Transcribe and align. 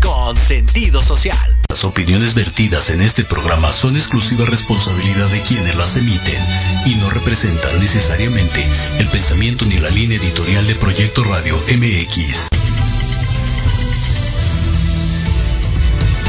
Con 0.00 0.36
sentido 0.36 1.02
social. 1.02 1.36
Las 1.68 1.84
opiniones 1.84 2.34
vertidas 2.34 2.90
en 2.90 3.02
este 3.02 3.24
programa 3.24 3.72
son 3.72 3.96
exclusiva 3.96 4.46
responsabilidad 4.46 5.28
de 5.28 5.40
quienes 5.42 5.76
las 5.76 5.96
emiten 5.96 6.42
y 6.86 6.94
no 6.96 7.10
representan 7.10 7.78
necesariamente 7.80 8.66
el 8.98 9.08
pensamiento 9.08 9.64
ni 9.66 9.78
la 9.78 9.90
línea 9.90 10.18
editorial 10.18 10.66
de 10.66 10.74
Proyecto 10.76 11.24
Radio 11.24 11.56
MX. 11.68 12.48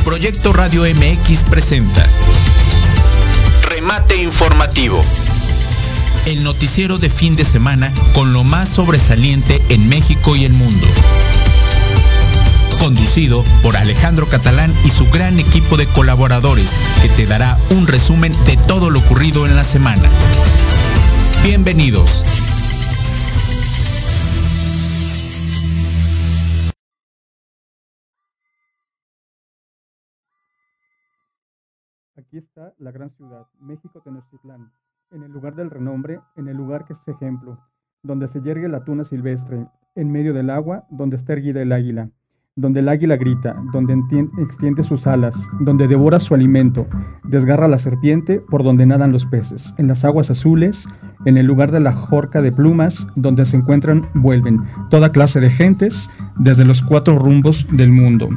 Proyecto 0.04 0.54
Radio 0.54 0.84
MX 0.84 1.44
presenta 1.44 2.08
Remate 3.70 4.22
Informativo. 4.22 5.04
El 6.26 6.44
noticiero 6.44 6.98
de 6.98 7.10
fin 7.10 7.36
de 7.36 7.46
semana 7.46 7.94
con 8.14 8.34
lo 8.34 8.44
más 8.44 8.70
sobresaliente 8.70 9.62
en 9.70 9.88
México 9.88 10.36
y 10.36 10.46
el 10.46 10.54
mundo. 10.54 10.86
Conducido 12.80 13.44
por 13.62 13.76
Alejandro 13.76 14.26
Catalán 14.28 14.72
y 14.86 14.90
su 14.90 15.06
gran 15.12 15.38
equipo 15.38 15.76
de 15.76 15.86
colaboradores 15.88 16.74
que 17.02 17.10
te 17.10 17.30
dará 17.30 17.58
un 17.78 17.86
resumen 17.88 18.32
de 18.46 18.56
todo 18.68 18.90
lo 18.90 19.00
ocurrido 19.00 19.46
en 19.46 19.56
la 19.56 19.66
semana. 19.66 20.10
Bienvenidos. 21.44 22.24
Aquí 32.16 32.38
está 32.38 32.74
la 32.78 32.92
gran 32.92 33.12
ciudad, 33.12 33.48
México 33.60 34.02
Tenochtitlán, 34.02 34.72
en 35.12 35.24
el 35.24 35.32
lugar 35.32 35.56
del 35.56 35.70
renombre, 35.70 36.22
en 36.38 36.48
el 36.48 36.56
lugar 36.56 36.86
que 36.86 36.94
es 36.94 37.00
ejemplo, 37.08 37.60
donde 38.04 38.28
se 38.30 38.42
yergue 38.42 38.70
la 38.70 38.86
tuna 38.86 39.04
silvestre, 39.04 39.68
en 39.96 40.12
medio 40.12 40.34
del 40.34 40.50
agua, 40.50 40.86
donde 40.90 41.18
está 41.18 41.34
erguida 41.34 41.62
el 41.62 41.72
águila, 41.72 42.10
donde 42.60 42.82
el 42.82 42.90
águila 42.90 43.16
grita, 43.16 43.56
donde 43.72 43.98
extiende 44.38 44.84
sus 44.84 45.08
alas, 45.08 45.36
donde 45.60 45.88
devora 45.88 46.20
su 46.20 46.34
alimento, 46.34 46.88
desgarra 47.24 47.68
la 47.68 47.80
serpiente, 47.80 48.40
por 48.40 48.64
donde 48.64 48.86
nadan 48.86 49.12
los 49.12 49.26
peces, 49.26 49.74
en 49.78 49.88
las 49.88 50.04
aguas 50.04 50.30
azules, 50.30 50.88
en 51.26 51.38
el 51.38 51.46
lugar 51.46 51.72
de 51.72 51.80
la 51.80 51.94
jorca 51.94 52.42
de 52.42 52.52
plumas, 52.52 53.08
donde 53.16 53.46
se 53.46 53.58
encuentran, 53.58 54.08
vuelven 54.14 54.62
toda 54.90 55.12
clase 55.12 55.40
de 55.40 55.50
gentes 55.50 56.10
desde 56.38 56.66
los 56.66 56.82
cuatro 56.82 57.18
rumbos 57.18 57.66
del 57.72 57.92
mundo. 57.92 58.30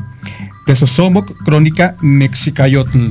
Tesosomoc, 0.66 1.32
Crónica 1.44 1.96
Mexicayotl. 2.00 3.10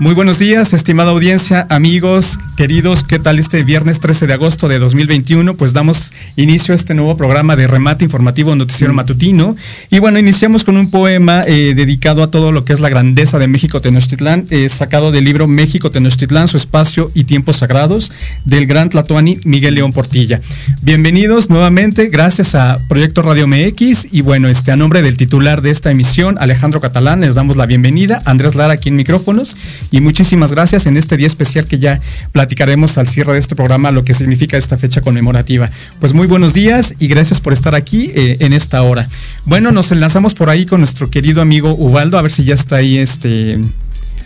Muy 0.00 0.14
buenos 0.14 0.38
días, 0.38 0.74
estimada 0.74 1.10
audiencia, 1.10 1.66
amigos, 1.70 2.38
queridos, 2.56 3.02
¿qué 3.02 3.18
tal 3.18 3.40
este 3.40 3.64
viernes 3.64 3.98
13 3.98 4.28
de 4.28 4.34
agosto 4.34 4.68
de 4.68 4.78
2021? 4.78 5.56
Pues 5.56 5.72
damos 5.72 6.12
inicio 6.36 6.72
a 6.72 6.76
este 6.76 6.94
nuevo 6.94 7.16
programa 7.16 7.56
de 7.56 7.66
remate 7.66 8.04
informativo 8.04 8.54
noticiero 8.54 8.94
matutino. 8.94 9.56
Y 9.90 9.98
bueno, 9.98 10.20
iniciamos 10.20 10.62
con 10.62 10.76
un 10.76 10.92
poema 10.92 11.42
eh, 11.48 11.74
dedicado 11.74 12.22
a 12.22 12.30
todo 12.30 12.52
lo 12.52 12.64
que 12.64 12.74
es 12.74 12.78
la 12.78 12.90
grandeza 12.90 13.40
de 13.40 13.48
México 13.48 13.80
Tenochtitlán, 13.80 14.46
eh, 14.50 14.68
sacado 14.68 15.10
del 15.10 15.24
libro 15.24 15.48
México 15.48 15.90
Tenochtitlán, 15.90 16.46
su 16.46 16.58
espacio 16.58 17.10
y 17.12 17.24
tiempos 17.24 17.56
sagrados, 17.56 18.12
del 18.44 18.66
gran 18.66 18.90
Tlatoani 18.90 19.38
Miguel 19.42 19.74
León 19.74 19.92
Portilla. 19.92 20.40
Bienvenidos 20.80 21.50
nuevamente, 21.50 22.06
gracias 22.06 22.54
a 22.54 22.76
Proyecto 22.88 23.22
Radio 23.22 23.48
MX 23.48 24.06
y 24.12 24.20
bueno, 24.20 24.46
este, 24.46 24.70
a 24.70 24.76
nombre 24.76 25.02
del 25.02 25.16
titular 25.16 25.60
de 25.60 25.70
esta 25.70 25.90
emisión, 25.90 26.36
Alejandro 26.38 26.80
Catalán, 26.80 27.22
les 27.22 27.34
damos 27.34 27.56
la 27.56 27.66
bienvenida, 27.66 28.22
Andrés 28.26 28.54
Lara 28.54 28.74
aquí 28.74 28.90
en 28.90 28.94
micrófonos 28.94 29.56
y 29.90 30.00
muchísimas 30.00 30.52
gracias 30.52 30.86
en 30.86 30.96
este 30.96 31.16
día 31.16 31.26
especial 31.26 31.66
que 31.66 31.78
ya 31.78 32.00
platicaremos 32.32 32.98
al 32.98 33.08
cierre 33.08 33.32
de 33.34 33.38
este 33.38 33.56
programa 33.56 33.90
lo 33.90 34.04
que 34.04 34.14
significa 34.14 34.56
esta 34.56 34.76
fecha 34.76 35.00
conmemorativa. 35.00 35.70
Pues 36.00 36.14
muy 36.14 36.26
buenos 36.26 36.54
días 36.54 36.94
y 36.98 37.08
gracias 37.08 37.40
por 37.40 37.52
estar 37.52 37.74
aquí 37.74 38.12
eh, 38.14 38.36
en 38.40 38.52
esta 38.52 38.82
hora. 38.82 39.08
Bueno, 39.44 39.72
nos 39.72 39.92
enlazamos 39.92 40.34
por 40.34 40.50
ahí 40.50 40.66
con 40.66 40.80
nuestro 40.80 41.10
querido 41.10 41.42
amigo 41.42 41.74
Ubaldo, 41.74 42.18
a 42.18 42.22
ver 42.22 42.32
si 42.32 42.44
ya 42.44 42.54
está 42.54 42.76
ahí 42.76 42.98
este, 42.98 43.58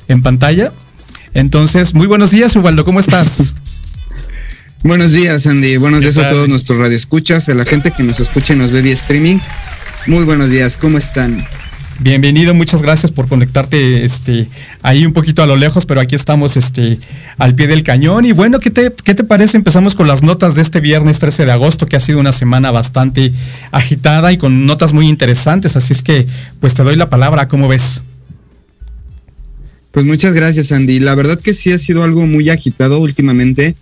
en 0.09 0.23
pantalla. 0.23 0.73
Entonces, 1.35 1.95
muy 1.95 2.07
buenos 2.07 2.31
días 2.31 2.55
Ubaldo, 2.57 2.85
¿cómo 2.85 3.01
estás? 3.01 3.55
Buenos 4.85 5.13
días, 5.13 5.47
Andy. 5.47 5.77
Buenos 5.77 6.01
días 6.01 6.19
a 6.19 6.29
todos 6.29 6.49
nuestros 6.49 6.77
radioescuchas, 6.77 7.49
a 7.49 7.55
la 7.55 7.65
gente 7.65 7.93
que 7.93 8.03
nos 8.03 8.19
escucha 8.19 8.55
y 8.55 8.57
nos 8.57 8.73
ve 8.73 8.83
vía 8.83 8.95
streaming. 8.95 9.39
Muy 10.09 10.25
buenos 10.25 10.51
días, 10.51 10.77
¿cómo 10.77 10.99
están? 10.99 11.39
Bienvenido, 12.01 12.55
muchas 12.55 12.83
gracias 12.83 13.13
por 13.13 13.29
conectarte 13.29 14.05
este, 14.05 14.49
ahí 14.83 15.07
un 15.07 15.13
poquito 15.13 15.43
a 15.43 15.47
lo 15.47 15.57
lejos, 15.57 15.87
pero 15.87 16.01
aquí 16.01 16.15
estamos 16.15 16.57
este, 16.57 16.99
al 17.39 17.55
pie 17.55 17.69
del 17.69 17.83
cañón. 17.83 18.25
Y 18.25 18.33
bueno, 18.33 18.59
¿qué 18.59 18.71
te, 18.71 18.93
¿qué 19.05 19.15
te 19.15 19.25
parece? 19.25 19.57
Empezamos 19.57 19.95
con 19.95 20.09
las 20.09 20.23
notas 20.23 20.55
de 20.55 20.63
este 20.63 20.81
viernes 20.81 21.19
13 21.21 21.47
de 21.47 21.53
agosto, 21.53 21.87
que 21.87 21.97
ha 21.97 22.01
sido 22.01 22.19
una 22.19 22.33
semana 22.33 22.71
bastante 22.71 23.33
agitada 23.71 24.33
y 24.33 24.39
con 24.39 24.67
notas 24.67 24.93
muy 24.93 25.09
interesantes. 25.09 25.77
Así 25.77 25.93
es 25.93 26.03
que, 26.03 26.27
pues 26.61 26.75
te 26.75 26.83
doy 26.83 26.97
la 26.97 27.09
palabra, 27.09 27.47
¿cómo 27.47 27.69
ves? 27.69 28.03
Pues 29.93 30.07
muchas 30.07 30.35
gracias, 30.35 30.73
Andy. 30.73 30.99
La 30.99 31.15
verdad 31.15 31.39
que 31.39 31.55
sí 31.55 31.71
ha 31.71 31.79
sido 31.79 32.03
algo 32.03 32.27
muy 32.27 32.49
agitado 32.51 32.99
últimamente 32.99 33.77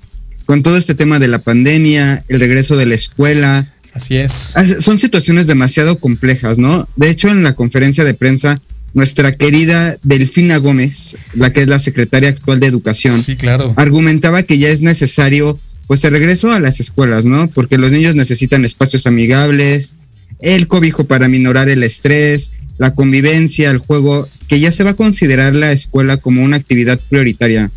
con 0.44 0.64
todo 0.64 0.76
este 0.76 0.96
tema 0.96 1.20
de 1.20 1.28
la 1.28 1.38
pandemia, 1.38 2.24
el 2.26 2.40
regreso 2.40 2.76
de 2.76 2.86
la 2.86 2.96
escuela, 2.96 3.72
Así 3.92 4.16
es. 4.16 4.52
Ah, 4.54 4.64
son 4.80 4.98
situaciones 4.98 5.46
demasiado 5.46 5.98
complejas, 5.98 6.58
¿no? 6.58 6.88
De 6.96 7.10
hecho, 7.10 7.28
en 7.28 7.42
la 7.42 7.54
conferencia 7.54 8.04
de 8.04 8.14
prensa, 8.14 8.60
nuestra 8.94 9.32
querida 9.32 9.96
Delfina 10.02 10.56
Gómez, 10.58 11.16
la 11.34 11.52
que 11.52 11.62
es 11.62 11.68
la 11.68 11.78
secretaria 11.78 12.28
actual 12.28 12.60
de 12.60 12.66
Educación, 12.66 13.20
sí, 13.22 13.36
claro. 13.36 13.72
argumentaba 13.76 14.42
que 14.42 14.58
ya 14.58 14.68
es 14.68 14.80
necesario, 14.80 15.58
pues, 15.86 16.04
el 16.04 16.12
regreso 16.12 16.52
a 16.52 16.60
las 16.60 16.80
escuelas, 16.80 17.24
¿no? 17.24 17.48
Porque 17.48 17.78
los 17.78 17.90
niños 17.90 18.14
necesitan 18.14 18.64
espacios 18.64 19.06
amigables, 19.06 19.96
el 20.40 20.66
cobijo 20.66 21.04
para 21.04 21.28
minorar 21.28 21.68
el 21.68 21.82
estrés, 21.82 22.52
la 22.78 22.94
convivencia, 22.94 23.70
el 23.70 23.78
juego, 23.78 24.28
que 24.48 24.60
ya 24.60 24.72
se 24.72 24.84
va 24.84 24.90
a 24.90 24.96
considerar 24.96 25.54
la 25.54 25.72
escuela 25.72 26.16
como 26.16 26.42
una 26.42 26.56
actividad 26.56 26.98
prioritaria. 27.08 27.70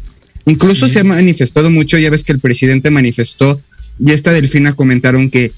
Incluso 0.46 0.88
se 0.90 1.00
ha 1.00 1.04
manifestado 1.04 1.70
mucho, 1.70 1.98
ya 1.98 2.10
ves 2.10 2.24
que 2.24 2.32
el 2.32 2.40
presidente 2.40 2.90
manifestó, 2.90 3.62
y 4.00 4.12
esta 4.12 4.32
Delfina 4.32 4.74
comentaron 4.74 5.30
que 5.30 5.52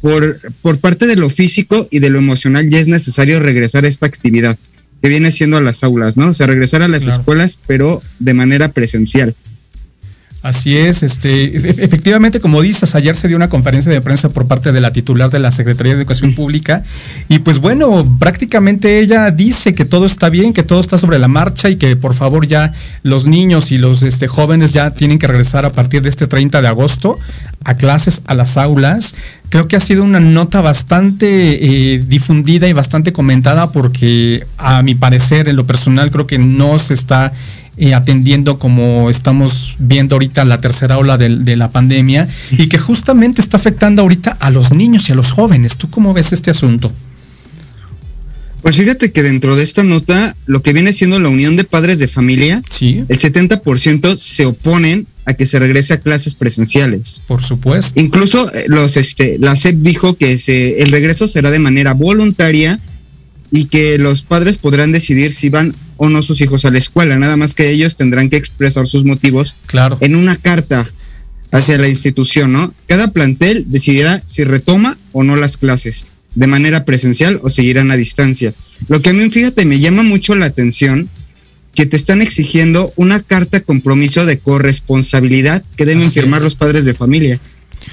por, 0.00 0.40
por 0.62 0.78
parte 0.78 1.06
de 1.06 1.16
lo 1.16 1.30
físico 1.30 1.88
y 1.90 1.98
de 2.00 2.10
lo 2.10 2.18
emocional 2.18 2.68
ya 2.70 2.78
es 2.78 2.86
necesario 2.86 3.40
regresar 3.40 3.84
a 3.84 3.88
esta 3.88 4.06
actividad 4.06 4.56
que 5.00 5.08
viene 5.08 5.30
siendo 5.30 5.56
a 5.56 5.60
las 5.60 5.82
aulas, 5.84 6.16
¿no? 6.16 6.30
O 6.30 6.34
sea, 6.34 6.46
regresar 6.46 6.82
a 6.82 6.88
las 6.88 7.04
escuelas, 7.04 7.58
pero 7.66 8.02
de 8.18 8.34
manera 8.34 8.72
presencial. 8.72 9.34
Así 10.40 10.76
es, 10.76 11.02
este, 11.02 11.56
efectivamente, 11.56 12.40
como 12.40 12.62
dices, 12.62 12.94
ayer 12.94 13.16
se 13.16 13.26
dio 13.26 13.36
una 13.36 13.48
conferencia 13.48 13.90
de 13.90 14.00
prensa 14.00 14.28
por 14.28 14.46
parte 14.46 14.70
de 14.70 14.80
la 14.80 14.92
titular 14.92 15.30
de 15.30 15.40
la 15.40 15.50
Secretaría 15.50 15.94
de 15.94 15.98
Educación 15.98 16.32
Pública 16.36 16.84
y 17.28 17.40
pues 17.40 17.58
bueno, 17.58 18.18
prácticamente 18.20 19.00
ella 19.00 19.32
dice 19.32 19.74
que 19.74 19.84
todo 19.84 20.06
está 20.06 20.28
bien, 20.28 20.52
que 20.52 20.62
todo 20.62 20.78
está 20.78 20.96
sobre 20.96 21.18
la 21.18 21.26
marcha 21.26 21.70
y 21.70 21.76
que 21.76 21.96
por 21.96 22.14
favor 22.14 22.46
ya 22.46 22.72
los 23.02 23.26
niños 23.26 23.72
y 23.72 23.78
los 23.78 24.04
este, 24.04 24.28
jóvenes 24.28 24.72
ya 24.72 24.92
tienen 24.92 25.18
que 25.18 25.26
regresar 25.26 25.66
a 25.66 25.70
partir 25.70 26.02
de 26.02 26.08
este 26.08 26.28
30 26.28 26.62
de 26.62 26.68
agosto 26.68 27.18
a 27.64 27.74
clases, 27.74 28.22
a 28.26 28.34
las 28.34 28.56
aulas. 28.56 29.16
Creo 29.48 29.66
que 29.66 29.74
ha 29.74 29.80
sido 29.80 30.04
una 30.04 30.20
nota 30.20 30.60
bastante 30.60 31.94
eh, 31.94 31.98
difundida 31.98 32.68
y 32.68 32.72
bastante 32.72 33.12
comentada 33.12 33.72
porque 33.72 34.46
a 34.56 34.82
mi 34.82 34.94
parecer, 34.94 35.48
en 35.48 35.56
lo 35.56 35.66
personal, 35.66 36.10
creo 36.12 36.26
que 36.26 36.38
no 36.38 36.78
se 36.78 36.94
está 36.94 37.32
eh, 37.78 37.94
atendiendo 37.94 38.58
como 38.58 39.08
estamos 39.08 39.76
viendo 39.78 40.16
ahorita 40.16 40.44
la 40.44 40.58
tercera 40.58 40.98
ola 40.98 41.16
de, 41.16 41.56
la 41.56 41.70
pandemia 41.70 42.28
y 42.50 42.68
que 42.68 42.78
justamente 42.78 43.40
está 43.40 43.56
afectando 43.56 44.02
ahorita 44.02 44.36
a 44.40 44.50
los 44.50 44.72
niños 44.72 45.08
y 45.08 45.12
a 45.12 45.14
los 45.14 45.30
jóvenes. 45.30 45.76
¿Tú 45.76 45.88
cómo 45.88 46.12
ves 46.12 46.32
este 46.32 46.50
asunto? 46.50 46.92
Pues 48.62 48.76
fíjate 48.76 49.12
que 49.12 49.22
dentro 49.22 49.54
de 49.54 49.62
esta 49.62 49.84
nota, 49.84 50.34
lo 50.46 50.62
que 50.62 50.72
viene 50.72 50.92
siendo 50.92 51.20
la 51.20 51.28
unión 51.28 51.56
de 51.56 51.64
padres 51.64 51.98
de 51.98 52.08
familia, 52.08 52.60
¿Sí? 52.68 53.04
el 53.08 53.18
70% 53.18 54.16
se 54.16 54.46
oponen 54.46 55.06
a 55.26 55.34
que 55.34 55.46
se 55.46 55.58
regrese 55.58 55.94
a 55.94 56.00
clases 56.00 56.34
presenciales. 56.34 57.22
Por 57.26 57.44
supuesto. 57.44 58.00
Incluso 58.00 58.52
eh, 58.52 58.64
los, 58.66 58.96
este, 58.96 59.38
la 59.38 59.54
SEP 59.54 59.76
dijo 59.76 60.16
que 60.16 60.38
se, 60.38 60.82
el 60.82 60.90
regreso 60.90 61.28
será 61.28 61.50
de 61.50 61.58
manera 61.60 61.94
voluntaria 61.94 62.80
y 63.50 63.66
que 63.66 63.98
los 63.98 64.22
padres 64.22 64.56
podrán 64.56 64.92
decidir 64.92 65.32
si 65.32 65.48
van 65.48 65.74
o 65.96 66.08
no 66.08 66.22
sus 66.22 66.40
hijos 66.40 66.64
a 66.64 66.70
la 66.70 66.78
escuela, 66.78 67.18
nada 67.18 67.36
más 67.36 67.54
que 67.54 67.70
ellos 67.70 67.96
tendrán 67.96 68.30
que 68.30 68.36
expresar 68.36 68.86
sus 68.86 69.04
motivos 69.04 69.56
claro. 69.66 69.98
en 70.00 70.14
una 70.14 70.36
carta 70.36 70.88
hacia 71.50 71.78
la 71.78 71.88
institución, 71.88 72.52
¿no? 72.52 72.72
Cada 72.86 73.10
plantel 73.10 73.64
decidirá 73.68 74.22
si 74.26 74.44
retoma 74.44 74.98
o 75.12 75.24
no 75.24 75.36
las 75.36 75.56
clases 75.56 76.06
de 76.34 76.46
manera 76.46 76.84
presencial 76.84 77.40
o 77.42 77.50
seguirán 77.50 77.90
a 77.90 77.96
distancia. 77.96 78.52
Lo 78.88 79.02
que 79.02 79.10
a 79.10 79.12
mí, 79.12 79.28
fíjate, 79.30 79.64
me 79.64 79.80
llama 79.80 80.02
mucho 80.02 80.36
la 80.36 80.46
atención 80.46 81.08
que 81.74 81.86
te 81.86 81.96
están 81.96 82.22
exigiendo 82.22 82.92
una 82.96 83.20
carta 83.20 83.60
compromiso 83.60 84.26
de 84.26 84.38
corresponsabilidad 84.38 85.62
que 85.76 85.84
deben 85.84 86.10
firmar 86.10 86.42
los 86.42 86.54
padres 86.54 86.84
de 86.84 86.94
familia. 86.94 87.40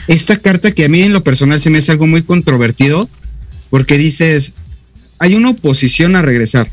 Esta 0.07 0.37
carta 0.37 0.71
que 0.71 0.85
a 0.85 0.89
mí 0.89 1.03
en 1.03 1.13
lo 1.13 1.23
personal 1.23 1.61
se 1.61 1.69
me 1.69 1.77
hace 1.77 1.91
algo 1.91 2.07
muy 2.07 2.23
controvertido, 2.23 3.07
porque 3.69 3.97
dices, 3.97 4.53
hay 5.19 5.35
una 5.35 5.51
oposición 5.51 6.15
a 6.15 6.21
regresar. 6.21 6.69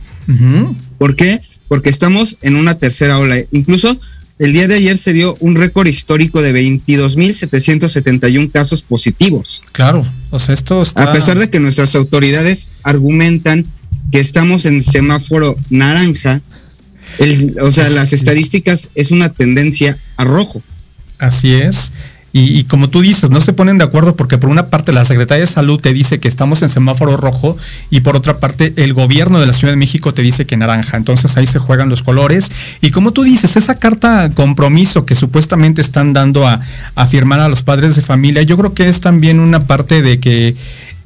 ¿Por 0.98 1.16
qué? 1.16 1.40
Porque 1.68 1.90
estamos 1.90 2.38
en 2.42 2.56
una 2.56 2.76
tercera 2.78 3.18
ola. 3.18 3.36
Incluso 3.50 3.98
el 4.38 4.52
día 4.52 4.68
de 4.68 4.74
ayer 4.74 4.98
se 4.98 5.12
dio 5.12 5.36
un 5.40 5.54
récord 5.54 5.86
histórico 5.86 6.42
de 6.42 6.52
22.771 6.54 8.50
casos 8.50 8.82
positivos. 8.82 9.62
Claro, 9.72 10.06
o 10.30 10.38
sea, 10.38 10.54
esto 10.54 10.82
está... 10.82 11.04
A 11.04 11.12
pesar 11.12 11.38
de 11.38 11.48
que 11.48 11.60
nuestras 11.60 11.94
autoridades 11.94 12.70
argumentan 12.82 13.64
que 14.10 14.20
estamos 14.20 14.66
en 14.66 14.82
semáforo 14.82 15.56
naranja, 15.70 16.40
o 17.60 17.70
sea, 17.70 17.88
las 17.90 18.12
estadísticas 18.12 18.88
es 18.94 19.10
una 19.10 19.28
tendencia 19.28 19.96
a 20.16 20.24
rojo. 20.24 20.62
Así 21.18 21.54
es. 21.54 21.92
Y, 22.34 22.64
como 22.64 22.88
tú 22.88 23.02
dices, 23.02 23.30
no 23.30 23.42
se 23.42 23.52
ponen 23.52 23.76
de 23.76 23.84
acuerdo 23.84 24.16
porque 24.16 24.38
por 24.38 24.48
una 24.48 24.68
parte 24.68 24.92
la 24.92 25.04
Secretaría 25.04 25.42
de 25.42 25.46
Salud 25.46 25.78
te 25.78 25.92
dice 25.92 26.18
que 26.18 26.28
estamos 26.28 26.62
en 26.62 26.70
semáforo 26.70 27.18
rojo 27.18 27.58
y 27.90 28.00
por 28.00 28.16
otra 28.16 28.38
parte 28.38 28.72
el 28.76 28.94
gobierno 28.94 29.38
de 29.38 29.46
la 29.46 29.52
Ciudad 29.52 29.72
de 29.72 29.76
México 29.76 30.14
te 30.14 30.22
dice 30.22 30.46
que 30.46 30.56
naranja. 30.56 30.96
Entonces 30.96 31.36
ahí 31.36 31.46
se 31.46 31.58
juegan 31.58 31.90
los 31.90 32.02
colores. 32.02 32.50
Y 32.80 32.90
como 32.90 33.12
tú 33.12 33.22
dices, 33.22 33.56
esa 33.56 33.74
carta 33.74 34.30
compromiso 34.30 35.04
que 35.04 35.14
supuestamente 35.14 35.82
están 35.82 36.14
dando 36.14 36.46
a, 36.48 36.60
a 36.94 37.06
firmar 37.06 37.40
a 37.40 37.48
los 37.48 37.62
padres 37.62 37.96
de 37.96 38.02
familia, 38.02 38.42
yo 38.42 38.56
creo 38.56 38.72
que 38.72 38.88
es 38.88 39.02
también 39.02 39.38
una 39.38 39.66
parte 39.66 40.00
de 40.00 40.18
que 40.18 40.56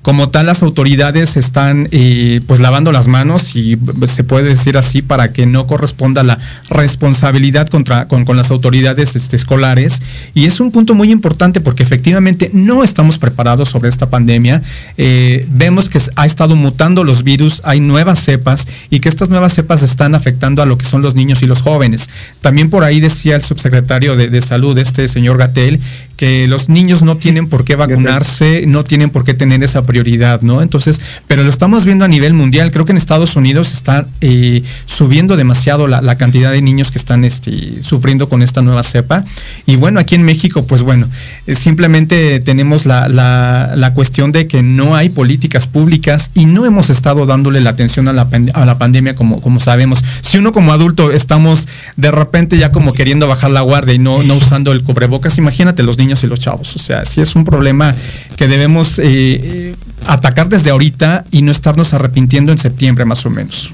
como 0.07 0.29
tal 0.29 0.47
las 0.47 0.63
autoridades 0.63 1.37
están 1.37 1.89
eh, 1.91 2.41
pues 2.47 2.61
lavando 2.61 2.93
las 2.93 3.09
manos 3.09 3.57
y 3.57 3.77
se 4.07 4.23
puede 4.23 4.51
decir 4.51 4.79
así 4.79 5.03
para 5.03 5.33
que 5.33 5.47
no 5.47 5.67
corresponda 5.67 6.23
la 6.23 6.39
responsabilidad 6.71 7.67
contra, 7.67 8.07
con, 8.07 8.25
las 8.37 8.53
autoridades 8.53 9.17
este, 9.17 9.35
escolares. 9.35 10.01
Y 10.33 10.45
es 10.45 10.61
un 10.61 10.71
punto 10.71 10.95
muy 10.95 11.11
importante 11.11 11.61
porque 11.61 11.83
efectivamente 11.83 12.51
no 12.53 12.85
estamos 12.85 13.19
preparados 13.19 13.69
sobre 13.69 13.89
esta 13.89 14.09
pandemia. 14.09 14.63
Eh, 14.97 15.45
vemos 15.51 15.89
que 15.89 16.01
ha 16.15 16.25
estado 16.25 16.55
mutando 16.55 17.03
los 17.03 17.25
virus 17.25 17.61
hay 17.65 17.81
nuevas 17.81 18.21
cepas 18.21 18.69
y 18.91 19.01
que 19.01 19.09
estas 19.09 19.29
nuevas 19.29 19.55
cepas 19.55 19.83
están 19.83 20.15
afectando 20.15 20.63
a 20.63 20.67
lo 20.67 20.79
que 20.79 20.85
son 20.85 21.03
los 21.03 21.17
niños 21.17 21.43
y 21.43 21.49
los 21.49 21.63
jóvenes. 21.63 22.09
También 22.43 22.71
por 22.71 22.85
ahí 22.85 23.01
decía 23.01 23.35
el 23.35 23.43
subsecretario 23.43 24.15
de, 24.15 24.29
de 24.29 24.41
salud 24.41 24.79
este 24.79 25.09
señor 25.09 25.37
Gatel 25.37 25.81
que 26.17 26.47
los 26.47 26.69
niños 26.69 27.03
no 27.03 27.17
tienen 27.17 27.49
por 27.49 27.65
qué 27.65 27.77
vacunarse, 27.77 28.65
no 28.67 28.85
tienen 28.85 29.11
por 29.11 29.25
qué 29.25 29.35
tener 29.35 29.63
esa 29.63 29.83
prioridad, 29.83 29.96
¿no? 30.43 30.63
Entonces, 30.63 31.01
pero 31.27 31.43
lo 31.43 31.51
estamos 31.51 31.85
viendo 31.85 32.05
a 32.05 32.09
nivel 32.09 32.35
mundial. 32.35 32.71
Creo 32.73 32.85
que 32.85 32.93
en 32.93 32.99
Estados 32.99 33.37
Unidos 33.37 33.73
está 33.73 34.07
eh, 34.21 34.63
subiendo 34.87 35.37
demasiado 35.37 35.87
la, 35.87 36.17
cantidad 36.17 36.51
de 36.51 36.63
niños 36.63 36.91
que 36.91 36.99
están 36.99 37.25
este, 37.25 37.83
sufriendo 37.83 38.29
con 38.29 38.43
esta 38.43 38.63
nueva 38.63 38.83
cepa. 38.83 39.25
Y 39.67 39.77
bueno, 39.77 40.01
aquí 40.01 40.15
en 40.15 40.23
México, 40.23 40.67
pues 40.67 40.83
bueno, 40.83 41.09
eh, 41.47 41.55
simplemente 41.55 42.41
tenemos 42.41 42.87
la, 42.87 43.09
la, 43.09 43.93
cuestión 43.95 44.33
de 44.33 44.47
que 44.47 44.63
no 44.63 44.97
hay 44.97 45.09
políticas 45.09 45.67
públicas 45.67 46.31
y 46.35 46.47
no 46.47 46.67
hemos 46.67 46.91
estado 46.91 47.25
dándole 47.25 47.61
la 47.61 47.71
atención 47.71 48.09
a 48.09 48.13
la, 48.13 48.29
a 48.55 48.67
la 48.67 48.79
pandemia 48.79 49.15
como, 49.15 49.61
sabemos. 49.61 50.03
Si 50.23 50.39
uno 50.39 50.53
como 50.53 50.73
adulto 50.73 51.13
estamos 51.13 51.69
de 51.97 52.11
repente 52.11 52.59
ya 52.59 52.71
como 52.71 52.93
queriendo 52.93 53.27
bajar 53.27 53.51
la 53.51 53.61
guardia 53.61 53.95
y 53.95 53.99
no, 53.99 54.17
usando 54.17 54.73
el 54.73 54.83
cubrebocas, 54.83 55.39
imagínate 55.39 55.83
los 55.83 55.99
niños 55.99 56.25
y 56.25 56.27
los 56.27 56.41
chavos. 56.41 56.75
O 56.77 56.79
sea, 56.79 57.05
sí 57.05 57.21
es 57.21 57.37
un 57.37 57.45
problema 57.45 57.95
que 58.37 58.49
debemos 58.49 58.99
eh, 58.99 59.75
atacar 60.07 60.49
desde 60.49 60.71
ahorita 60.71 61.25
y 61.31 61.43
no 61.43 61.53
estarnos 61.53 61.95
arrepintiendo 61.95 62.53
en 62.53 62.59
septiembre 62.59 63.05
más 63.05 63.25
o 63.27 63.31
menos. 63.31 63.73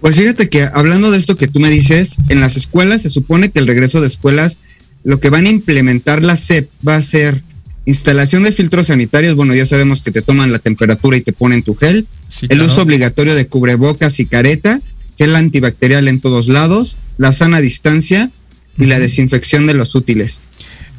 Pues 0.00 0.16
fíjate 0.16 0.50
que 0.50 0.68
hablando 0.74 1.10
de 1.10 1.18
esto 1.18 1.36
que 1.36 1.48
tú 1.48 1.60
me 1.60 1.70
dices, 1.70 2.16
en 2.28 2.40
las 2.40 2.56
escuelas 2.56 3.02
se 3.02 3.10
supone 3.10 3.50
que 3.50 3.58
el 3.58 3.66
regreso 3.66 4.00
de 4.02 4.06
escuelas, 4.06 4.58
lo 5.02 5.18
que 5.18 5.30
van 5.30 5.46
a 5.46 5.50
implementar 5.50 6.22
la 6.22 6.36
SEP 6.36 6.68
va 6.86 6.96
a 6.96 7.02
ser 7.02 7.42
instalación 7.86 8.42
de 8.42 8.52
filtros 8.52 8.88
sanitarios, 8.88 9.34
bueno, 9.34 9.54
ya 9.54 9.66
sabemos 9.66 10.02
que 10.02 10.10
te 10.10 10.22
toman 10.22 10.52
la 10.52 10.58
temperatura 10.58 11.16
y 11.16 11.22
te 11.22 11.32
ponen 11.32 11.62
tu 11.62 11.74
gel, 11.74 12.06
el 12.48 12.60
uso 12.60 12.82
obligatorio 12.82 13.34
de 13.34 13.46
cubrebocas 13.46 14.20
y 14.20 14.26
careta, 14.26 14.80
gel 15.16 15.36
antibacterial 15.36 16.08
en 16.08 16.20
todos 16.20 16.48
lados, 16.48 16.98
la 17.18 17.32
sana 17.32 17.60
distancia 17.60 18.30
y 18.78 18.86
la 18.86 18.98
desinfección 18.98 19.66
de 19.66 19.74
los 19.74 19.94
útiles. 19.94 20.40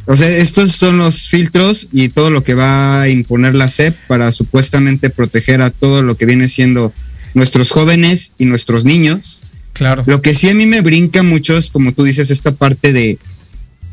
O 0.07 0.15
sea, 0.15 0.27
estos 0.29 0.73
son 0.73 0.97
los 0.97 1.29
filtros 1.29 1.87
y 1.91 2.09
todo 2.09 2.29
lo 2.29 2.43
que 2.43 2.53
va 2.53 3.01
a 3.01 3.09
imponer 3.09 3.55
la 3.55 3.69
SEP 3.69 3.95
para 4.07 4.31
supuestamente 4.31 5.09
proteger 5.09 5.61
a 5.61 5.71
todo 5.71 6.03
lo 6.03 6.15
que 6.15 6.25
viene 6.25 6.47
siendo 6.47 6.93
nuestros 7.33 7.71
jóvenes 7.71 8.31
y 8.37 8.45
nuestros 8.45 8.85
niños. 8.85 9.41
Claro. 9.73 10.03
Lo 10.05 10.21
que 10.21 10.35
sí 10.35 10.47
a 10.47 10.53
mí 10.53 10.65
me 10.65 10.81
brinca 10.81 11.23
mucho 11.23 11.57
es, 11.57 11.69
como 11.69 11.91
tú 11.91 12.03
dices, 12.03 12.29
esta 12.29 12.53
parte 12.53 12.93
de, 12.93 13.17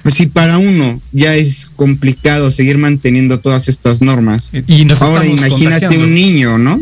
pues 0.02 0.14
si 0.14 0.26
para 0.26 0.58
uno 0.58 1.00
ya 1.12 1.34
es 1.34 1.66
complicado 1.74 2.50
seguir 2.50 2.78
manteniendo 2.78 3.40
todas 3.40 3.68
estas 3.68 4.00
normas, 4.00 4.52
y 4.66 4.86
ahora 5.00 5.26
imagínate 5.26 5.96
un 5.98 6.14
niño, 6.14 6.58
¿no? 6.58 6.80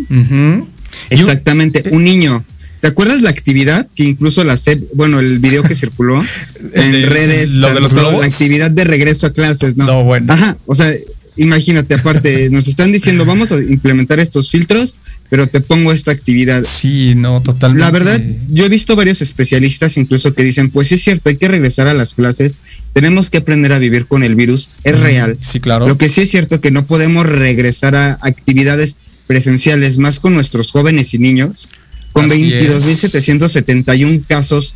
Exactamente, 1.08 1.84
un 1.92 2.04
niño 2.04 2.44
¿Te 2.80 2.88
acuerdas 2.88 3.20
la 3.20 3.30
actividad 3.30 3.86
que 3.94 4.04
incluso 4.04 4.42
la 4.42 4.56
SEP, 4.56 4.82
bueno, 4.94 5.18
el 5.20 5.38
video 5.38 5.62
que 5.62 5.74
circuló 5.74 6.22
en 6.72 7.06
redes, 7.06 7.52
lo 7.52 7.72
de 7.72 7.80
los 7.80 7.92
la 7.92 8.24
actividad 8.24 8.70
de 8.70 8.84
regreso 8.84 9.26
a 9.26 9.32
clases, 9.32 9.76
¿no? 9.76 9.86
No, 9.86 10.04
bueno. 10.04 10.32
Ajá, 10.32 10.56
o 10.66 10.74
sea, 10.74 10.90
imagínate, 11.36 11.94
aparte, 11.94 12.48
nos 12.52 12.68
están 12.68 12.92
diciendo, 12.92 13.24
vamos 13.24 13.52
a 13.52 13.58
implementar 13.58 14.18
estos 14.18 14.50
filtros, 14.50 14.96
pero 15.28 15.46
te 15.46 15.60
pongo 15.60 15.92
esta 15.92 16.10
actividad. 16.10 16.64
Sí, 16.64 17.14
no, 17.14 17.40
totalmente. 17.42 17.84
La 17.84 17.90
verdad, 17.90 18.20
yo 18.48 18.64
he 18.64 18.68
visto 18.68 18.96
varios 18.96 19.22
especialistas 19.22 19.96
incluso 19.96 20.34
que 20.34 20.42
dicen, 20.42 20.70
pues 20.70 20.88
sí 20.88 20.94
es 20.94 21.04
cierto, 21.04 21.28
hay 21.28 21.36
que 21.36 21.48
regresar 21.48 21.86
a 21.86 21.94
las 21.94 22.14
clases, 22.14 22.56
tenemos 22.92 23.30
que 23.30 23.38
aprender 23.38 23.72
a 23.72 23.78
vivir 23.78 24.06
con 24.06 24.22
el 24.22 24.34
virus, 24.34 24.70
es 24.84 24.98
real. 24.98 25.36
Sí, 25.40 25.60
claro. 25.60 25.86
Lo 25.86 25.98
que 25.98 26.08
sí 26.08 26.22
es 26.22 26.30
cierto 26.30 26.60
que 26.60 26.70
no 26.70 26.86
podemos 26.86 27.26
regresar 27.26 27.94
a 27.94 28.18
actividades 28.22 28.96
presenciales 29.26 29.98
más 29.98 30.18
con 30.18 30.34
nuestros 30.34 30.72
jóvenes 30.72 31.14
y 31.14 31.18
niños, 31.18 31.68
con 32.12 32.28
22.771 32.28 34.24
casos, 34.26 34.74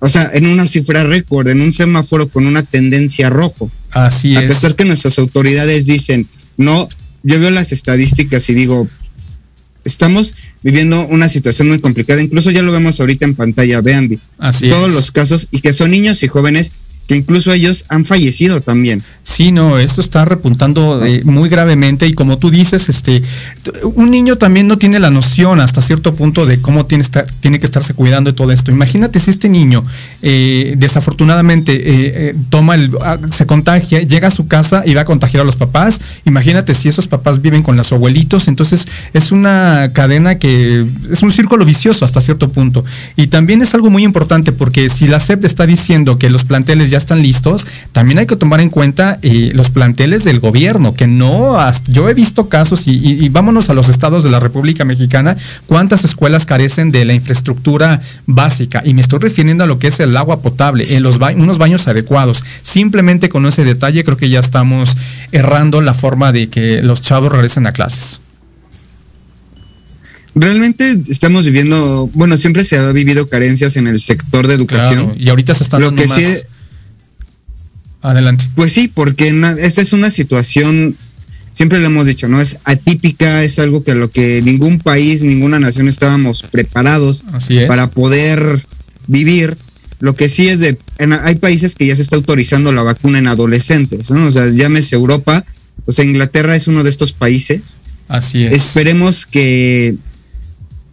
o 0.00 0.08
sea, 0.08 0.30
en 0.32 0.46
una 0.46 0.66
cifra 0.66 1.04
récord, 1.04 1.48
en 1.48 1.60
un 1.60 1.72
semáforo 1.72 2.28
con 2.28 2.46
una 2.46 2.62
tendencia 2.62 3.30
rojo. 3.30 3.70
Así 3.90 4.36
es. 4.36 4.38
A 4.38 4.48
pesar 4.48 4.74
que 4.76 4.84
nuestras 4.84 5.18
autoridades 5.18 5.86
dicen, 5.86 6.28
no, 6.56 6.88
yo 7.22 7.40
veo 7.40 7.50
las 7.50 7.72
estadísticas 7.72 8.48
y 8.48 8.54
digo, 8.54 8.88
estamos 9.84 10.34
viviendo 10.62 11.06
una 11.06 11.28
situación 11.28 11.68
muy 11.68 11.80
complicada, 11.80 12.22
incluso 12.22 12.50
ya 12.50 12.62
lo 12.62 12.72
vemos 12.72 13.00
ahorita 13.00 13.24
en 13.24 13.34
pantalla, 13.34 13.80
vean 13.80 14.10
Así 14.38 14.68
todos 14.68 14.90
los 14.90 15.10
casos 15.10 15.48
y 15.50 15.60
que 15.60 15.72
son 15.72 15.90
niños 15.90 16.22
y 16.22 16.28
jóvenes 16.28 16.72
que 17.08 17.16
incluso 17.16 17.52
ellos 17.52 17.86
han 17.88 18.04
fallecido 18.04 18.60
también. 18.60 19.02
Sí, 19.22 19.50
no, 19.50 19.78
esto 19.78 20.00
está 20.00 20.24
repuntando 20.24 21.04
eh, 21.04 21.22
muy 21.24 21.48
gravemente 21.48 22.06
y 22.06 22.12
como 22.12 22.38
tú 22.38 22.50
dices, 22.50 22.88
este, 22.88 23.22
un 23.82 24.10
niño 24.10 24.36
también 24.36 24.68
no 24.68 24.78
tiene 24.78 24.98
la 25.00 25.10
noción 25.10 25.60
hasta 25.60 25.82
cierto 25.82 26.14
punto 26.14 26.46
de 26.46 26.60
cómo 26.60 26.86
tiene, 26.86 27.04
tiene 27.40 27.58
que 27.58 27.66
estarse 27.66 27.94
cuidando 27.94 28.30
de 28.30 28.36
todo 28.36 28.52
esto. 28.52 28.70
Imagínate 28.70 29.20
si 29.20 29.30
este 29.30 29.48
niño 29.48 29.84
eh, 30.22 30.74
desafortunadamente 30.76 31.80
eh, 31.84 32.34
toma 32.50 32.74
el, 32.74 32.90
ah, 33.02 33.18
se 33.30 33.46
contagia, 33.46 34.00
llega 34.00 34.28
a 34.28 34.30
su 34.30 34.46
casa 34.46 34.82
y 34.84 34.94
va 34.94 35.02
a 35.02 35.06
contagiar 35.06 35.42
a 35.42 35.46
los 35.46 35.56
papás. 35.56 36.00
Imagínate 36.26 36.74
si 36.74 36.88
esos 36.88 37.08
papás 37.08 37.40
viven 37.40 37.62
con 37.62 37.76
los 37.76 37.90
abuelitos, 37.92 38.48
entonces 38.48 38.86
es 39.14 39.32
una 39.32 39.90
cadena 39.94 40.38
que 40.38 40.84
es 41.10 41.22
un 41.22 41.32
círculo 41.32 41.64
vicioso 41.64 42.04
hasta 42.04 42.20
cierto 42.20 42.50
punto. 42.50 42.84
Y 43.16 43.28
también 43.28 43.62
es 43.62 43.74
algo 43.74 43.88
muy 43.88 44.04
importante 44.04 44.52
porque 44.52 44.90
si 44.90 45.06
la 45.06 45.20
SEP 45.20 45.44
está 45.46 45.66
diciendo 45.66 46.18
que 46.18 46.28
los 46.28 46.44
planteles 46.44 46.90
ya 46.90 46.97
están 46.98 47.22
listos, 47.22 47.66
también 47.92 48.18
hay 48.18 48.26
que 48.26 48.36
tomar 48.36 48.60
en 48.60 48.70
cuenta 48.70 49.18
eh, 49.22 49.50
los 49.54 49.70
planteles 49.70 50.24
del 50.24 50.40
gobierno, 50.40 50.94
que 50.94 51.06
no, 51.06 51.56
yo 51.86 52.08
he 52.08 52.14
visto 52.14 52.48
casos 52.48 52.82
y, 52.86 53.28
vámonos 53.28 53.70
a 53.70 53.74
los 53.74 53.88
estados 53.88 54.24
de 54.24 54.30
la 54.30 54.40
República 54.40 54.84
Mexicana, 54.84 55.36
cuántas 55.66 56.04
escuelas 56.04 56.46
carecen 56.46 56.90
de 56.90 57.04
la 57.04 57.14
infraestructura 57.14 58.00
básica, 58.26 58.82
y 58.84 58.94
me 58.94 59.00
estoy 59.00 59.20
refiriendo 59.20 59.64
a 59.64 59.66
lo 59.66 59.78
que 59.78 59.88
es 59.88 60.00
el 60.00 60.16
agua 60.16 60.40
potable, 60.42 60.96
en 60.96 61.02
los 61.02 61.18
unos 61.36 61.58
baños 61.58 61.88
adecuados. 61.88 62.44
Simplemente 62.62 63.28
con 63.28 63.46
ese 63.46 63.64
detalle 63.64 64.04
creo 64.04 64.16
que 64.16 64.28
ya 64.28 64.40
estamos 64.40 64.96
errando 65.32 65.80
la 65.80 65.94
forma 65.94 66.32
de 66.32 66.48
que 66.48 66.82
los 66.82 67.00
chavos 67.00 67.32
regresen 67.32 67.66
a 67.66 67.72
clases 67.72 68.20
realmente 70.40 70.98
estamos 71.08 71.44
viviendo, 71.44 72.08
bueno, 72.14 72.36
siempre 72.36 72.64
se 72.64 72.76
ha 72.76 72.92
vivido 72.92 73.28
carencias 73.28 73.76
en 73.76 73.86
el 73.86 74.00
sector 74.00 74.46
de 74.46 74.54
educación. 74.54 75.14
y 75.18 75.28
ahorita 75.28 75.54
se 75.54 75.64
están 75.64 75.80
lo 75.80 75.94
que 75.94 76.08
sí, 76.08 76.24
Adelante. 78.02 78.44
Pues 78.54 78.72
sí, 78.72 78.88
porque 78.88 79.34
esta 79.58 79.82
es 79.82 79.92
una 79.92 80.10
situación, 80.10 80.96
siempre 81.52 81.80
lo 81.80 81.86
hemos 81.86 82.06
dicho, 82.06 82.28
¿no? 82.28 82.40
Es 82.40 82.58
atípica, 82.64 83.42
es 83.42 83.58
algo 83.58 83.82
que 83.82 83.94
lo 83.94 84.10
que 84.10 84.40
ningún 84.42 84.78
país, 84.78 85.22
ninguna 85.22 85.58
nación 85.58 85.88
estábamos 85.88 86.42
preparados 86.42 87.24
para 87.66 87.90
poder 87.90 88.64
vivir. 89.06 89.56
Lo 90.00 90.14
que 90.14 90.28
sí 90.28 90.48
es 90.48 90.60
de, 90.60 90.78
hay 91.22 91.36
países 91.36 91.74
que 91.74 91.86
ya 91.86 91.96
se 91.96 92.02
está 92.02 92.14
autorizando 92.14 92.72
la 92.72 92.84
vacuna 92.84 93.18
en 93.18 93.26
adolescentes, 93.26 94.10
¿no? 94.10 94.26
O 94.26 94.30
sea, 94.30 94.46
llámese 94.48 94.94
Europa, 94.94 95.44
o 95.86 95.92
sea, 95.92 96.04
Inglaterra 96.04 96.54
es 96.54 96.68
uno 96.68 96.84
de 96.84 96.90
estos 96.90 97.12
países. 97.12 97.78
Así 98.06 98.44
es. 98.44 98.52
Esperemos 98.52 99.26
que, 99.26 99.96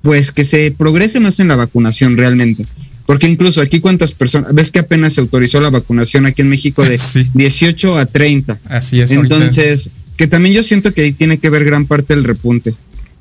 pues, 0.01 0.31
que 0.31 0.43
se 0.43 0.71
progrese 0.71 1.19
más 1.19 1.39
en 1.39 1.49
la 1.49 1.55
vacunación 1.55 2.17
realmente. 2.17 2.65
Porque 3.05 3.27
incluso 3.27 3.61
aquí 3.61 3.79
cuántas 3.79 4.11
personas, 4.11 4.53
ves 4.53 4.71
que 4.71 4.79
apenas 4.79 5.13
se 5.13 5.21
autorizó 5.21 5.61
la 5.61 5.69
vacunación 5.69 6.25
aquí 6.25 6.41
en 6.41 6.49
México 6.49 6.83
de 6.83 6.99
18 7.33 7.97
a 7.97 8.05
30. 8.05 8.59
Así 8.69 8.99
es. 8.99 9.11
Entonces, 9.11 9.89
que 10.17 10.27
también 10.27 10.55
yo 10.55 10.63
siento 10.63 10.91
que 10.91 11.03
ahí 11.03 11.11
tiene 11.11 11.37
que 11.37 11.49
ver 11.49 11.65
gran 11.65 11.85
parte 11.85 12.15
del 12.15 12.23
repunte. 12.23 12.73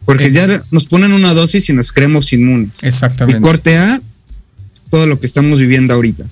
Porque 0.05 0.31
ya 0.31 0.63
nos 0.71 0.85
ponen 0.85 1.13
una 1.13 1.33
dosis 1.33 1.69
y 1.71 1.73
nos 1.73 1.91
creemos 1.91 2.33
inmunes. 2.33 2.83
Exactamente. 2.83 3.39
Y 3.39 3.43
corte 3.43 3.77
A, 3.77 4.01
todo 4.91 5.07
lo 5.07 5.19
que 5.19 5.27
estamos 5.27 5.59
viviendo 5.59 5.95
ahorita. 5.95 6.27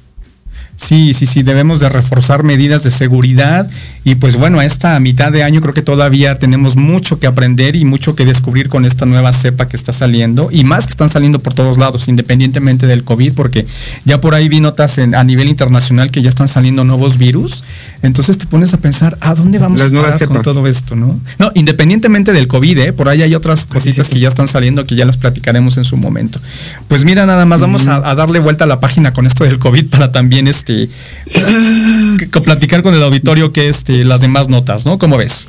Sí, 0.83 1.15
sí, 1.15 1.27
sí, 1.27 1.45
debemos 1.45 1.79
de 1.79 1.89
reforzar 1.89 2.43
medidas 2.43 2.83
de 2.83 2.91
seguridad 2.91 3.71
y 4.03 4.17
pues 4.17 4.35
bueno, 4.35 4.59
a 4.59 4.65
esta 4.65 4.99
mitad 4.99 5.31
de 5.31 5.45
año 5.45 5.61
creo 5.61 5.75
que 5.75 5.83
todavía 5.83 6.35
tenemos 6.41 6.75
mucho 6.75 7.21
que 7.21 7.29
aprender 7.29 7.77
y 7.77 7.85
mucho 7.85 8.17
que 8.17 8.25
descubrir 8.25 8.69
con 8.69 8.85
esta 8.85 9.07
nueva 9.07 9.33
cepa 9.33 9.69
que 9.69 9.77
está 9.77 9.93
saliendo 9.93 10.49
y 10.51 10.65
más 10.65 10.87
que 10.87 10.91
están 10.91 11.09
saliendo 11.09 11.39
por 11.39 11.55
todos 11.55 11.79
lados, 11.79 12.09
independientemente 12.09 12.89
del 12.89 13.05
COVID, 13.05 13.35
porque 13.35 13.65
ya 14.05 14.21
por 14.21 14.35
ahí 14.35 14.49
vi 14.49 14.59
notas 14.59 14.99
a 14.99 15.23
nivel 15.23 15.49
internacional 15.49 16.11
que 16.11 16.21
ya 16.21 16.29
están 16.29 16.49
saliendo 16.49 16.83
nuevos 16.83 17.17
virus, 17.17 17.63
entonces 18.03 18.37
te 18.37 18.47
pones 18.47 18.75
a 18.75 18.79
pensar, 18.79 19.17
¿a 19.21 19.37
dónde 19.37 19.61
vamos 19.61 19.81
a 19.83 19.89
parar 19.89 20.27
con 20.27 20.43
todo 20.43 20.67
esto, 20.67 20.97
no? 20.97 21.21
No, 21.39 21.53
independientemente 21.55 22.33
del 22.33 22.49
COVID, 22.49 22.79
¿eh? 22.79 22.93
por 22.93 23.09
ahí 23.09 23.23
hay 23.23 23.37
otras 23.37 23.67
cositas 23.67 24.09
que 24.09 24.19
ya 24.19 24.27
están 24.27 24.49
saliendo 24.49 24.85
que 24.85 24.97
ya 24.97 25.07
las 25.07 25.17
platicaremos 25.17 25.77
en 25.77 25.85
su 25.85 25.97
momento. 25.97 26.41
Pues 26.89 27.05
mira, 27.05 27.25
nada 27.25 27.45
más 27.45 27.61
vamos 27.61 27.87
a, 27.87 28.11
a 28.11 28.17
darle 28.17 28.41
vuelta 28.41 28.65
a 28.65 28.67
la 28.67 28.81
página 28.81 29.13
con 29.13 29.29
esto 29.29 29.45
del 29.45 29.61
COVID 29.61 29.87
para 29.87 30.11
también 30.11 30.49
este 30.49 30.72
este, 30.81 32.41
platicar 32.41 32.83
con 32.83 32.95
el 32.95 33.03
auditorio 33.03 33.53
que 33.53 33.69
este, 33.69 34.05
las 34.05 34.21
demás 34.21 34.49
notas, 34.49 34.87
¿no? 34.87 34.99
¿Cómo 34.99 35.17
ves? 35.17 35.49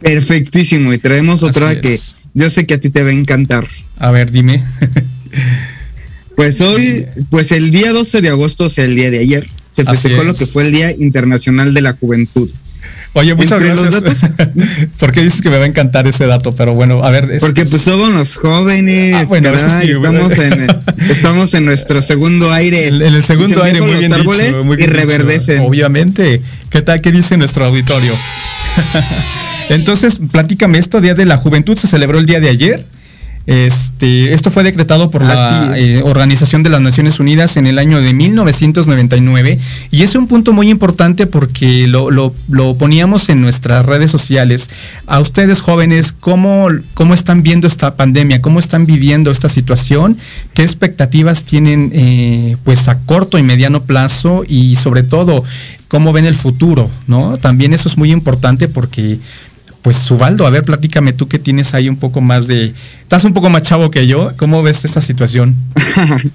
Perfectísimo, 0.00 0.92
y 0.92 0.98
traemos 0.98 1.42
otra 1.42 1.80
que 1.80 1.98
yo 2.34 2.50
sé 2.50 2.66
que 2.66 2.74
a 2.74 2.80
ti 2.80 2.90
te 2.90 3.02
va 3.02 3.10
a 3.10 3.12
encantar. 3.12 3.66
A 3.98 4.10
ver, 4.10 4.30
dime. 4.30 4.64
pues 6.36 6.60
hoy, 6.60 7.06
pues 7.30 7.52
el 7.52 7.70
día 7.70 7.92
12 7.92 8.20
de 8.20 8.28
agosto, 8.28 8.66
o 8.66 8.70
sea, 8.70 8.84
el 8.84 8.94
día 8.94 9.10
de 9.10 9.18
ayer, 9.18 9.46
se 9.70 9.84
festejó 9.84 10.24
lo 10.24 10.34
que 10.34 10.46
fue 10.46 10.64
el 10.64 10.72
Día 10.72 10.92
Internacional 10.92 11.74
de 11.74 11.82
la 11.82 11.92
Juventud. 11.92 12.50
Oye, 13.14 13.34
muchas 13.34 13.62
gracias. 13.62 13.94
¿Por 14.98 15.12
qué 15.12 15.22
dices 15.22 15.42
que 15.42 15.50
me 15.50 15.56
va 15.56 15.64
a 15.64 15.66
encantar 15.66 16.06
ese 16.06 16.26
dato? 16.26 16.52
Pero 16.52 16.74
bueno, 16.74 17.04
a 17.04 17.10
ver. 17.10 17.38
Porque 17.40 17.64
pues 17.64 17.82
somos 17.82 18.10
los 18.10 18.36
jóvenes. 18.36 19.14
Ah, 19.14 19.24
bueno, 19.24 19.50
estamos, 19.50 20.38
en, 20.38 20.66
estamos 21.10 21.54
en 21.54 21.64
nuestro 21.64 22.02
segundo 22.02 22.52
aire. 22.52 22.88
En 22.88 23.02
el 23.02 23.22
segundo 23.24 23.62
aire, 23.62 23.80
muy 23.80 23.96
bien, 23.96 24.12
y 24.12 24.86
reverdecen. 24.86 25.60
Obviamente. 25.60 26.42
¿Qué 26.70 26.82
tal? 26.82 27.00
¿Qué 27.00 27.10
dice 27.10 27.36
nuestro 27.36 27.64
auditorio? 27.64 28.12
Entonces, 29.70 30.20
platícame, 30.30 30.78
esto 30.78 31.00
Día 31.00 31.14
de 31.14 31.24
la 31.24 31.36
Juventud 31.36 31.76
se 31.76 31.88
celebró 31.88 32.18
el 32.18 32.26
día 32.26 32.40
de 32.40 32.48
ayer. 32.48 32.82
Este, 33.48 34.34
esto 34.34 34.50
fue 34.50 34.62
decretado 34.62 35.10
por 35.10 35.24
la 35.24 35.72
eh, 35.74 36.02
Organización 36.04 36.62
de 36.62 36.68
las 36.68 36.82
Naciones 36.82 37.18
Unidas 37.18 37.56
en 37.56 37.66
el 37.66 37.78
año 37.78 37.98
de 37.98 38.12
1999 38.12 39.58
y 39.90 40.02
es 40.02 40.14
un 40.16 40.26
punto 40.26 40.52
muy 40.52 40.68
importante 40.68 41.26
porque 41.26 41.86
lo, 41.86 42.34
poníamos 42.76 43.30
en 43.30 43.40
nuestras 43.40 43.86
redes 43.86 44.10
sociales. 44.10 44.68
A 45.06 45.18
ustedes 45.18 45.62
jóvenes, 45.62 46.12
¿cómo, 46.12 46.68
¿cómo 46.92 47.14
están 47.14 47.42
viendo 47.42 47.66
esta 47.66 47.96
pandemia? 47.96 48.42
¿Cómo 48.42 48.58
están 48.58 48.84
viviendo 48.84 49.30
esta 49.30 49.48
situación? 49.48 50.18
¿Qué 50.52 50.60
expectativas 50.60 51.44
tienen 51.44 51.90
eh, 51.94 52.58
pues 52.64 52.86
a 52.88 52.98
corto 52.98 53.38
y 53.38 53.42
mediano 53.42 53.82
plazo? 53.82 54.44
Y 54.46 54.76
sobre 54.76 55.04
todo, 55.04 55.42
¿cómo 55.88 56.12
ven 56.12 56.26
el 56.26 56.34
futuro? 56.34 56.90
¿no? 57.06 57.38
También 57.38 57.72
eso 57.72 57.88
es 57.88 57.96
muy 57.96 58.12
importante 58.12 58.68
porque 58.68 59.18
pues 59.82 59.96
Subaldo, 59.96 60.46
a 60.46 60.50
ver, 60.50 60.64
platícame 60.64 61.12
tú 61.12 61.28
que 61.28 61.38
tienes 61.38 61.74
ahí 61.74 61.88
un 61.88 61.96
poco 61.96 62.20
más 62.20 62.46
de... 62.46 62.72
Estás 63.02 63.24
un 63.24 63.32
poco 63.32 63.48
más 63.50 63.62
chavo 63.62 63.90
que 63.90 64.06
yo, 64.06 64.32
¿cómo 64.36 64.62
ves 64.62 64.84
esta 64.84 65.00
situación? 65.00 65.56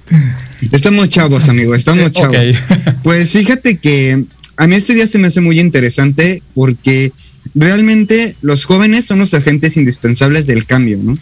estamos 0.72 1.08
chavos, 1.08 1.48
amigo, 1.48 1.74
estamos 1.74 2.10
chavos. 2.10 2.36
pues 3.02 3.30
fíjate 3.30 3.76
que 3.78 4.24
a 4.56 4.66
mí 4.66 4.74
este 4.74 4.94
día 4.94 5.06
se 5.06 5.18
me 5.18 5.28
hace 5.28 5.40
muy 5.40 5.60
interesante 5.60 6.42
porque 6.54 7.12
realmente 7.54 8.34
los 8.42 8.64
jóvenes 8.64 9.04
son 9.04 9.18
los 9.18 9.34
agentes 9.34 9.76
indispensables 9.76 10.46
del 10.46 10.66
cambio, 10.66 10.98
¿no? 11.02 11.16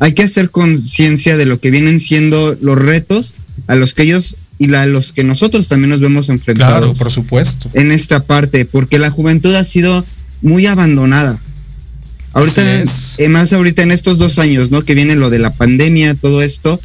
Hay 0.00 0.12
que 0.12 0.22
hacer 0.22 0.50
conciencia 0.50 1.36
de 1.36 1.46
lo 1.46 1.60
que 1.60 1.70
vienen 1.70 2.00
siendo 2.00 2.56
los 2.60 2.76
retos 2.76 3.34
a 3.66 3.74
los 3.76 3.94
que 3.94 4.02
ellos 4.02 4.36
y 4.58 4.72
a 4.74 4.86
los 4.86 5.12
que 5.12 5.22
nosotros 5.22 5.68
también 5.68 5.90
nos 5.90 6.00
vemos 6.00 6.28
enfrentados. 6.28 6.78
Claro, 6.78 6.94
por 6.94 7.12
supuesto. 7.12 7.70
En 7.74 7.92
esta 7.92 8.24
parte, 8.24 8.64
porque 8.64 8.98
la 8.98 9.10
juventud 9.10 9.54
ha 9.54 9.64
sido 9.64 10.04
muy 10.42 10.66
abandonada. 10.66 11.38
Ahorita, 12.36 12.62
eh, 13.16 13.28
más 13.30 13.54
ahorita 13.54 13.82
en 13.82 13.92
estos 13.92 14.18
dos 14.18 14.38
años, 14.38 14.70
¿no? 14.70 14.82
Que 14.82 14.94
viene 14.94 15.16
lo 15.16 15.30
de 15.30 15.38
la 15.38 15.54
pandemia, 15.54 16.14
todo 16.14 16.42
esto. 16.42 16.78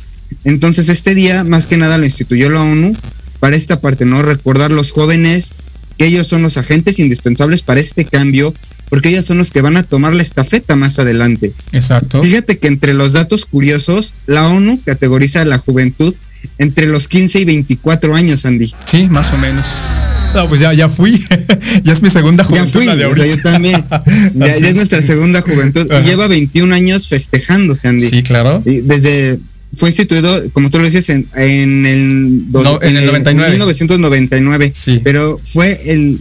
Entonces, 0.46 0.88
este 0.88 1.14
día, 1.14 1.44
más 1.44 1.68
que 1.68 1.76
nada, 1.76 1.98
lo 1.98 2.06
instituyó 2.06 2.50
la 2.50 2.62
ONU 2.62 2.96
para 3.42 3.58
esta 3.58 3.82
parte, 3.82 4.06
¿no? 4.06 4.22
Recordar 4.22 4.72
los 4.72 4.92
jóvenes 4.92 5.50
que 5.98 6.06
ellos 6.06 6.28
son 6.28 6.42
los 6.42 6.56
agentes 6.56 7.00
indispensables 7.00 7.64
para 7.64 7.82
este 7.82 8.06
cambio, 8.06 8.54
porque 8.90 9.10
ellos 9.10 9.26
son 9.26 9.40
los 9.40 9.52
que 9.52 9.62
van 9.62 9.76
a 9.76 9.84
tomar 9.84 10.14
la 10.14 10.24
estafeta 10.24 10.78
más 10.78 11.00
adelante. 11.00 11.52
Exacto. 11.74 12.24
Fíjate 12.24 12.58
que 12.58 12.68
entre 12.68 12.94
los 12.94 13.12
datos 13.12 13.46
curiosos, 13.46 14.14
la 14.28 14.48
ONU 14.48 14.80
categoriza 14.86 15.42
a 15.42 15.46
la 15.46 15.58
juventud 15.58 16.16
entre 16.60 16.88
los 16.88 17.10
15 17.10 17.42
y 17.42 17.46
24 17.46 18.16
años, 18.16 18.46
Andy. 18.46 18.74
Sí, 18.86 19.08
más 19.10 19.34
o 19.34 19.38
menos. 19.40 20.01
No, 20.36 20.48
pues 20.48 20.62
ya, 20.62 20.74
ya 20.74 20.88
fui. 20.88 21.24
ya 21.84 21.94
es 21.94 22.02
mi 22.02 22.10
segunda 22.10 22.44
juventud. 22.44 22.82
Ya 22.82 23.10
fui, 23.10 23.30
yo 23.30 23.42
también. 23.42 23.84
ya, 24.34 24.46
es 24.48 24.76
nuestra 24.76 25.02
segunda 25.02 25.42
juventud. 25.42 25.88
Y 25.92 26.06
lleva 26.06 26.28
21 26.28 26.74
años 26.74 27.10
festejándose, 27.10 27.88
Andy. 27.88 28.10
Sí, 28.10 28.24
claro. 28.24 28.62
Y 28.66 28.82
desde 28.82 29.40
fue 29.78 29.90
instituido, 29.90 30.50
como 30.52 30.70
tú 30.70 30.80
lo 30.80 30.86
decías, 30.86 31.10
en, 31.10 31.26
en 31.36 31.86
el, 31.86 32.46
en, 32.82 32.98
el 32.98 33.06
99. 33.06 33.52
1999. 33.52 34.74
Sí. 34.76 35.00
Pero 35.04 35.40
fue 35.54 35.80
el, 35.86 36.20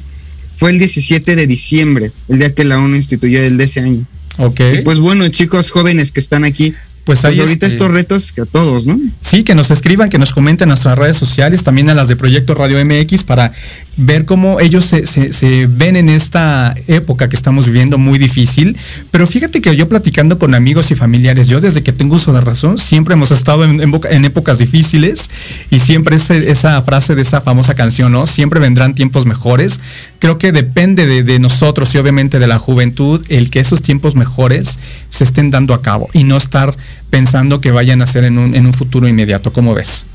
fue 0.57 0.71
el 0.71 0.79
17 0.79 1.37
de 1.37 1.47
diciembre, 1.47 2.13
el 2.29 2.39
día 2.39 2.55
que 2.55 2.65
la 2.65 2.79
ONU 2.79 2.95
instituyó 2.95 3.43
el 3.43 3.57
de 3.57 3.65
ese 3.65 3.81
año. 3.81 4.05
Ok. 4.39 4.61
pues 4.85 4.99
bueno, 4.99 5.29
chicos 5.29 5.71
jóvenes 5.71 6.13
que 6.13 6.21
están 6.21 6.45
aquí, 6.45 6.73
pues, 7.05 7.23
pues 7.23 7.39
ahorita 7.39 7.67
este, 7.67 7.67
estos 7.67 7.91
retos 7.91 8.31
que 8.33 8.43
a 8.43 8.47
todos, 8.47 8.87
¿no? 8.87 8.99
Sí, 9.21 9.43
que 9.43 9.55
nos 9.55 9.71
escriban, 9.71 10.11
que 10.11 10.19
nos 10.19 10.33
comenten 10.33 10.67
en 10.67 10.69
nuestras 10.71 10.99
redes 10.99 11.17
sociales, 11.17 11.65
también 11.65 11.91
a 11.91 11.95
las 11.95 12.09
de 12.09 12.17
Proyecto 12.17 12.55
Radio 12.55 12.83
MX, 12.85 13.25
para 13.25 13.53
ver 14.01 14.25
cómo 14.25 14.61
ellos 14.61 14.85
se, 14.87 15.67
ven 15.69 15.97
en 15.97 16.09
esta 16.09 16.75
época 16.87 17.29
que 17.29 17.37
estamos 17.37 17.67
viviendo 17.67 17.99
muy 17.99 18.19
difícil. 18.19 18.77
Pero 19.11 19.27
fíjate 19.27 19.61
que 19.61 19.77
yo 19.77 19.89
platicando 19.89 20.39
con 20.39 20.55
amigos 20.55 20.91
y 20.91 20.95
familiares, 20.95 21.49
yo 21.49 21.61
desde 21.61 21.83
que 21.83 21.93
tengo 21.93 22.17
uso 22.17 22.33
de 22.33 22.41
razón, 22.41 22.79
siempre 22.79 23.15
hemos 23.15 23.31
estado 23.31 23.65
en, 23.65 24.25
épocas 24.25 24.59
difíciles 24.59 25.31
y 25.71 25.81
siempre 25.81 26.17
esa 26.17 26.81
frase 26.83 27.15
de 27.15 27.23
esa 27.23 27.41
famosa 27.41 27.75
canción, 27.75 28.13
¿no? 28.13 28.27
Siempre 28.27 28.59
vendrán 28.59 28.95
tiempos 28.95 29.27
mejores. 29.27 29.81
Creo 30.19 30.39
que 30.39 30.53
depende 30.53 31.07
de, 31.07 31.23
de 31.23 31.39
nosotros 31.39 31.95
y 31.95 31.99
obviamente 31.99 32.39
de 32.39 32.47
la 32.47 32.59
juventud 32.59 33.25
el 33.29 33.51
que 33.51 33.61
esos 33.61 33.83
tiempos 33.83 34.15
mejores 34.15 34.79
se 35.11 35.25
estén 35.25 35.51
dando 35.51 35.75
a 35.75 35.83
cabo 35.83 36.09
y 36.13 36.25
no 36.25 36.37
estar 36.37 36.75
pensando 37.11 37.61
que 37.61 37.71
vayan 37.71 38.01
a 38.01 38.07
ser 38.07 38.25
en 38.25 38.39
un, 38.39 38.55
en 38.55 38.67
un 38.67 38.73
futuro 38.73 39.09
inmediato. 39.09 39.53
¿Cómo 39.53 39.75
ves? 39.75 40.07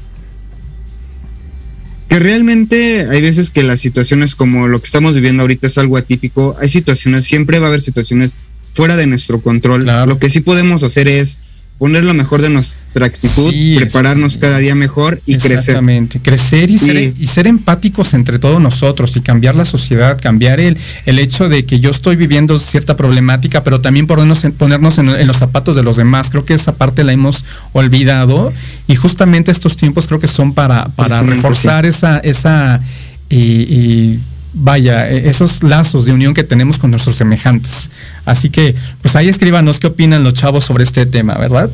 Que 2.16 2.20
realmente 2.20 3.08
hay 3.10 3.22
veces 3.22 3.50
que 3.50 3.62
las 3.62 3.82
situaciones 3.82 4.36
como 4.36 4.70
lo 4.70 4.80
que 4.80 4.86
estamos 4.86 5.16
viviendo 5.16 5.42
ahorita 5.42 5.68
es 5.68 5.78
algo 5.78 5.98
atípico. 5.98 6.56
Hay 6.62 6.70
situaciones, 6.70 7.26
siempre 7.26 7.60
va 7.60 7.66
a 7.66 7.68
haber 7.68 7.82
situaciones 7.82 8.36
fuera 8.74 8.96
de 8.96 9.06
nuestro 9.06 9.42
control. 9.42 9.86
Lo 10.08 10.18
que 10.18 10.30
sí 10.30 10.40
podemos 10.40 10.82
hacer 10.84 11.10
es 11.10 11.38
poner 11.78 12.06
lo 12.06 12.14
mejor 12.14 12.42
de 12.42 12.50
nuestra 12.50 13.06
actitud, 13.08 13.54
prepararnos 13.76 14.38
cada 14.38 14.60
día 14.60 14.76
mejor 14.76 15.22
y 15.26 15.36
Exactamente. 15.36 16.20
crecer. 16.22 16.70
y, 16.70 16.78
ser, 16.78 17.14
y 17.20 17.28
ser 17.28 17.48
empáticos 17.48 18.14
entre 18.14 18.40
todos 18.40 18.62
nosotros 18.62 19.16
y 19.18 19.22
cambiar 19.22 19.56
la 19.56 19.66
sociedad, 19.66 20.20
cambiar 20.22 20.60
el, 20.62 20.78
el 21.06 21.20
hecho 21.20 21.50
de 21.50 21.66
que 21.66 21.80
yo 21.82 21.92
estoy 21.92 22.16
viviendo 22.16 22.58
cierta 22.60 22.96
problemática, 22.96 23.64
pero 23.64 23.82
también 23.82 24.08
ponernos, 24.08 24.46
en, 24.46 24.54
ponernos 24.54 24.98
en, 25.00 25.28
los 25.28 25.38
zapatos 25.38 25.76
de 25.76 25.84
los 25.84 25.98
demás. 25.98 26.30
Creo 26.30 26.46
que 26.46 26.54
esa 26.54 26.76
parte 26.76 27.04
la 27.04 27.12
hemos 27.12 27.44
olvidado 27.74 28.54
y 28.88 28.96
justamente 28.96 29.52
estos 29.52 29.76
tiempos 29.76 30.08
creo 30.08 30.22
que 30.22 30.28
son 30.28 30.54
para, 30.54 30.88
para 30.96 31.22
reforzar 31.22 31.86
esa, 31.86 32.20
esa 32.20 32.80
y 33.30 34.18
vaya, 34.56 35.10
e, 35.10 35.30
esos 35.30 35.62
lazos 35.62 36.06
de 36.06 36.14
unión 36.14 36.34
que 36.34 36.44
tenemos 36.44 36.80
con 36.80 36.90
nuestros 36.90 37.16
semejantes. 37.16 37.90
Así 38.26 38.50
que, 38.50 38.74
pues 39.02 39.16
ahí 39.16 39.30
escríbanos 39.30 39.80
qué 39.80 39.88
opinan 39.88 40.24
los 40.24 40.34
chavos 40.34 40.64
sobre 40.64 40.84
este 40.84 41.06
tema, 41.06 41.36
¿verdad? 41.36 41.70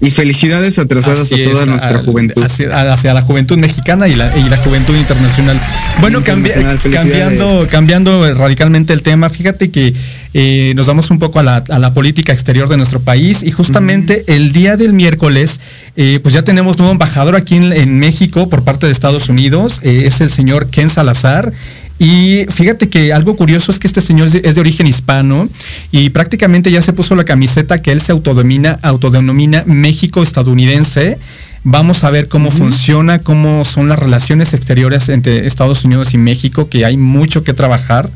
Y 0.00 0.10
felicidades 0.10 0.78
atrasadas 0.78 1.32
a 1.32 1.36
toda 1.36 1.66
nuestra 1.66 1.98
juventud. 2.00 2.42
Hacia, 2.42 3.14
la 3.14 3.22
juventud 3.22 3.56
mexicana 3.56 4.08
y 4.08 4.14
la, 4.14 4.56
juventud 4.56 4.96
internacional. 4.96 5.58
Bueno, 6.00 6.22
cambiando, 6.22 7.66
cambiando 7.70 8.34
radicalmente 8.34 8.92
el 8.92 9.02
tema, 9.02 9.30
fíjate 9.30 9.70
que 9.70 9.94
eh, 10.36 10.72
nos 10.74 10.88
vamos 10.88 11.10
un 11.10 11.20
poco 11.20 11.38
a 11.38 11.42
la, 11.44 11.94
política 11.94 12.32
exterior 12.32 12.68
de 12.68 12.76
nuestro 12.76 12.98
país 12.98 13.44
y 13.44 13.52
justamente 13.52 14.24
el 14.26 14.52
día 14.52 14.76
del 14.76 14.92
miércoles, 14.92 15.60
eh, 15.96 16.18
pues 16.22 16.34
ya 16.34 16.42
tenemos 16.42 16.76
nuevo 16.76 16.92
embajador 16.92 17.36
aquí 17.36 17.54
en, 17.54 17.98
México 18.00 18.48
por 18.48 18.64
parte 18.64 18.86
de 18.86 18.92
Estados 18.92 19.28
Unidos, 19.28 19.78
eh, 19.82 20.02
es 20.06 20.20
el 20.20 20.30
señor 20.30 20.70
Ken 20.70 20.90
Salazar. 20.90 21.52
Y 21.98 22.46
fíjate 22.50 22.88
que 22.88 23.12
algo 23.12 23.36
curioso 23.36 23.70
es 23.70 23.78
que 23.78 23.86
este 23.86 24.00
señor 24.00 24.28
es 24.34 24.54
de 24.54 24.60
origen 24.60 24.86
hispano 24.86 25.48
y 25.92 26.10
prácticamente 26.10 26.70
ya 26.70 26.82
se 26.82 26.92
puso 26.92 27.14
la 27.14 27.24
camiseta 27.24 27.80
que 27.82 27.92
él 27.92 28.00
se 28.00 28.12
autodomina, 28.12 28.78
autodenomina 28.82 29.62
México 29.66 30.22
estadounidense. 30.22 31.18
Vamos 31.62 32.04
a 32.04 32.10
ver 32.10 32.28
cómo 32.28 32.50
funciona, 32.50 33.20
cómo 33.20 33.64
son 33.64 33.88
las 33.88 33.98
relaciones 33.98 34.52
exteriores 34.52 35.08
entre 35.08 35.46
Estados 35.46 35.84
Unidos 35.84 36.12
y 36.12 36.18
México, 36.18 36.68
que 36.68 36.84
hay 36.84 36.96
mucho 36.96 37.42
que 37.42 37.54
trabajar. 37.54 38.10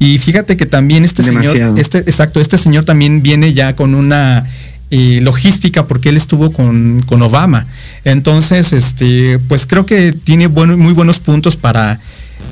Y 0.00 0.18
fíjate 0.18 0.56
que 0.56 0.66
también 0.66 1.04
este 1.04 1.22
señor, 1.22 1.56
este, 1.78 1.98
exacto, 1.98 2.40
este 2.40 2.58
señor 2.58 2.84
también 2.84 3.22
viene 3.22 3.52
ya 3.52 3.76
con 3.76 3.94
una 3.94 4.46
eh, 4.90 5.20
logística 5.22 5.86
porque 5.86 6.08
él 6.08 6.16
estuvo 6.16 6.50
con, 6.50 7.02
con, 7.06 7.20
Obama. 7.22 7.66
Entonces, 8.04 8.72
este, 8.72 9.38
pues 9.48 9.66
creo 9.66 9.86
que 9.86 10.12
tiene 10.12 10.46
bueno, 10.46 10.76
muy 10.76 10.92
buenos 10.92 11.20
puntos 11.20 11.56
para 11.56 12.00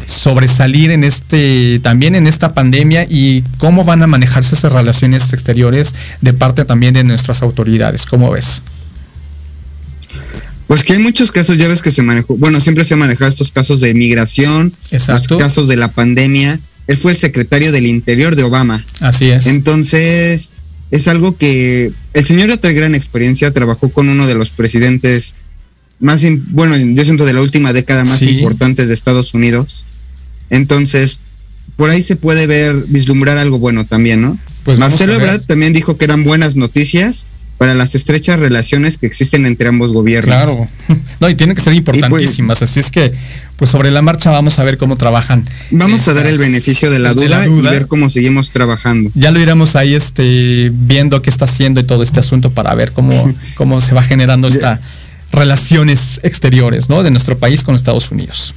sobresalir 0.07 0.91
en 0.91 1.05
este, 1.05 1.81
también 1.83 2.15
en 2.15 2.27
esta 2.27 2.55
pandemia 2.55 3.07
y 3.09 3.43
cómo 3.59 3.85
van 3.85 4.03
a 4.03 4.07
manejarse 4.07 4.55
esas 4.55 4.73
relaciones 4.73 5.33
exteriores 5.33 5.95
de 6.21 6.33
parte 6.33 6.65
también 6.65 6.95
de 6.95 7.05
nuestras 7.05 7.43
autoridades. 7.43 8.07
¿Cómo 8.07 8.31
ves? 8.31 8.63
Pues 10.67 10.83
que 10.83 10.95
hay 10.95 10.99
muchos 11.01 11.31
casos, 11.31 11.59
ya 11.59 11.69
ves 11.69 11.83
que 11.83 11.91
se 11.91 12.03
manejó, 12.03 12.37
bueno, 12.37 12.61
siempre 12.61 12.85
se 12.85 12.95
han 12.95 13.01
manejado 13.01 13.29
estos 13.29 13.53
casos 13.53 13.81
de 13.81 13.95
migración, 13.95 14.73
los 14.91 15.27
casos 15.29 15.69
de 15.69 15.77
la 15.77 15.89
pandemia. 15.89 16.59
Él 16.87 16.97
fue 16.97 17.13
el 17.13 17.19
secretario 17.19 17.73
del 17.73 17.87
Interior 17.87 18.37
de 18.37 18.45
Obama. 18.45 18.85
Así 19.01 19.31
es. 19.31 19.47
Entonces, 19.47 20.51
es 20.91 21.09
algo 21.09 21.37
que 21.37 21.93
el 22.15 22.25
señor 22.25 22.49
ya 22.49 22.57
trae 22.57 22.75
gran 22.75 22.95
experiencia, 22.95 23.53
trabajó 23.53 23.91
con 23.91 24.09
uno 24.09 24.27
de 24.27 24.35
los 24.35 24.51
presidentes 24.51 25.35
más, 25.99 26.25
bueno, 26.49 26.77
yo 26.77 27.05
siento 27.05 27.25
de 27.25 27.33
la 27.33 27.41
última 27.41 27.73
década 27.73 28.05
más 28.05 28.23
importantes 28.23 28.89
de 28.89 28.95
Estados 28.95 29.35
Unidos. 29.35 29.85
Entonces, 30.51 31.19
por 31.77 31.91
ahí 31.91 32.03
se 32.03 32.17
puede 32.17 32.47
ver, 32.47 32.75
vislumbrar 32.89 33.39
algo 33.39 33.59
bueno 33.59 33.85
también, 33.85 34.23
¿no? 34.23 34.39
Pues 34.65 34.79
Marcelo 34.79 35.15
Ebrard 35.15 35.43
también 35.43 35.73
dijo 35.73 35.97
que 35.97 36.05
eran 36.05 36.25
buenas 36.25 36.57
noticias 36.57 37.27
para 37.59 37.75
las 37.75 37.95
estrechas 37.95 38.39
relaciones 38.39 38.99
que 38.99 39.07
existen 39.07 39.47
entre 39.47 39.69
ambos 39.69 39.93
gobiernos. 39.93 40.35
Claro, 40.35 40.69
no, 41.21 41.31
y 41.31 41.35
tienen 41.35 41.57
que 41.57 41.63
ser 41.63 41.73
pues, 41.83 41.97
importantísimas, 41.97 42.63
así 42.63 42.81
es 42.81 42.91
que, 42.91 43.13
pues 43.57 43.71
sobre 43.71 43.91
la 43.91 44.03
marcha 44.03 44.31
vamos 44.31 44.59
a 44.59 44.65
ver 44.65 44.77
cómo 44.77 44.97
trabajan. 44.97 45.45
Vamos 45.71 46.07
a 46.09 46.15
dar 46.15 46.27
el 46.27 46.39
beneficio 46.39 46.91
de 46.91 46.99
la, 46.99 47.15
duda, 47.15 47.47
y 47.47 47.63
ver 47.63 47.87
cómo 47.87 48.11
seguimos 48.11 48.51
trabajando. 48.51 49.11
Ya 49.15 49.31
lo 49.31 49.41
iremos 49.41 49.77
ahí 49.77 49.95
este, 49.95 50.71
viendo 50.73 51.23
qué 51.23 51.31
está 51.31 51.47
haciendo 51.47 51.81
y 51.81 51.85
todo 51.85 52.03
este 52.03 52.21
asunto 52.21 52.51
para 52.51 52.75
ver 52.75 52.93
cómo, 52.93 53.35
cómo 53.55 53.81
se 53.81 53.95
va 53.95 54.03
generando 54.03 54.49
estas 54.49 54.81
relaciones 55.33 56.21
exteriores, 56.23 56.89
¿no? 56.89 57.03
De 57.03 57.11
nuestro 57.11 57.39
país 57.39 57.63
con 57.63 57.75
Estados 57.75 58.11
Unidos. 58.11 58.55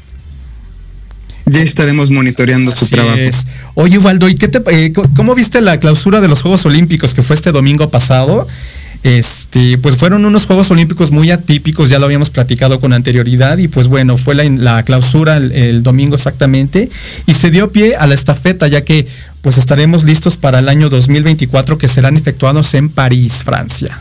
Ya 1.52 1.62
estaremos 1.62 2.12
monitoreando 2.12 2.72
su 2.72 2.88
trabajo. 2.88 3.18
Oye, 3.76 3.98
Ubaldo, 3.98 4.30
¿y 4.30 4.36
qué 4.36 4.48
te, 4.48 4.62
eh, 4.72 4.94
cómo 5.16 5.36
viste 5.36 5.62
la 5.62 5.80
clausura 5.80 6.22
de 6.22 6.28
los 6.28 6.42
Juegos 6.42 6.66
Olímpicos 6.66 7.14
que 7.14 7.24
fue 7.24 7.36
este 7.36 7.52
domingo 7.52 7.90
pasado? 7.90 8.48
Este, 9.02 9.78
pues 9.78 9.96
fueron 9.96 10.26
unos 10.26 10.46
Juegos 10.46 10.72
Olímpicos 10.72 11.12
muy 11.12 11.32
atípicos, 11.32 11.90
ya 11.90 12.00
lo 12.00 12.06
habíamos 12.06 12.30
platicado 12.30 12.82
con 12.82 12.92
anterioridad, 12.92 13.58
y 13.58 13.70
pues 13.70 13.88
bueno, 13.88 14.18
fue 14.18 14.36
la, 14.36 14.84
clausura 14.84 15.38
el, 15.38 15.84
domingo 15.84 16.16
exactamente, 16.16 16.90
y 17.26 17.34
se 17.34 17.50
dio 17.50 17.72
pie 17.72 17.96
a 17.96 18.08
la 18.08 18.14
estafeta, 18.14 18.68
ya 18.68 18.82
que 18.82 19.08
pues 19.42 19.58
estaremos 19.58 20.04
listos 20.04 20.36
para 20.36 20.60
el 20.60 20.68
año 20.68 20.90
2024 20.90 21.78
que 21.78 21.88
serán 21.88 22.18
efectuados 22.18 22.74
en 22.74 22.90
París, 22.90 23.42
Francia. 23.46 24.00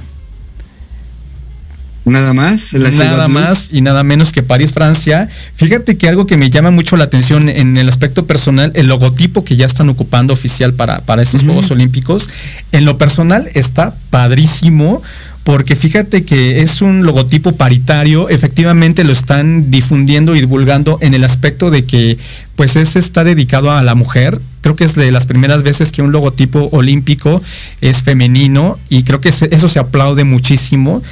Nada 2.11 2.33
más. 2.35 2.75
nada 2.75 3.29
más 3.29 3.73
y 3.73 3.81
nada 3.81 4.03
menos 4.03 4.33
que 4.33 4.42
París, 4.42 4.73
Francia. 4.73 5.29
Fíjate 5.55 5.97
que 5.97 6.09
algo 6.09 6.27
que 6.27 6.37
me 6.37 6.51
llama 6.51 6.71
mucho 6.71 6.97
la 6.97 7.05
atención 7.05 7.49
en 7.49 7.77
el 7.77 7.88
aspecto 7.88 8.27
personal, 8.27 8.73
el 8.75 8.87
logotipo 8.87 9.44
que 9.44 9.57
ya 9.57 9.66
están 9.66 9.88
ocupando 9.88 10.33
oficial 10.33 10.75
para, 10.75 11.01
para 11.01 11.23
estos 11.23 11.42
Juegos 11.42 11.71
Olímpicos, 11.71 12.29
en 12.73 12.85
lo 12.85 12.99
personal 12.99 13.49
está 13.55 13.94
padrísimo 14.11 15.03
porque 15.49 15.77
fíjate 15.77 16.25
que 16.25 16.61
es 16.61 16.83
un 16.83 17.07
logotipo 17.07 17.53
paritario, 17.53 18.29
efectivamente 18.29 19.03
lo 19.03 19.14
están 19.14 19.71
difundiendo 19.71 20.37
y 20.37 20.40
divulgando 20.40 20.99
en 21.01 21.14
el 21.14 21.25
aspecto 21.25 21.71
de 21.71 21.85
que 21.85 22.18
pues 22.55 22.77
ese 22.77 22.99
está 22.99 23.25
dedicado 23.25 23.71
a 23.71 23.83
la 23.83 23.94
mujer. 23.94 24.38
Creo 24.61 24.77
que 24.77 24.85
es 24.85 24.94
de 24.94 25.11
las 25.11 25.25
primeras 25.25 25.62
veces 25.62 25.90
que 25.90 26.03
un 26.03 26.12
logotipo 26.12 26.68
olímpico 26.73 27.40
es 27.81 28.03
femenino 28.03 28.79
y 28.90 29.05
creo 29.05 29.23
que 29.23 29.31
eso 29.31 29.68
se 29.71 29.79
aplaude 29.79 30.25
muchísimo. 30.25 31.03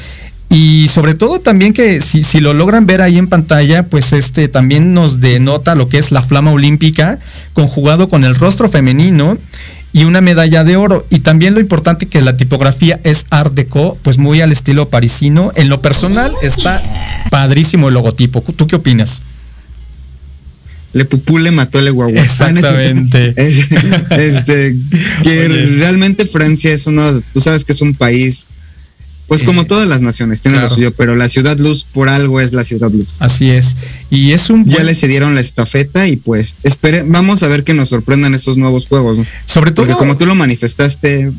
Y 0.48 0.88
sobre 0.88 1.14
todo 1.14 1.40
también 1.40 1.72
que 1.72 2.00
si, 2.00 2.22
si, 2.22 2.40
lo 2.40 2.54
logran 2.54 2.87
ver 2.87 3.02
ahí 3.02 3.18
en 3.18 3.26
pantalla, 3.26 3.82
pues 3.82 4.12
este 4.12 4.48
también 4.48 4.94
nos 4.94 5.20
denota 5.20 5.74
lo 5.74 5.88
que 5.88 5.98
es 5.98 6.12
la 6.12 6.22
flama 6.22 6.52
olímpica, 6.52 7.18
conjugado 7.52 8.09
con 8.09 8.24
el 8.24 8.37
rostro 8.37 8.68
femenino 8.68 9.37
y 9.92 10.04
una 10.04 10.20
medalla 10.20 10.62
de 10.62 10.76
oro. 10.76 11.06
Y 11.11 11.20
también 11.20 11.54
lo 11.54 11.61
importante 11.61 12.06
que 12.06 12.20
la 12.20 12.37
tipografía 12.37 13.00
es 13.02 13.24
Art 13.30 13.54
Deco, 13.54 13.98
pues 14.02 14.18
muy 14.18 14.40
al 14.42 14.52
estilo 14.52 14.88
parisino. 14.88 15.52
En 15.56 15.68
lo 15.68 15.80
personal 15.80 16.32
está 16.42 16.82
padrísimo 17.30 17.88
el 17.88 17.94
logotipo. 17.94 18.42
¿Tú 18.42 18.66
qué 18.66 18.76
opinas? 18.76 19.22
Le 20.92 21.06
Pupú 21.06 21.38
le 21.38 21.50
mató 21.50 21.78
el 21.78 21.88
Exactamente. 22.16 23.35
este, 23.37 24.76
que 25.22 25.48
realmente 25.78 26.26
Francia 26.26 26.72
es 26.72 26.87
uno, 26.87 27.20
tú 27.32 27.40
sabes 27.40 27.64
que 27.64 27.72
es 27.72 27.80
un 27.80 27.94
país 27.94 28.46
pues 29.26 29.42
como 29.42 29.62
eh, 29.62 29.64
todas 29.64 29.88
las 29.88 30.00
naciones, 30.00 30.40
tiene 30.40 30.58
lo 30.58 30.68
suyo, 30.70 30.92
pero 30.94 31.16
la 31.16 31.28
ciudad 31.28 31.58
luz 31.58 31.84
por 31.84 32.08
algo 32.08 32.40
es 32.40 32.52
la 32.52 32.64
ciudad 32.64 32.90
luz. 32.90 33.16
Así 33.18 33.50
es. 33.50 33.74
Y 34.10 34.32
es 34.32 34.50
un 34.50 34.64
Ya 34.64 34.84
le 34.84 34.94
cedieron 34.94 35.34
la 35.34 35.40
estafeta 35.40 36.06
y 36.06 36.16
pues 36.16 36.56
espere, 36.62 37.02
vamos 37.06 37.42
a 37.42 37.48
ver 37.48 37.64
que 37.64 37.74
nos 37.74 37.88
sorprendan 37.88 38.34
estos 38.34 38.56
nuevos 38.56 38.86
juegos. 38.86 39.18
Sobre 39.46 39.72
todo 39.72 39.86
Porque 39.86 39.98
como 39.98 40.16
tú 40.16 40.26
lo 40.26 40.34
manifestaste, 40.34 41.32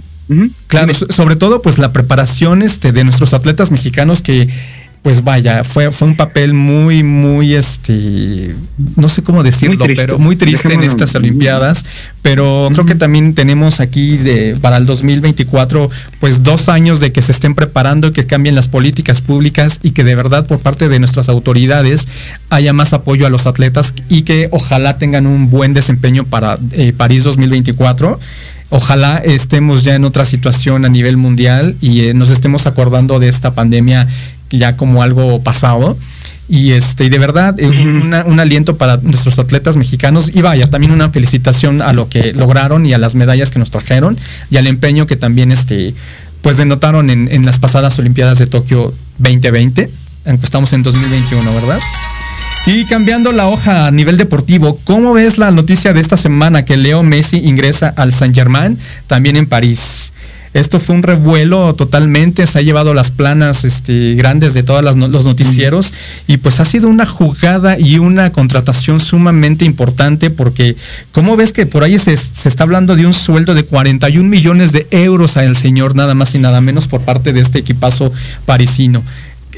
claro, 0.67 0.93
sobre 0.93 1.35
todo 1.35 1.61
pues 1.61 1.77
la 1.77 1.93
preparación 1.93 2.61
este 2.61 2.91
de 2.91 3.03
nuestros 3.03 3.33
atletas 3.33 3.71
mexicanos 3.71 4.21
que 4.21 4.49
pues 5.07 5.23
vaya, 5.23 5.63
fue, 5.63 5.89
fue 5.93 6.05
un 6.05 6.17
papel 6.17 6.53
muy, 6.53 7.01
muy, 7.01 7.55
este, 7.55 8.53
no 8.97 9.07
sé 9.07 9.23
cómo 9.23 9.41
decirlo, 9.41 9.85
pero 9.95 10.19
muy 10.19 10.35
triste 10.35 10.73
en 10.73 10.83
estas 10.83 11.15
Olimpiadas. 11.15 11.85
Pero 12.21 12.67
creo 12.73 12.85
que 12.85 12.95
también 12.95 13.33
tenemos 13.33 13.79
aquí 13.79 14.17
de, 14.17 14.57
para 14.59 14.75
el 14.75 14.85
2024, 14.85 15.89
pues 16.19 16.43
dos 16.43 16.67
años 16.67 16.99
de 16.99 17.13
que 17.13 17.21
se 17.21 17.31
estén 17.31 17.55
preparando, 17.55 18.11
que 18.11 18.25
cambien 18.25 18.53
las 18.53 18.67
políticas 18.67 19.21
públicas 19.21 19.79
y 19.81 19.91
que 19.91 20.03
de 20.03 20.13
verdad 20.13 20.45
por 20.45 20.59
parte 20.59 20.89
de 20.89 20.99
nuestras 20.99 21.29
autoridades 21.29 22.09
haya 22.49 22.73
más 22.73 22.91
apoyo 22.91 23.25
a 23.25 23.29
los 23.29 23.47
atletas 23.47 23.93
y 24.09 24.23
que 24.23 24.49
ojalá 24.51 24.97
tengan 24.97 25.25
un 25.25 25.49
buen 25.49 25.73
desempeño 25.73 26.25
para 26.25 26.55
eh, 26.73 26.91
París 26.91 27.23
2024 27.23 28.19
ojalá 28.69 29.17
estemos 29.17 29.83
ya 29.83 29.95
en 29.95 30.03
otra 30.03 30.25
situación 30.25 30.83
a 30.85 30.89
nivel 30.89 31.17
mundial 31.17 31.75
y 31.81 32.01
eh, 32.01 32.13
nos 32.13 32.29
estemos 32.29 32.67
acordando 32.67 33.19
de 33.19 33.29
esta 33.29 33.51
pandemia 33.51 34.07
ya 34.49 34.77
como 34.77 35.03
algo 35.03 35.41
pasado. 35.41 35.97
Y 36.49 36.71
este, 36.71 37.05
y 37.05 37.09
de 37.09 37.19
verdad, 37.19 37.59
eh, 37.59 37.67
un 38.25 38.39
aliento 38.39 38.77
para 38.77 38.97
nuestros 38.97 39.37
atletas 39.39 39.75
mexicanos. 39.75 40.31
Y 40.33 40.41
vaya, 40.41 40.69
también 40.69 40.91
una 40.91 41.09
felicitación 41.09 41.81
a 41.81 41.93
lo 41.93 42.07
que 42.07 42.33
lograron 42.33 42.85
y 42.85 42.93
a 42.93 42.97
las 42.97 43.15
medallas 43.15 43.49
que 43.49 43.59
nos 43.59 43.71
trajeron 43.71 44.17
y 44.49 44.57
al 44.57 44.67
empeño 44.67 45.07
que 45.07 45.17
también 45.17 45.51
este, 45.51 45.93
pues 46.41 46.57
denotaron 46.57 47.09
en, 47.09 47.45
las 47.45 47.59
pasadas 47.59 47.99
Olimpiadas 47.99 48.39
de 48.39 48.47
Tokio 48.47 48.93
2020. 49.17 49.89
Estamos 50.41 50.71
en 50.73 50.83
2021, 50.83 51.53
¿verdad? 51.53 51.79
Y 52.65 52.85
cambiando 52.85 53.31
la 53.31 53.47
hoja 53.47 53.87
a 53.87 53.91
nivel 53.91 54.17
deportivo, 54.17 54.77
¿cómo 54.83 55.13
ves 55.13 55.37
la 55.37 55.51
noticia 55.51 55.93
de 55.93 56.01
esta 56.01 56.17
semana 56.17 56.65
que 56.65 56.75
Leo 56.75 57.01
Messi 57.01 57.37
ingresa 57.37 57.93
al 57.95 58.11
Saint 58.11 58.35
Germain, 58.35 58.77
también 59.07 59.37
en 59.37 59.47
París? 59.47 60.11
Esto 60.57 60.79
fue 60.79 60.95
un 60.95 61.03
revuelo 61.03 61.75
totalmente, 61.75 62.47
se 62.47 62.57
ha 62.57 62.63
llevado 62.63 62.95
las 62.95 63.11
planas 63.11 63.63
este, 63.63 64.15
grandes 64.15 64.55
de 64.55 64.63
todos 64.63 64.83
los 64.83 65.23
noticieros 65.23 65.93
y 66.25 66.37
pues 66.37 66.59
ha 66.59 66.65
sido 66.65 66.89
una 66.89 67.05
jugada 67.05 67.77
y 67.77 67.99
una 67.99 68.31
contratación 68.31 68.99
sumamente 68.99 69.65
importante 69.65 70.31
porque 70.31 70.75
¿cómo 71.11 71.35
ves 71.35 71.53
que 71.53 71.67
por 71.67 71.83
ahí 71.83 71.99
se, 71.99 72.13
está 72.13 72.63
hablando 72.63 72.95
de 72.95 73.05
un 73.05 73.13
sueldo 73.13 73.53
de 73.53 73.65
41 73.65 74.27
millones 74.27 74.71
de 74.71 74.87
euros 74.89 75.37
al 75.37 75.55
señor 75.55 75.95
nada 75.95 76.15
más 76.15 76.33
y 76.33 76.39
nada 76.39 76.59
menos 76.59 76.87
por 76.87 77.01
parte 77.01 77.33
de 77.33 77.41
este 77.41 77.59
equipazo 77.59 78.11
parisino? 78.47 79.03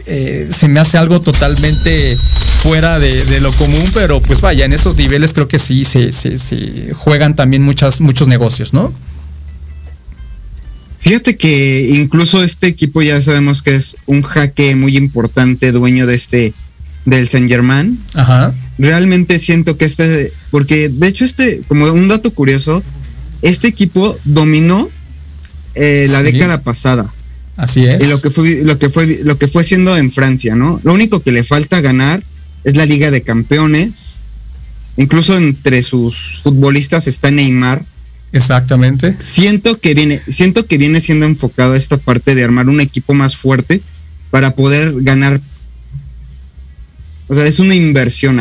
Eh, 0.06 0.50
se 0.52 0.68
me 0.68 0.82
hace 0.82 0.98
algo 0.98 1.22
totalmente 1.22 2.18
fuera 2.62 3.00
de, 3.00 3.40
lo 3.40 3.54
común, 3.54 3.86
pero 3.94 4.20
pues 4.20 4.42
vaya, 4.42 4.66
en 4.66 4.74
esos 4.74 4.98
niveles 4.98 5.32
creo 5.32 5.48
que 5.48 5.60
sí 5.60 5.86
se, 5.86 6.12
juegan 6.94 7.36
también 7.36 7.64
muchos 7.64 8.02
negocios, 8.28 8.74
¿no? 8.74 8.94
Fíjate 11.00 11.38
que 11.38 11.92
incluso 11.96 12.44
este 12.44 12.68
equipo 12.68 13.02
ya 13.02 13.22
sabemos 13.22 13.64
que 13.64 13.76
es 13.76 13.98
un 14.06 14.22
jaque 14.22 14.76
muy 14.76 14.98
importante, 14.98 15.72
dueño 15.72 16.06
de 16.06 16.16
este, 16.16 16.54
del 17.06 17.28
Saint 17.28 17.50
Germain. 17.50 17.98
Ajá. 18.14 18.54
Realmente 18.78 19.40
siento 19.40 19.78
que 19.78 19.86
este, 19.86 20.34
porque 20.52 20.90
de 20.90 21.08
hecho 21.08 21.26
este, 21.26 21.62
como 21.68 21.92
un 21.92 22.08
dato 22.08 22.32
curioso, 22.32 22.84
este 23.42 23.68
equipo 23.68 24.18
dominó 24.26 24.90
eh, 25.76 26.08
la 26.10 26.24
década 26.24 26.62
pasada. 26.62 27.12
Así 27.56 27.86
es. 27.86 28.04
Y 28.04 28.08
lo 28.08 28.22
que 28.22 28.32
fue, 28.32 28.62
lo 28.64 28.80
que 28.80 28.90
fue, 28.90 29.20
lo 29.24 29.38
que 29.38 29.48
fue 29.48 29.64
siendo 29.64 29.98
en 29.98 30.12
Francia, 30.12 30.56
¿no? 30.56 30.80
Lo 30.84 30.94
único 30.94 31.22
que 31.22 31.32
le 31.32 31.44
falta 31.44 31.82
ganar 31.82 32.24
es 32.64 32.76
la 32.76 32.86
Liga 32.86 33.12
de 33.12 33.22
Campeones. 33.22 34.16
Incluso 34.98 35.38
entre 35.38 35.82
sus 35.84 36.42
futbolistas 36.44 37.08
está 37.08 37.32
Neymar, 37.32 37.84
Exactamente. 38.32 39.16
Siento 39.20 39.80
que 39.80 39.94
viene, 39.94 40.22
siento 40.28 40.66
que 40.66 40.78
viene 40.78 41.02
siendo 41.02 41.26
enfocado 41.26 41.74
a 41.74 41.78
esta 41.78 41.98
parte 41.98 42.36
de 42.36 42.44
armar 42.44 42.70
un 42.70 42.80
equipo 42.82 43.14
más 43.14 43.36
fuerte 43.36 43.82
para 44.30 44.52
poder 44.52 44.94
ganar. 45.02 45.40
O 47.28 47.36
sea, 47.36 47.46
es 47.46 47.60
una 47.60 47.76
inversión. 47.76 48.40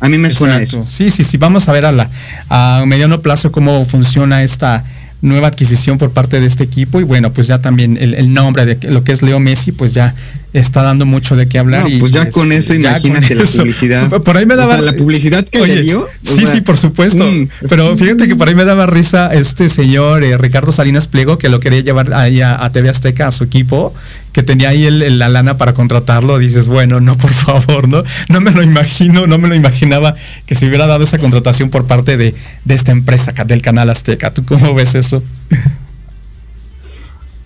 A, 0.00 0.08
mí 0.08 0.18
me 0.18 0.30
suena 0.30 0.60
eso. 0.60 0.86
Sí, 0.88 1.10
sí, 1.10 1.24
sí. 1.24 1.36
Vamos 1.36 1.68
a 1.68 1.72
ver 1.72 1.84
a 1.84 1.92
la 1.92 2.10
a 2.48 2.84
mediano 2.86 3.22
plazo 3.22 3.50
cómo 3.50 3.84
funciona 3.84 4.42
esta 4.42 4.84
nueva 5.22 5.48
adquisición 5.48 5.98
por 5.98 6.10
parte 6.10 6.38
de 6.38 6.46
este 6.46 6.64
equipo 6.64 7.00
y 7.00 7.04
bueno, 7.04 7.32
pues 7.32 7.46
ya 7.46 7.60
también 7.60 7.96
el, 7.98 8.34
nombre 8.34 8.66
de 8.66 8.90
lo 8.90 9.04
que 9.04 9.12
es 9.12 9.22
Leo 9.22 9.40
Messi, 9.40 9.72
pues 9.72 9.94
ya 9.94 10.14
está 10.54 10.82
dando 10.82 11.04
mucho 11.04 11.36
de 11.36 11.46
qué 11.48 11.58
hablar. 11.58 11.90
y, 11.90 11.98
pues 11.98 12.12
ya 12.12 12.30
con 12.30 12.52
eso, 12.52 12.74
imagínate 12.74 13.34
la 13.34 13.44
publicidad. 13.44 14.08
Por 14.22 14.36
ahí 14.36 14.46
me 14.46 14.56
daba. 14.56 14.80
la 14.80 14.94
publicidad 14.94 15.46
que 15.46 15.66
le 15.66 15.82
dio. 15.82 16.06
Sí, 16.22 16.46
sí, 16.46 16.60
por 16.62 16.78
supuesto. 16.78 17.24
Mm, 17.24 17.48
pero 17.68 17.94
fíjate 17.96 18.26
que 18.26 18.34
por 18.34 18.48
ahí 18.48 18.54
me 18.54 18.64
daba 18.64 18.86
risa 18.86 19.28
este 19.32 19.68
señor 19.68 20.24
eh, 20.24 20.38
Ricardo 20.38 20.72
Salinas 20.72 21.06
Pliego, 21.06 21.38
que 21.38 21.48
lo 21.48 21.60
quería 21.60 21.80
llevar 21.80 22.14
ahí 22.14 22.40
a, 22.40 22.64
a 22.64 22.70
TV 22.70 22.88
Azteca, 22.88 23.28
a 23.28 23.32
su 23.32 23.44
equipo 23.44 23.92
que 24.34 24.42
tenía 24.42 24.70
ahí 24.70 24.84
el, 24.84 25.18
la 25.18 25.28
lana 25.28 25.56
para 25.56 25.74
contratarlo, 25.74 26.38
dices, 26.38 26.66
bueno, 26.66 27.00
no, 27.00 27.16
por 27.16 27.30
favor, 27.32 27.88
¿no? 27.88 28.02
No 28.28 28.40
me 28.40 28.50
lo 28.50 28.62
imagino, 28.62 29.26
no 29.28 29.38
me 29.38 29.48
lo 29.48 29.54
imaginaba 29.54 30.16
que 30.44 30.56
se 30.56 30.66
hubiera 30.66 30.86
dado 30.86 31.04
esa 31.04 31.18
contratación 31.18 31.70
por 31.70 31.86
parte 31.86 32.16
de, 32.16 32.34
esta 32.68 32.90
empresa 32.90 33.32
del 33.46 33.62
canal 33.62 33.88
Azteca. 33.90 34.34
¿Tú 34.34 34.44
cómo 34.44 34.74
ves 34.74 34.96
eso? 34.96 35.22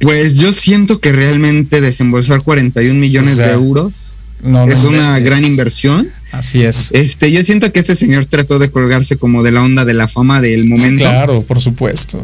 Pues 0.00 0.36
yo 0.36 0.52
siento 0.52 1.00
que 1.00 1.12
realmente 1.12 1.80
desembolsar 1.80 2.42
41 2.42 2.98
millones 2.98 3.36
de 3.36 3.50
euros 3.50 3.94
es 4.68 4.84
una 4.84 5.18
gran 5.20 5.44
inversión. 5.44 6.08
Así 6.30 6.62
es. 6.62 6.90
Este, 6.92 7.32
yo 7.32 7.42
siento 7.42 7.72
que 7.72 7.80
este 7.80 7.96
señor 7.96 8.26
trató 8.26 8.58
de 8.58 8.70
colgarse 8.70 9.16
como 9.16 9.42
de 9.42 9.52
la 9.52 9.62
onda 9.62 9.84
de 9.84 9.94
la 9.94 10.08
fama 10.08 10.40
del 10.40 10.68
momento. 10.68 11.04
claro, 11.04 11.42
por 11.42 11.60
supuesto 11.60 12.20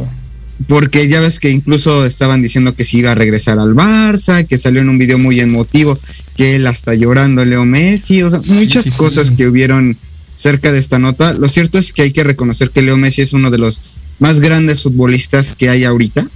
porque 0.69 1.09
ya 1.09 1.21
ves 1.21 1.41
que 1.41 1.51
incluso 1.51 2.07
estaban 2.07 2.43
diciendo 2.43 2.75
que 2.75 2.85
si 2.85 2.99
iba 2.99 3.13
a 3.13 3.15
regresar 3.15 3.59
al 3.59 3.75
Barça, 3.75 4.47
que 4.47 4.59
salió 4.59 4.81
en 4.81 4.89
un 4.89 4.99
video 4.99 5.19
muy 5.19 5.41
emotivo, 5.41 5.99
que 6.37 6.57
él 6.57 6.67
hasta 6.67 6.95
llorando 6.95 7.45
Leo 7.45 7.65
Messi, 7.65 8.23
o 8.23 8.31
sea, 8.31 8.41
muchas 8.47 8.91
cosas 8.93 9.31
que 9.31 9.47
hubieron 9.47 9.97
cerca 10.37 10.73
de 10.73 10.79
esta 10.79 10.99
nota. 10.99 11.35
Lo 11.35 11.49
cierto 11.49 11.79
es 11.79 11.93
que 11.93 12.03
hay 12.03 12.13
que 12.13 12.25
reconocer 12.25 12.71
que 12.71 12.83
Leo 12.83 12.97
Messi 12.97 13.23
es 13.23 13.33
uno 13.33 13.51
de 13.51 13.59
los 13.59 13.81
más 14.19 14.41
grandes 14.41 14.83
futbolistas 14.83 15.55
que 15.55 15.69
hay 15.69 15.85
ahorita. 15.85 16.27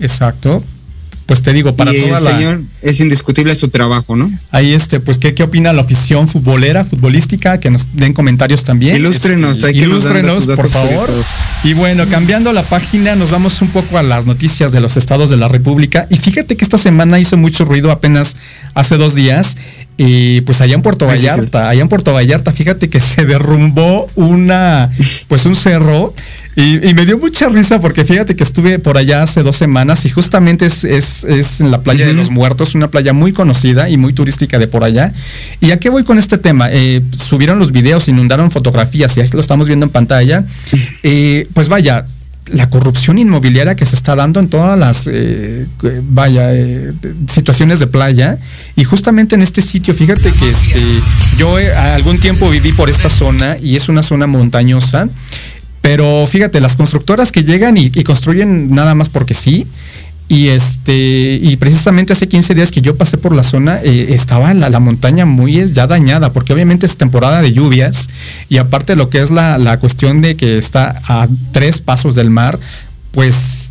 Exacto 0.00 0.62
pues 1.26 1.40
te 1.40 1.54
digo, 1.54 1.74
para 1.74 1.92
toda 1.92 2.18
el 2.18 2.24
señor 2.24 2.62
es 2.82 3.00
indiscutible 3.00 3.56
su 3.56 3.68
trabajo, 3.68 4.14
¿no? 4.14 4.30
Ahí 4.50 4.74
este, 4.74 5.00
pues 5.00 5.16
¿qué, 5.16 5.32
qué 5.32 5.42
opina 5.42 5.72
la 5.72 5.80
afición 5.80 6.28
futbolera, 6.28 6.84
futbolística, 6.84 7.58
que 7.60 7.70
nos 7.70 7.86
den 7.94 8.12
comentarios 8.12 8.62
también. 8.62 8.96
Ilústrenos, 8.96 9.54
este, 9.54 9.68
hay 9.68 9.72
que 9.72 9.80
ilústrenos, 9.80 10.46
por 10.46 10.68
favor. 10.68 11.10
Y 11.62 11.72
bueno, 11.72 12.04
cambiando 12.10 12.52
la 12.52 12.62
página, 12.62 13.16
nos 13.16 13.30
vamos 13.30 13.62
un 13.62 13.68
poco 13.68 13.96
a 13.96 14.02
las 14.02 14.26
noticias 14.26 14.70
de 14.70 14.80
los 14.80 14.98
estados 14.98 15.30
de 15.30 15.38
la 15.38 15.48
República. 15.48 16.06
Y 16.10 16.18
fíjate 16.18 16.56
que 16.58 16.64
esta 16.64 16.76
semana 16.76 17.18
hizo 17.18 17.38
mucho 17.38 17.64
ruido 17.64 17.90
apenas 17.90 18.36
hace 18.74 18.98
dos 18.98 19.14
días. 19.14 19.56
Y 19.96 20.40
pues 20.42 20.60
allá 20.60 20.74
en 20.74 20.82
Puerto 20.82 21.06
Vallarta, 21.06 21.68
allá 21.68 21.80
en 21.80 21.88
Puerto 21.88 22.12
Vallarta, 22.12 22.52
fíjate 22.52 22.88
que 22.88 23.00
se 23.00 23.24
derrumbó 23.24 24.08
una, 24.16 24.90
pues 25.28 25.46
un 25.46 25.56
cerro 25.56 26.14
y, 26.56 26.94
me 26.94 27.04
dio 27.04 27.18
mucha 27.18 27.48
risa 27.48 27.80
porque 27.80 28.04
fíjate 28.04 28.36
que 28.36 28.44
estuve 28.44 28.78
por 28.78 28.96
allá 28.96 29.24
hace 29.24 29.42
dos 29.42 29.56
semanas 29.56 30.04
y 30.04 30.10
justamente 30.10 30.66
es, 30.66 30.84
es, 30.84 31.60
en 31.60 31.70
la 31.72 31.82
playa 31.82 32.06
de 32.06 32.12
los 32.12 32.30
muertos, 32.30 32.76
una 32.76 32.88
playa 32.88 33.12
muy 33.12 33.32
conocida 33.32 33.88
y 33.88 33.96
muy 33.96 34.12
turística 34.12 34.58
de 34.58 34.68
por 34.68 34.84
allá. 34.84 35.12
¿Y 35.60 35.72
a 35.72 35.78
qué 35.78 35.90
voy 35.90 36.04
con 36.04 36.18
este 36.18 36.38
tema? 36.38 36.68
Eh, 36.70 37.02
subieron 37.16 37.58
los 37.58 37.72
videos, 37.72 38.06
inundaron 38.06 38.52
fotografías 38.52 39.16
y 39.16 39.20
ahí 39.20 39.28
lo 39.32 39.40
estamos 39.40 39.66
viendo 39.66 39.86
en 39.86 39.90
pantalla. 39.90 40.44
Eh, 41.02 41.48
pues 41.54 41.68
vaya, 41.68 42.04
la 42.52 42.68
corrupción 42.68 43.18
inmobiliaria 43.18 43.74
que 43.74 43.86
se 43.86 43.96
está 43.96 44.14
dando 44.14 44.38
en 44.40 44.48
todas 44.48 44.78
las 44.78 45.08
eh, 45.10 45.66
vaya 46.10 46.50
situaciones 47.28 47.80
de 47.80 47.86
playa. 47.86 48.38
Y 48.76 48.84
justamente 48.84 49.34
en 49.34 49.42
este 49.42 49.62
sitio 49.62 49.94
fíjate 49.94 50.30
que 50.32 50.48
este, 50.48 50.80
yo 51.38 51.56
algún 51.76 52.20
tiempo 52.20 52.50
viví 52.50 52.72
por 52.72 52.90
esta 52.90 53.08
zona 53.08 53.56
y 53.60 53.76
es 53.76 53.88
una 53.88 54.02
zona 54.02 54.26
montañosa 54.26 55.08
pero 55.84 56.26
fíjate, 56.26 56.62
las 56.62 56.76
constructoras 56.76 57.30
que 57.30 57.44
llegan 57.44 57.76
y, 57.76 57.90
construyen 58.04 58.74
nada 58.74 58.94
más 58.94 59.10
porque 59.10 59.34
sí, 59.34 59.66
y 60.28 60.48
este, 60.48 61.38
y 61.40 61.56
precisamente 61.56 62.14
hace 62.14 62.28
15 62.28 62.54
días 62.54 62.70
que 62.70 62.80
yo 62.80 62.96
pasé 62.96 63.18
por 63.18 63.34
la 63.34 63.42
zona, 63.42 63.80
eh, 63.82 64.06
estaba 64.10 64.54
la, 64.54 64.70
la, 64.70 64.80
montaña 64.80 65.26
muy 65.26 65.70
ya 65.72 65.86
dañada, 65.86 66.32
porque 66.32 66.52
obviamente 66.52 66.86
es 66.86 66.96
temporada 66.96 67.42
de 67.42 67.52
lluvias, 67.52 68.08
y 68.48 68.56
aparte 68.56 68.96
lo 68.96 69.10
que 69.10 69.20
es 69.22 69.30
la, 69.30 69.58
la 69.58 69.78
cuestión 69.78 70.22
de 70.22 70.36
que 70.36 70.56
está 70.56 71.00
a 71.08 71.28
tres 71.52 71.80
pasos 71.82 72.14
del 72.14 72.30
mar, 72.30 72.58
pues 73.12 73.63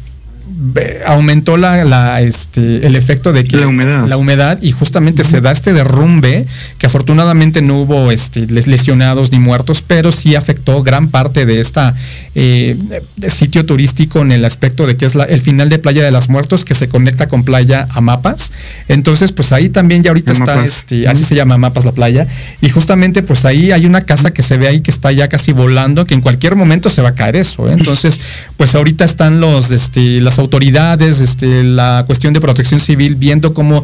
aumentó 1.05 1.57
la, 1.57 2.21
este, 2.21 2.85
el 2.85 2.95
efecto 2.95 3.33
de 3.33 3.43
que 3.43 3.57
la 3.57 3.67
humedad. 3.67 4.07
la 4.07 4.17
humedad 4.17 4.59
y 4.61 4.71
justamente 4.71 5.23
se 5.23 5.41
da 5.41 5.51
este 5.51 5.73
derrumbe 5.73 6.45
que 6.77 6.85
afortunadamente 6.85 7.61
no 7.61 7.81
hubo 7.81 8.11
este, 8.11 8.45
lesionados 8.47 9.31
ni 9.31 9.39
muertos, 9.39 9.83
pero 9.85 10.11
sí 10.11 10.35
afectó 10.35 10.83
gran 10.83 11.07
parte 11.07 11.45
de 11.45 11.59
esta 11.59 11.95
eh, 12.35 12.77
sitio 13.29 13.65
turístico 13.65 14.21
en 14.21 14.31
el 14.31 14.45
aspecto 14.45 14.87
de 14.87 14.97
que 14.97 15.05
es 15.05 15.15
la, 15.15 15.25
el 15.25 15.41
final 15.41 15.69
de 15.69 15.79
Playa 15.79 16.03
de 16.03 16.11
las 16.11 16.29
Muertos 16.29 16.65
que 16.65 16.75
se 16.75 16.87
conecta 16.87 17.27
con 17.27 17.43
Playa 17.43 17.87
a 17.91 18.01
Mapas. 18.01 18.51
Entonces, 18.87 19.31
pues 19.31 19.51
ahí 19.51 19.69
también 19.69 20.03
ya 20.03 20.11
ahorita 20.11 20.33
está, 20.33 20.65
este, 20.65 21.07
así 21.07 21.23
se 21.23 21.35
llama 21.35 21.57
Mapas 21.57 21.85
la 21.85 21.91
playa, 21.91 22.27
y 22.61 22.69
justamente 22.69 23.23
pues 23.23 23.45
ahí 23.45 23.71
hay 23.71 23.85
una 23.85 24.01
casa 24.01 24.31
que 24.31 24.41
se 24.41 24.57
ve 24.57 24.67
ahí 24.67 24.81
que 24.81 24.91
está 24.91 25.11
ya 25.11 25.27
casi 25.27 25.51
volando, 25.51 26.05
que 26.05 26.13
en 26.13 26.21
cualquier 26.21 26.55
momento 26.55 26.89
se 26.89 27.01
va 27.01 27.09
a 27.09 27.15
caer 27.15 27.35
eso. 27.35 27.69
¿eh? 27.69 27.73
Entonces, 27.77 28.19
pues 28.57 28.75
ahorita 28.75 29.05
están 29.05 29.39
los, 29.39 29.71
este, 29.71 30.19
las 30.21 30.39
autoridades, 30.43 31.19
este, 31.19 31.63
la 31.63 32.03
cuestión 32.05 32.33
de 32.33 32.41
protección 32.41 32.79
civil, 32.79 33.15
viendo 33.15 33.53
cómo 33.53 33.83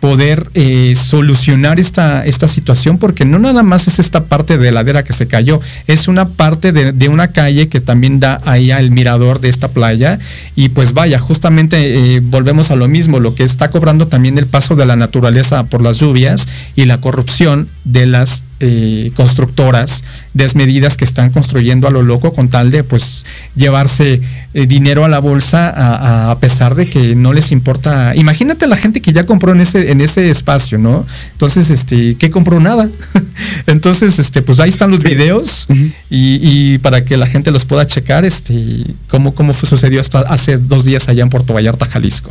poder 0.00 0.48
eh, 0.54 0.94
solucionar 0.96 1.78
esta, 1.78 2.24
esta 2.24 2.48
situación, 2.48 2.98
porque 2.98 3.24
no 3.24 3.38
nada 3.38 3.62
más 3.62 3.86
es 3.86 3.98
esta 3.98 4.24
parte 4.24 4.56
de 4.56 4.72
ladera 4.72 5.02
que 5.02 5.12
se 5.12 5.28
cayó, 5.28 5.60
es 5.86 6.08
una 6.08 6.28
parte 6.28 6.72
de, 6.72 7.08
una 7.08 7.28
calle 7.28 7.68
que 7.68 7.80
también 7.80 8.18
da 8.18 8.40
ahí 8.44 8.70
al 8.70 8.90
mirador 8.90 9.40
de 9.40 9.50
esta 9.50 9.68
playa. 9.68 10.18
Y 10.56 10.70
pues 10.70 10.94
vaya, 10.94 11.18
justamente 11.18 12.16
eh, 12.16 12.20
volvemos 12.20 12.70
a 12.70 12.76
lo 12.76 12.88
mismo, 12.88 13.20
lo 13.20 13.34
que 13.34 13.44
está 13.44 13.70
cobrando 13.70 14.06
también 14.06 14.38
el 14.38 14.46
paso 14.46 14.74
de 14.74 14.86
la 14.86 14.96
naturaleza 14.96 15.64
por 15.64 15.82
las 15.82 15.98
lluvias 15.98 16.48
y 16.76 16.86
la 16.86 16.98
corrupción 16.98 17.68
de 17.84 18.06
las 18.06 18.44
eh, 18.60 19.10
constructoras 19.16 20.04
desmedidas 20.34 20.96
que 20.96 21.04
están 21.04 21.30
construyendo 21.30 21.88
a 21.88 21.90
lo 21.90 22.02
loco 22.02 22.32
con 22.34 22.50
tal 22.50 22.70
de 22.70 22.84
pues 22.84 23.24
llevarse 23.56 24.20
eh, 24.52 24.66
dinero 24.66 25.04
a 25.04 25.08
la 25.08 25.18
bolsa 25.18 26.30
a, 26.30 26.38
pesar 26.40 26.74
de 26.74 26.86
que 26.86 27.14
no 27.14 27.32
les 27.32 27.52
importa. 27.52 28.14
Imagínate 28.14 28.66
la 28.66 28.76
gente 28.76 29.00
que 29.00 29.12
ya 29.12 29.24
compró 29.24 29.52
en 29.52 29.60
ese, 29.60 29.90
en 29.90 30.00
ese 30.00 30.30
espacio, 30.30 30.76
¿no? 30.76 31.06
Entonces, 31.32 31.70
este, 31.70 32.16
¿qué 32.16 32.30
compró? 32.30 32.60
Nada. 32.60 32.88
Entonces, 33.66 34.18
este, 34.18 34.42
pues 34.42 34.60
ahí 34.60 34.68
están 34.68 34.90
los 34.90 35.02
videos 35.02 35.66
y, 36.10 36.78
para 36.78 37.04
que 37.04 37.16
la 37.16 37.26
gente 37.26 37.50
los 37.50 37.64
pueda 37.64 37.86
checar, 37.86 38.24
este, 38.24 38.84
cómo, 39.08 39.34
cómo 39.34 39.52
fue, 39.52 39.68
sucedió 39.68 40.00
hasta 40.00 40.20
hace 40.20 40.58
dos 40.58 40.84
días 40.84 41.08
allá 41.08 41.22
en 41.22 41.30
Puerto 41.30 41.54
Vallarta, 41.54 41.86
Jalisco. 41.86 42.30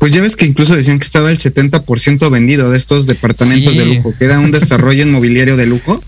Pues 0.00 0.14
ya 0.14 0.22
ves 0.22 0.34
que 0.34 0.46
incluso 0.46 0.74
decían 0.74 0.98
que 0.98 1.04
estaba 1.04 1.30
el 1.30 1.38
70% 1.38 2.30
vendido 2.30 2.70
de 2.70 2.78
estos 2.78 3.04
departamentos 3.04 3.76
de 3.76 3.84
lujo, 3.84 4.14
que 4.18 4.24
era 4.24 4.38
un 4.38 4.50
desarrollo 4.50 5.02
inmobiliario 5.02 5.58
de 5.58 5.66
lujo, 5.66 6.02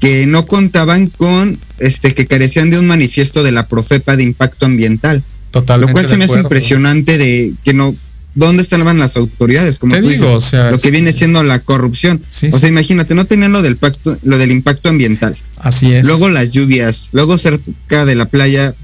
que 0.00 0.24
no 0.24 0.46
contaban 0.46 1.08
con, 1.08 1.58
este, 1.78 2.14
que 2.14 2.26
carecían 2.26 2.70
de 2.70 2.78
un 2.78 2.86
manifiesto 2.86 3.44
de 3.44 3.52
la 3.52 3.68
Profepa 3.68 4.16
de 4.16 4.22
impacto 4.22 4.64
ambiental. 4.64 5.22
Totalmente 5.50 5.92
lo 5.92 5.94
cual 5.94 6.08
se 6.08 6.16
me 6.16 6.24
hace 6.24 6.40
impresionante 6.40 7.18
de 7.18 7.52
que 7.62 7.74
no, 7.74 7.94
¿dónde 8.34 8.62
estaban 8.62 8.98
las 8.98 9.14
autoridades? 9.18 9.78
Como 9.78 9.94
tú 10.00 10.08
digo, 10.08 10.38
lo 10.70 10.78
que 10.78 10.90
viene 10.90 11.12
siendo 11.12 11.42
la 11.42 11.58
corrupción. 11.58 12.18
o 12.50 12.58
sea, 12.58 12.68
imagínate, 12.70 13.14
no 13.14 13.26
tenían 13.26 13.52
lo 13.52 13.60
del 13.60 13.76
pacto, 13.76 14.16
lo 14.22 14.38
del 14.38 14.52
impacto 14.52 14.88
ambiental. 14.88 15.36
Así 15.58 15.92
es. 15.92 16.06
Luego 16.06 16.30
las 16.30 16.50
lluvias, 16.50 17.10
luego 17.12 17.36
cerca 17.36 18.06
de 18.06 18.14
la 18.14 18.24
playa 18.24 18.74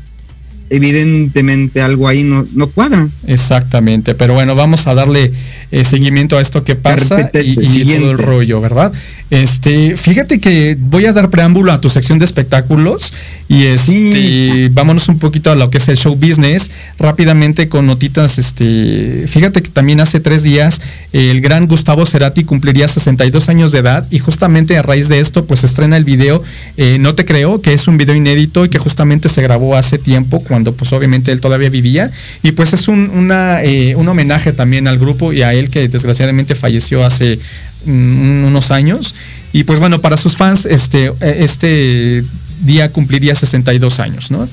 evidentemente 0.70 1.80
algo 1.80 2.08
ahí 2.08 2.24
no, 2.24 2.44
no 2.54 2.66
cuadra. 2.68 3.08
Exactamente, 3.26 4.14
pero 4.14 4.34
bueno, 4.34 4.54
vamos 4.54 4.86
a 4.86 4.94
darle 4.94 5.32
eh, 5.70 5.84
seguimiento 5.84 6.36
a 6.36 6.40
esto 6.40 6.64
que 6.64 6.74
pasa 6.74 7.30
y, 7.34 7.82
y 7.82 7.98
todo 7.98 8.10
el 8.10 8.18
rollo, 8.18 8.60
¿verdad? 8.60 8.92
Este, 9.30 9.94
fíjate 9.98 10.40
que 10.40 10.74
voy 10.78 11.04
a 11.04 11.12
dar 11.12 11.28
preámbulo 11.28 11.70
a 11.70 11.80
tu 11.82 11.90
sección 11.90 12.18
de 12.18 12.24
espectáculos 12.24 13.12
y 13.46 13.64
este, 13.64 14.70
vámonos 14.72 15.08
un 15.08 15.18
poquito 15.18 15.50
a 15.50 15.54
lo 15.54 15.68
que 15.68 15.76
es 15.76 15.88
el 15.88 15.98
show 15.98 16.16
business, 16.16 16.70
rápidamente 16.98 17.68
con 17.68 17.86
notitas, 17.86 18.38
este, 18.38 19.26
fíjate 19.28 19.62
que 19.62 19.68
también 19.68 20.00
hace 20.00 20.20
tres 20.20 20.44
días 20.44 20.80
el 21.12 21.42
gran 21.42 21.66
Gustavo 21.66 22.06
Cerati 22.06 22.44
cumpliría 22.44 22.88
62 22.88 23.50
años 23.50 23.70
de 23.70 23.80
edad 23.80 24.06
y 24.10 24.18
justamente 24.18 24.78
a 24.78 24.82
raíz 24.82 25.08
de 25.08 25.20
esto 25.20 25.44
pues 25.44 25.62
estrena 25.62 25.98
el 25.98 26.04
video 26.04 26.42
eh, 26.76 26.96
No 26.98 27.14
te 27.14 27.26
creo, 27.26 27.60
que 27.60 27.74
es 27.74 27.86
un 27.86 27.98
video 27.98 28.14
inédito 28.14 28.64
y 28.64 28.70
que 28.70 28.78
justamente 28.78 29.28
se 29.28 29.42
grabó 29.42 29.76
hace 29.76 29.98
tiempo 29.98 30.40
cuando 30.40 30.57
pues 30.64 30.92
obviamente 30.92 31.32
él 31.32 31.40
todavía 31.40 31.70
vivía 31.70 32.10
y 32.42 32.52
pues 32.52 32.72
es 32.72 32.88
un, 32.88 33.30
eh, 33.32 33.94
un 33.96 34.08
homenaje 34.08 34.52
también 34.52 34.88
al 34.88 34.98
grupo 34.98 35.32
y 35.32 35.42
a 35.42 35.54
él 35.54 35.70
que 35.70 35.88
desgraciadamente 35.88 36.54
falleció 36.54 37.04
hace 37.04 37.38
mm, 37.84 38.44
unos 38.44 38.70
años. 38.70 39.14
Y 39.52 39.64
pues 39.64 39.80
bueno, 39.80 40.00
para 40.00 40.16
sus 40.16 40.36
fans, 40.36 40.66
este, 40.66 41.12
este 41.20 42.22
día 42.60 42.90
cumpliría 42.92 43.34
62 43.34 44.00
años, 44.00 44.30
¿no? 44.30 44.48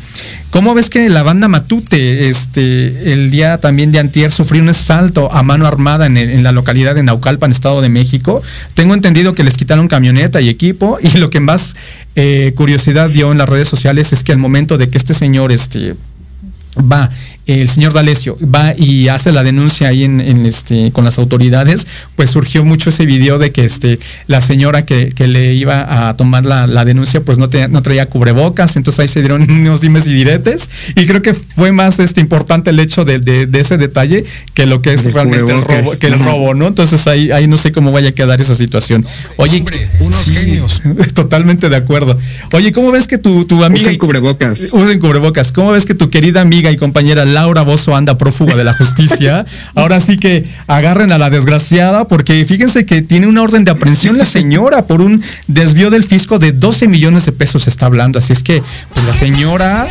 ¿Cómo 0.49 0.73
ves 0.73 0.89
que 0.89 1.09
la 1.09 1.23
banda 1.23 1.47
Matute, 1.47 2.29
este, 2.29 3.13
el 3.13 3.31
día 3.31 3.57
también 3.59 3.91
de 3.91 3.99
antier, 3.99 4.31
sufrió 4.31 4.61
un 4.61 4.69
asalto 4.69 5.31
a 5.31 5.43
mano 5.43 5.67
armada 5.67 6.05
en, 6.05 6.43
la 6.43 6.51
localidad 6.51 6.95
de 6.95 7.03
Naucalpan, 7.03 7.51
Estado 7.51 7.81
de 7.81 7.89
México? 7.89 8.41
Tengo 8.73 8.93
entendido 8.93 9.35
que 9.35 9.43
les 9.43 9.57
quitaron 9.57 9.87
camioneta 9.87 10.41
y 10.41 10.49
equipo 10.49 10.97
y 11.01 11.17
lo 11.17 11.29
que 11.29 11.39
más 11.39 11.75
eh, 12.15 12.53
curiosidad 12.55 13.09
dio 13.09 13.31
en 13.31 13.37
las 13.37 13.49
redes 13.49 13.67
sociales 13.67 14.13
es 14.13 14.23
que 14.23 14.31
al 14.31 14.37
momento 14.37 14.77
de 14.77 14.89
que 14.89 14.97
este 14.97 15.13
señor 15.13 15.51
este, 15.51 15.95
va 16.79 17.09
el 17.45 17.67
señor 17.67 17.93
D'Alessio 17.93 18.37
va 18.41 18.73
y 18.75 19.07
hace 19.07 19.31
la 19.31 19.43
denuncia 19.43 19.89
ahí 19.89 20.03
en, 20.03 20.19
este 20.45 20.91
con 20.91 21.05
las 21.05 21.19
autoridades, 21.19 21.85
pues 22.15 22.31
surgió 22.31 22.65
mucho 22.65 22.89
ese 22.89 23.05
video 23.05 23.37
de 23.37 23.51
que 23.51 23.65
este 23.65 23.99
la 24.27 24.41
señora 24.41 24.83
que, 24.83 25.13
le 25.25 25.53
iba 25.53 26.07
a 26.07 26.17
tomar 26.17 26.45
la, 26.45 26.85
denuncia 26.85 27.21
pues 27.21 27.37
no, 27.37 27.49
no 27.69 27.81
traía 27.81 28.05
cubrebocas, 28.07 28.75
entonces 28.75 28.99
ahí 28.99 29.07
se 29.07 29.19
dieron 29.21 29.41
unos 29.49 29.81
dimes 29.81 30.07
y 30.07 30.13
diretes 30.13 30.69
y 30.95 31.05
creo 31.05 31.21
que 31.21 31.33
fue 31.33 31.71
más 31.71 31.99
este 31.99 32.21
importante 32.21 32.69
el 32.69 32.79
hecho 32.79 33.05
de, 33.05 33.47
ese 33.53 33.77
detalle 33.77 34.25
que 34.53 34.65
lo 34.65 34.81
que 34.81 34.93
es 34.93 35.11
realmente 35.13 35.51
el 35.51 35.61
robo, 35.61 35.97
que 35.99 36.07
el 36.07 36.19
robo, 36.19 36.53
¿no? 36.53 36.67
Entonces 36.67 37.07
ahí, 37.07 37.31
ahí 37.31 37.47
no 37.47 37.57
sé 37.57 37.71
cómo 37.71 37.91
vaya 37.91 38.09
a 38.09 38.11
quedar 38.11 38.41
esa 38.41 38.55
situación. 38.55 39.05
Oye, 39.37 39.63
unos 39.99 40.25
genios. 40.25 40.81
Totalmente 41.13 41.69
de 41.69 41.75
acuerdo. 41.75 42.17
Oye, 42.53 42.71
¿cómo 42.71 42.91
ves 42.91 43.07
que 43.07 43.17
tu, 43.17 43.45
tu 43.45 43.63
amiga... 43.63 43.85
Usen 43.85 43.97
cubrebocas. 43.97 44.73
Usen 44.73 44.99
cubrebocas. 44.99 45.51
¿Cómo 45.51 45.71
ves 45.71 45.85
que 45.85 45.93
tu 45.93 46.09
querida 46.09 46.41
amiga 46.41 46.71
y 46.71 46.77
compañera 46.77 47.25
Laura 47.35 47.61
Bozo 47.61 47.95
anda 47.95 48.17
prófuga 48.17 48.55
de 48.55 48.63
la 48.63 48.73
justicia. 48.73 49.45
Ahora 49.75 49.99
sí 49.99 50.17
que 50.17 50.45
agarren 50.67 51.11
a 51.11 51.17
la 51.17 51.29
desgraciada 51.29 52.07
porque 52.07 52.43
fíjense 52.45 52.85
que 52.85 53.01
tiene 53.01 53.27
una 53.27 53.41
orden 53.41 53.63
de 53.65 53.71
aprehensión 53.71 54.17
la 54.17 54.25
señora 54.25 54.87
por 54.87 55.01
un 55.01 55.21
desvío 55.47 55.89
del 55.89 56.03
fisco 56.03 56.39
de 56.39 56.53
12 56.53 56.87
millones 56.87 57.25
de 57.25 57.33
pesos 57.33 57.67
está 57.67 57.85
hablando. 57.85 58.19
Así 58.19 58.33
es 58.33 58.41
que 58.41 58.63
pues 58.93 59.05
la 59.05 59.13
señora 59.13 59.85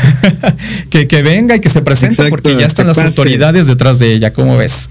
que, 0.90 1.08
que 1.08 1.22
venga 1.22 1.56
y 1.56 1.60
que 1.60 1.70
se 1.70 1.80
presente 1.82 2.28
porque 2.28 2.54
ya 2.56 2.66
están 2.66 2.86
las 2.86 2.98
autoridades 2.98 3.66
detrás 3.66 3.98
de 3.98 4.12
ella. 4.12 4.32
¿Cómo 4.32 4.56
ves? 4.56 4.90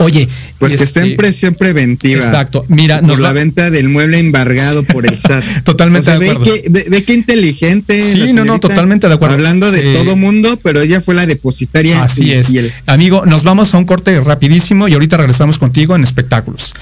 Oye, 0.00 0.28
pues 0.58 0.76
que 0.76 0.84
esté 0.84 1.00
en 1.00 1.06
este, 1.06 1.16
presión 1.16 1.54
preventiva. 1.54 2.24
Exacto. 2.24 2.64
Mira, 2.68 3.02
por 3.02 3.20
la 3.20 3.32
venta 3.32 3.70
del 3.70 3.90
mueble 3.90 4.18
embargado 4.18 4.82
por 4.84 5.06
el 5.06 5.18
SAT. 5.18 5.62
totalmente 5.62 6.10
de 6.18 6.30
acuerdo. 6.30 6.54
Ve 6.70 7.04
qué 7.04 7.12
inteligente. 7.12 8.00
Sí, 8.00 8.32
no, 8.32 8.46
no, 8.46 8.58
totalmente 8.58 9.08
de 9.08 9.14
acuerdo. 9.14 9.34
Hablando 9.34 9.70
de 9.70 9.92
eh, 9.92 9.94
todo 9.94 10.16
mundo, 10.16 10.58
pero 10.62 10.80
ella 10.80 11.02
fue 11.02 11.14
la 11.14 11.26
depositaria. 11.26 12.02
Así 12.02 12.32
es. 12.32 12.48
Amigo, 12.86 13.26
nos 13.26 13.42
vamos 13.42 13.74
a 13.74 13.78
un 13.78 13.84
corte 13.84 14.18
rapidísimo 14.20 14.88
y 14.88 14.94
ahorita 14.94 15.18
regresamos 15.18 15.58
contigo 15.58 15.94
en 15.94 16.02
espectáculos. 16.02 16.74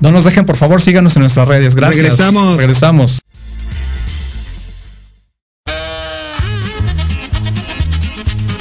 No 0.00 0.10
nos 0.10 0.24
dejen, 0.24 0.46
por 0.46 0.56
favor, 0.56 0.80
síganos 0.80 1.14
en 1.16 1.20
nuestras 1.20 1.46
redes. 1.46 1.76
Gracias. 1.76 2.02
Regresamos. 2.02 2.56
Regresamos. 2.56 3.20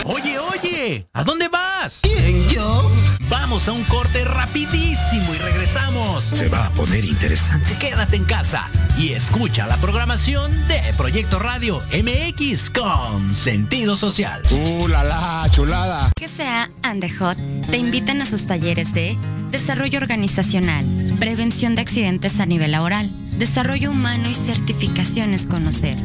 Oye, 0.04 0.38
oye, 0.38 1.08
¿a 1.14 1.24
dónde 1.24 1.48
vas? 1.48 2.02
¿Quién, 2.04 2.50
yo? 2.50 2.92
Vamos 3.32 3.70
a 3.70 3.72
un 3.72 3.84
corte 3.86 4.26
rapidísimo 4.26 5.34
y 5.34 5.38
regresamos. 5.38 6.26
Se 6.26 6.50
va 6.50 6.68
a 6.68 6.70
poner 6.72 7.06
interesante. 7.06 7.78
Quédate 7.80 8.18
en 8.18 8.26
casa 8.26 8.68
y 8.98 9.14
escucha 9.14 9.66
la 9.68 9.78
programación 9.78 10.52
de 10.68 10.82
Proyecto 10.98 11.40
Radio 11.40 11.82
MX 11.94 12.70
con 12.72 13.34
sentido 13.34 13.96
social. 13.96 14.44
¡Uh, 14.52 14.90
la, 14.90 15.06
la 15.06 15.48
chulada! 15.50 16.12
Que 16.18 16.28
sea 16.28 16.70
and 16.84 17.10
Hot 17.20 17.38
te 17.72 17.78
invitan 17.78 18.22
a 18.22 18.26
sus 18.26 18.48
talleres 18.48 18.94
de 18.94 19.18
desarrollo 19.50 20.00
organizacional, 20.00 20.86
prevención 21.18 21.76
de 21.76 21.84
accidentes 21.84 22.42
a 22.42 22.46
nivel 22.46 22.72
laboral, 22.72 23.10
desarrollo 23.38 23.92
humano 23.92 24.30
y 24.30 24.34
certificaciones 24.34 25.46
conocer. 25.46 25.98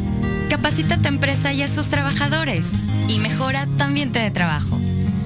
Capacita 0.49 0.95
a 0.95 0.99
tu 0.99 1.09
empresa 1.09 1.53
y 1.53 1.63
a 1.63 1.69
sus 1.69 1.89
trabajadores 1.89 2.69
y 3.09 3.19
mejora 3.19 3.67
tu 3.67 3.83
ambiente 3.83 4.21
de 4.21 4.31
trabajo. 4.31 4.79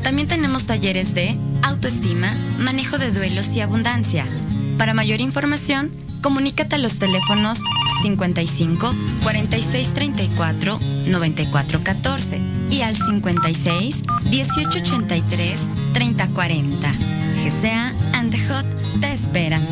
También 0.02 0.28
tenemos 0.28 0.66
talleres 0.66 1.14
de 1.14 1.36
autoestima, 1.62 2.34
manejo 2.58 2.98
de 2.98 3.10
duelos 3.10 3.54
y 3.54 3.60
abundancia. 3.60 4.26
Para 4.78 4.94
mayor 4.94 5.20
información, 5.20 5.90
comunícate 6.22 6.76
a 6.76 6.78
los 6.78 6.98
teléfonos 6.98 7.62
55 8.02 8.94
46 9.22 9.94
34 9.94 10.80
94 11.08 11.80
14 11.82 12.40
y 12.70 12.82
al 12.82 12.96
56 12.96 14.02
18 14.30 14.78
83 14.78 15.68
30 15.92 16.28
40. 16.28 16.92
GCA 17.34 17.92
and 18.14 18.34
Hot 18.48 18.66
te 19.00 19.12
esperan. 19.12 19.66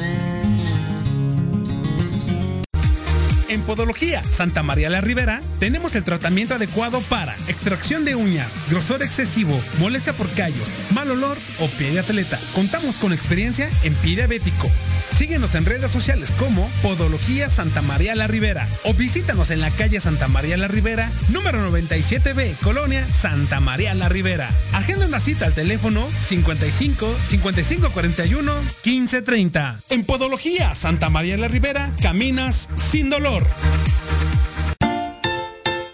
En 3.48 3.62
Podología 3.62 4.22
Santa 4.30 4.62
María 4.62 4.90
la 4.90 5.00
Ribera 5.00 5.40
tenemos 5.58 5.94
el 5.94 6.04
tratamiento 6.04 6.54
adecuado 6.54 7.00
para 7.08 7.34
extracción 7.48 8.04
de 8.04 8.14
uñas, 8.14 8.54
grosor 8.70 9.02
excesivo, 9.02 9.58
molestia 9.78 10.12
por 10.12 10.28
callos, 10.30 10.68
mal 10.94 11.10
olor 11.10 11.36
o 11.60 11.66
pie 11.66 11.92
de 11.92 12.00
atleta. 12.00 12.38
Contamos 12.54 12.96
con 12.96 13.12
experiencia 13.12 13.70
en 13.84 13.94
pie 13.94 14.16
diabético. 14.16 14.70
Síguenos 15.16 15.54
en 15.54 15.64
redes 15.64 15.90
sociales 15.90 16.32
como 16.38 16.70
Podología 16.82 17.48
Santa 17.48 17.82
María 17.82 18.14
la 18.14 18.26
Ribera 18.26 18.68
o 18.84 18.94
visítanos 18.94 19.50
en 19.50 19.60
la 19.60 19.70
calle 19.70 19.98
Santa 19.98 20.28
María 20.28 20.56
la 20.56 20.68
Ribera, 20.68 21.10
número 21.30 21.58
97B, 21.70 22.54
Colonia 22.62 23.04
Santa 23.06 23.60
María 23.60 23.94
la 23.94 24.08
Ribera. 24.08 24.48
Agenda 24.74 25.06
una 25.06 25.20
cita 25.20 25.46
al 25.46 25.54
teléfono 25.54 26.06
55 26.26 27.16
55 27.28 27.90
41 27.90 28.52
15 28.82 29.22
30. 29.22 29.80
En 29.88 30.04
Podología 30.04 30.74
Santa 30.74 31.08
María 31.08 31.38
la 31.38 31.48
Ribera 31.48 31.90
caminas 32.00 32.68
sin 32.76 33.10
dolor. 33.10 33.37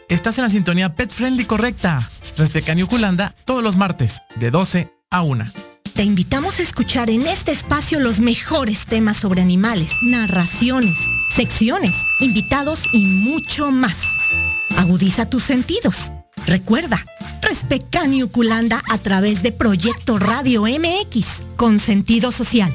Estás 0.09 0.39
en 0.39 0.45
la 0.45 0.51
sintonía 0.51 0.95
Pet 0.95 1.11
Friendly 1.11 1.45
correcta. 1.45 2.09
Respecto 2.37 2.87
Culanda 2.87 3.35
todos 3.45 3.63
los 3.63 3.77
martes, 3.77 4.23
de 4.37 4.51
12 4.51 4.93
a 5.11 5.23
1. 5.23 5.45
Te 5.95 6.03
invitamos 6.03 6.59
a 6.59 6.63
escuchar 6.63 7.09
en 7.11 7.27
este 7.27 7.53
espacio 7.53 8.01
los 8.01 8.19
mejores 8.19 8.87
temas 8.87 9.17
sobre 9.17 9.43
animales, 9.43 9.93
narraciones, 10.03 10.97
secciones, 11.35 11.93
invitados 12.21 12.81
y 12.93 13.05
mucho 13.05 13.71
más. 13.71 13.97
Agudiza 14.77 15.31
tus 15.31 15.45
sentidos. 15.45 16.11
Recuerda, 16.47 17.05
Respecto 17.43 18.01
Culanda 18.33 18.83
a 18.91 18.99
través 18.99 19.43
de 19.43 19.53
Proyecto 19.53 20.19
Radio 20.19 20.63
MX 20.63 21.27
con 21.57 21.79
sentido 21.79 22.33
social. 22.33 22.75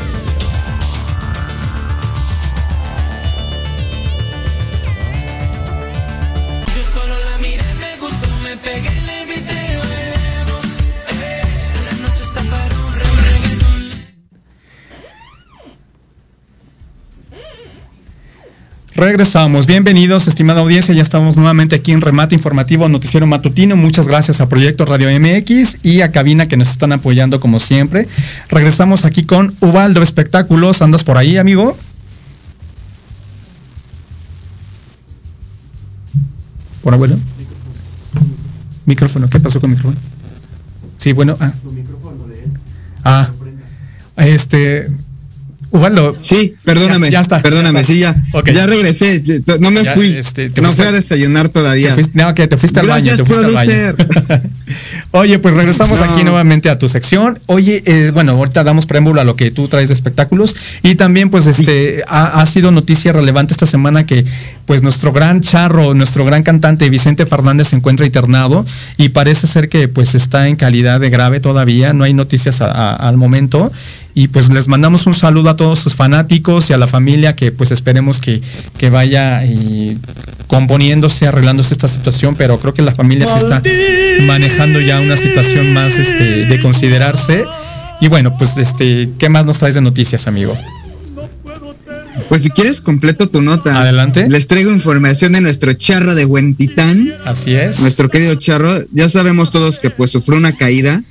Regresamos. 19.01 19.65
Bienvenidos, 19.65 20.27
estimada 20.27 20.61
audiencia. 20.61 20.93
Ya 20.93 21.01
estamos 21.01 21.35
nuevamente 21.35 21.75
aquí 21.75 21.91
en 21.91 22.01
Remate 22.01 22.35
Informativo 22.35 22.87
Noticiero 22.87 23.25
Matutino. 23.25 23.75
Muchas 23.75 24.07
gracias 24.07 24.41
a 24.41 24.47
Proyecto 24.47 24.85
Radio 24.85 25.09
MX 25.19 25.79
y 25.83 26.01
a 26.01 26.11
Cabina 26.11 26.47
que 26.47 26.55
nos 26.55 26.69
están 26.69 26.91
apoyando 26.91 27.39
como 27.39 27.59
siempre. 27.59 28.07
Regresamos 28.49 29.03
aquí 29.03 29.23
con 29.23 29.55
Ubaldo 29.59 30.03
Espectáculos. 30.03 30.83
¿Andas 30.83 31.03
por 31.03 31.17
ahí, 31.17 31.39
amigo? 31.39 31.75
¿Por 36.83 36.93
abuelo? 36.93 37.17
Micrófono. 38.85 39.27
¿Qué 39.31 39.39
pasó 39.39 39.59
con 39.59 39.71
el 39.71 39.77
micrófono? 39.77 39.99
Sí, 40.97 41.13
bueno. 41.13 41.35
Ah. 41.39 41.53
Ah. 43.03 43.29
Este. 44.17 44.91
Ubaldo. 45.71 46.15
Sí, 46.21 46.53
perdóname. 46.65 47.09
Ya, 47.09 47.21
está. 47.21 47.41
Perdóname, 47.41 47.83
sí, 47.83 47.99
ya. 47.99 48.15
Ya 48.53 48.67
regresé. 48.67 49.23
No 49.59 49.71
me 49.71 49.85
fui. 49.93 50.07
Este, 50.17 50.51
no 50.61 50.71
fui 50.73 50.85
a 50.85 50.91
desayunar 50.91 51.47
todavía. 51.49 51.95
no, 52.13 52.35
que 52.35 52.47
te 52.47 52.57
fuiste 52.57 52.81
al 52.81 52.87
baño. 52.87 53.15
Te 53.15 53.23
fuiste 53.23 53.45
al 53.45 53.53
baño. 53.53 53.71
Oye, 55.11 55.39
pues 55.39 55.55
regresamos 55.55 55.99
aquí 56.01 56.23
nuevamente 56.23 56.69
a 56.69 56.77
tu 56.77 56.89
sección. 56.89 57.39
Oye, 57.45 57.83
eh, 57.85 58.11
bueno, 58.13 58.33
ahorita 58.33 58.63
damos 58.63 58.85
preámbulo 58.85 59.21
a 59.21 59.23
lo 59.23 59.35
que 59.35 59.51
tú 59.51 59.69
traes 59.69 59.87
de 59.87 59.93
espectáculos. 59.93 60.55
Y 60.83 60.95
también, 60.95 61.29
pues, 61.29 61.47
este, 61.47 62.03
ha, 62.07 62.45
sido 62.45 62.71
noticia 62.71 63.13
relevante 63.13 63.53
esta 63.53 63.65
semana 63.65 64.05
que, 64.05 64.25
pues, 64.65 64.83
nuestro 64.83 65.13
gran 65.13 65.41
charro, 65.41 65.93
nuestro 65.93 66.25
gran 66.25 66.43
cantante 66.43 66.89
Vicente 66.89 67.25
Fernández 67.25 67.69
se 67.69 67.77
encuentra 67.77 68.05
internado 68.05 68.65
y 68.97 69.09
parece 69.09 69.47
ser 69.47 69.69
que, 69.69 69.87
pues, 69.87 70.15
está 70.15 70.47
en 70.47 70.57
calidad 70.57 70.99
de 70.99 71.09
grave 71.09 71.39
todavía. 71.39 71.93
No 71.93 72.03
hay 72.03 72.13
noticias 72.13 72.61
al 72.61 73.15
momento. 73.15 73.71
Y 74.13 74.27
pues 74.27 74.49
les 74.49 74.67
mandamos 74.67 75.07
un 75.07 75.13
saludo 75.13 75.49
a 75.49 75.55
todos 75.55 75.79
sus 75.79 75.95
fanáticos 75.95 76.69
y 76.69 76.73
a 76.73 76.77
la 76.77 76.87
familia 76.87 77.35
que 77.35 77.51
pues 77.51 77.71
esperemos 77.71 78.19
que, 78.19 78.41
que 78.77 78.89
vaya 78.89 79.43
eh, 79.45 79.97
componiéndose, 80.47 81.27
arreglándose 81.27 81.73
esta 81.73 81.87
situación, 81.87 82.35
pero 82.35 82.59
creo 82.59 82.73
que 82.73 82.81
la 82.81 82.93
familia 82.93 83.27
se 83.27 83.37
está 83.37 83.61
manejando 84.25 84.81
ya 84.81 84.99
una 84.99 85.15
situación 85.15 85.73
más 85.73 85.97
este, 85.97 86.45
de 86.45 86.61
considerarse. 86.61 87.45
Y 88.01 88.09
bueno, 88.09 88.35
pues 88.37 88.57
este, 88.57 89.09
¿qué 89.17 89.29
más 89.29 89.45
nos 89.45 89.59
traes 89.59 89.75
de 89.75 89.81
noticias, 89.81 90.27
amigo? 90.27 90.57
Pues 92.27 92.43
si 92.43 92.49
quieres 92.49 92.81
completo 92.81 93.29
tu 93.29 93.41
nota. 93.41 93.79
Adelante. 93.79 94.27
Les 94.29 94.47
traigo 94.47 94.71
información 94.71 95.33
de 95.33 95.41
nuestro 95.41 95.73
charro 95.73 96.15
de 96.15 96.25
Huentitán. 96.25 97.13
Así 97.25 97.53
es. 97.53 97.79
Nuestro 97.81 98.09
querido 98.09 98.35
charro. 98.35 98.69
Ya 98.91 99.09
sabemos 99.09 99.51
todos 99.51 99.79
que 99.79 99.89
pues 99.89 100.11
sufrió 100.11 100.37
una 100.37 100.51
caída. 100.53 101.03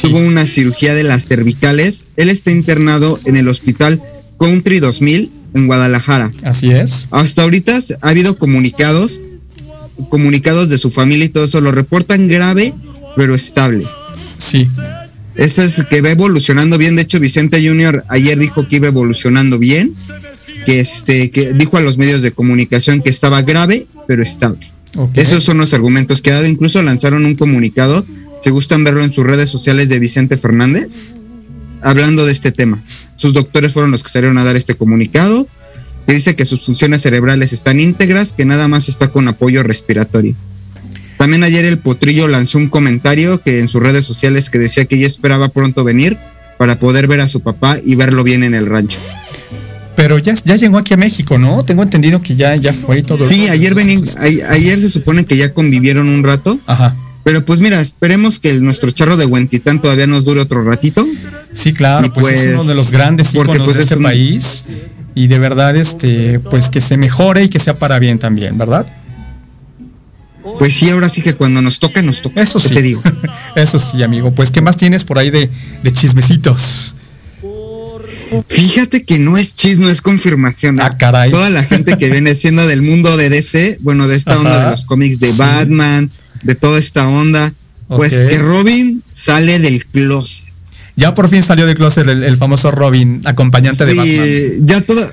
Tuvo 0.00 0.18
una 0.18 0.46
cirugía 0.46 0.94
de 0.94 1.02
las 1.02 1.24
cervicales. 1.24 2.04
Él 2.16 2.28
está 2.28 2.50
internado 2.50 3.18
en 3.24 3.36
el 3.36 3.48
hospital 3.48 4.00
Country 4.38 4.80
2000 4.80 5.30
en 5.54 5.66
Guadalajara. 5.66 6.30
Así 6.42 6.70
es. 6.70 7.06
Hasta 7.10 7.42
ahorita 7.42 7.78
ha 8.00 8.08
habido 8.08 8.38
comunicados, 8.38 9.20
comunicados 10.08 10.68
de 10.68 10.78
su 10.78 10.90
familia 10.90 11.26
y 11.26 11.28
todo 11.28 11.44
eso. 11.44 11.60
Lo 11.60 11.72
reportan 11.72 12.28
grave, 12.28 12.72
pero 13.16 13.34
estable. 13.34 13.84
Sí. 14.38 14.68
Este 15.36 15.64
es 15.64 15.82
que 15.88 16.02
va 16.02 16.10
evolucionando 16.10 16.78
bien. 16.78 16.96
De 16.96 17.02
hecho, 17.02 17.20
Vicente 17.20 17.66
Junior 17.66 18.04
ayer 18.08 18.38
dijo 18.38 18.66
que 18.68 18.76
iba 18.76 18.88
evolucionando 18.88 19.58
bien. 19.58 19.94
Que 20.66 20.80
este, 20.80 21.30
que 21.30 21.54
dijo 21.54 21.78
a 21.78 21.80
los 21.80 21.96
medios 21.96 22.20
de 22.20 22.32
comunicación 22.32 23.00
que 23.00 23.08
estaba 23.08 23.40
grave, 23.42 23.86
pero 24.06 24.22
estable. 24.22 24.70
Okay. 24.94 25.22
Esos 25.22 25.42
son 25.42 25.58
los 25.58 25.72
argumentos 25.72 26.20
que 26.20 26.30
ha 26.30 26.34
dado. 26.34 26.46
Incluso 26.46 26.82
lanzaron 26.82 27.24
un 27.24 27.34
comunicado. 27.34 28.04
Se 28.40 28.50
gustan 28.50 28.84
verlo 28.84 29.02
en 29.04 29.12
sus 29.12 29.24
redes 29.24 29.50
sociales 29.50 29.88
de 29.88 29.98
Vicente 29.98 30.36
Fernández. 30.36 31.12
Hablando 31.82 32.26
de 32.26 32.32
este 32.32 32.52
tema. 32.52 32.82
Sus 33.16 33.32
doctores 33.32 33.72
fueron 33.72 33.90
los 33.90 34.02
que 34.02 34.10
salieron 34.10 34.38
a 34.38 34.44
dar 34.44 34.56
este 34.56 34.74
comunicado. 34.74 35.46
Que 36.06 36.14
dice 36.14 36.34
que 36.34 36.44
sus 36.44 36.64
funciones 36.64 37.02
cerebrales 37.02 37.52
están 37.52 37.80
íntegras, 37.80 38.32
que 38.32 38.44
nada 38.44 38.68
más 38.68 38.88
está 38.88 39.08
con 39.08 39.28
apoyo 39.28 39.62
respiratorio. 39.62 40.34
También 41.18 41.44
ayer 41.44 41.66
el 41.66 41.78
Potrillo 41.78 42.28
lanzó 42.28 42.56
un 42.56 42.68
comentario 42.68 43.42
que 43.42 43.60
en 43.60 43.68
sus 43.68 43.82
redes 43.82 44.06
sociales 44.06 44.48
que 44.48 44.58
decía 44.58 44.86
que 44.86 44.98
ya 44.98 45.06
esperaba 45.06 45.50
pronto 45.50 45.84
venir 45.84 46.16
para 46.58 46.78
poder 46.78 47.06
ver 47.06 47.20
a 47.20 47.28
su 47.28 47.40
papá 47.40 47.78
y 47.84 47.94
verlo 47.94 48.24
bien 48.24 48.42
en 48.42 48.54
el 48.54 48.66
rancho. 48.66 48.98
Pero 49.96 50.18
ya, 50.18 50.34
ya 50.44 50.56
llegó 50.56 50.78
aquí 50.78 50.94
a 50.94 50.96
México, 50.96 51.36
¿no? 51.36 51.62
Tengo 51.62 51.82
entendido 51.82 52.22
que 52.22 52.36
ya, 52.36 52.56
ya 52.56 52.72
fue 52.72 53.00
y 53.00 53.02
todo. 53.02 53.26
Sí, 53.28 53.48
ayer, 53.50 53.74
vení, 53.74 54.02
a, 54.16 54.52
ayer 54.52 54.80
se 54.80 54.88
supone 54.88 55.26
que 55.26 55.36
ya 55.36 55.52
convivieron 55.52 56.08
un 56.08 56.22
rato. 56.22 56.58
Ajá. 56.66 56.96
Pero 57.22 57.44
pues 57.44 57.60
mira, 57.60 57.80
esperemos 57.80 58.38
que 58.38 58.54
nuestro 58.60 58.90
charro 58.90 59.16
de 59.16 59.26
Huentitán 59.26 59.80
todavía 59.82 60.06
nos 60.06 60.24
dure 60.24 60.40
otro 60.40 60.64
ratito. 60.64 61.06
Sí, 61.52 61.72
claro, 61.74 62.06
Y 62.06 62.10
pues, 62.10 62.28
es 62.36 62.42
pues, 62.44 62.54
uno 62.54 62.64
de 62.64 62.74
los 62.74 62.90
grandes 62.90 63.28
porque, 63.34 63.52
íconos 63.52 63.64
pues, 63.66 63.76
de 63.76 63.82
es 63.82 63.90
este 63.90 63.96
un- 63.96 64.02
país. 64.04 64.64
Y 65.14 65.26
de 65.26 65.38
verdad, 65.38 65.76
este, 65.76 66.38
pues 66.38 66.70
que 66.70 66.80
se 66.80 66.96
mejore 66.96 67.44
y 67.44 67.48
que 67.48 67.58
sea 67.58 67.74
para 67.74 67.98
bien 67.98 68.18
también, 68.18 68.56
¿verdad? 68.56 68.86
Pues 70.58 70.74
sí, 70.74 70.88
ahora 70.88 71.08
sí 71.08 71.20
que 71.20 71.34
cuando 71.34 71.60
nos 71.60 71.78
toca, 71.78 72.00
nos 72.00 72.22
toca. 72.22 72.40
Eso 72.40 72.58
¿Qué 72.60 72.68
sí. 72.68 72.74
te 72.74 72.82
digo? 72.82 73.02
Eso 73.56 73.78
sí, 73.78 74.02
amigo. 74.02 74.34
Pues, 74.34 74.50
¿qué 74.50 74.60
más 74.62 74.76
tienes 74.76 75.04
por 75.04 75.18
ahí 75.18 75.30
de, 75.30 75.50
de 75.82 75.92
chismecitos? 75.92 76.94
Fíjate 78.48 79.02
que 79.02 79.18
no 79.18 79.36
es 79.36 79.54
chisme, 79.54 79.90
es 79.90 80.00
confirmación. 80.00 80.80
Ah, 80.80 80.96
caray. 80.96 81.30
Toda 81.32 81.50
la 81.50 81.62
gente 81.64 81.98
que 81.98 82.10
viene 82.10 82.34
siendo 82.36 82.66
del 82.66 82.80
mundo 82.80 83.16
de 83.16 83.28
DC, 83.28 83.78
bueno, 83.80 84.06
de 84.06 84.16
esta 84.16 84.38
onda 84.38 84.64
de 84.66 84.70
los 84.70 84.84
cómics 84.84 85.18
de 85.18 85.32
Sí. 85.32 85.38
Batman, 85.38 86.08
de 86.42 86.54
toda 86.54 86.78
esta 86.78 87.08
onda, 87.08 87.52
pues 87.88 88.12
que 88.12 88.38
Robin 88.38 89.02
sale 89.14 89.58
del 89.58 89.84
closet. 89.86 90.46
Ya 90.96 91.14
por 91.14 91.28
fin 91.28 91.42
salió 91.42 91.66
de 91.66 91.74
closet 91.74 92.06
el, 92.08 92.22
el 92.24 92.36
famoso 92.36 92.70
Robin, 92.70 93.20
acompañante 93.24 93.86
de 93.86 93.94
Batman. 93.94 94.66
ya 94.66 94.80
todo, 94.82 95.10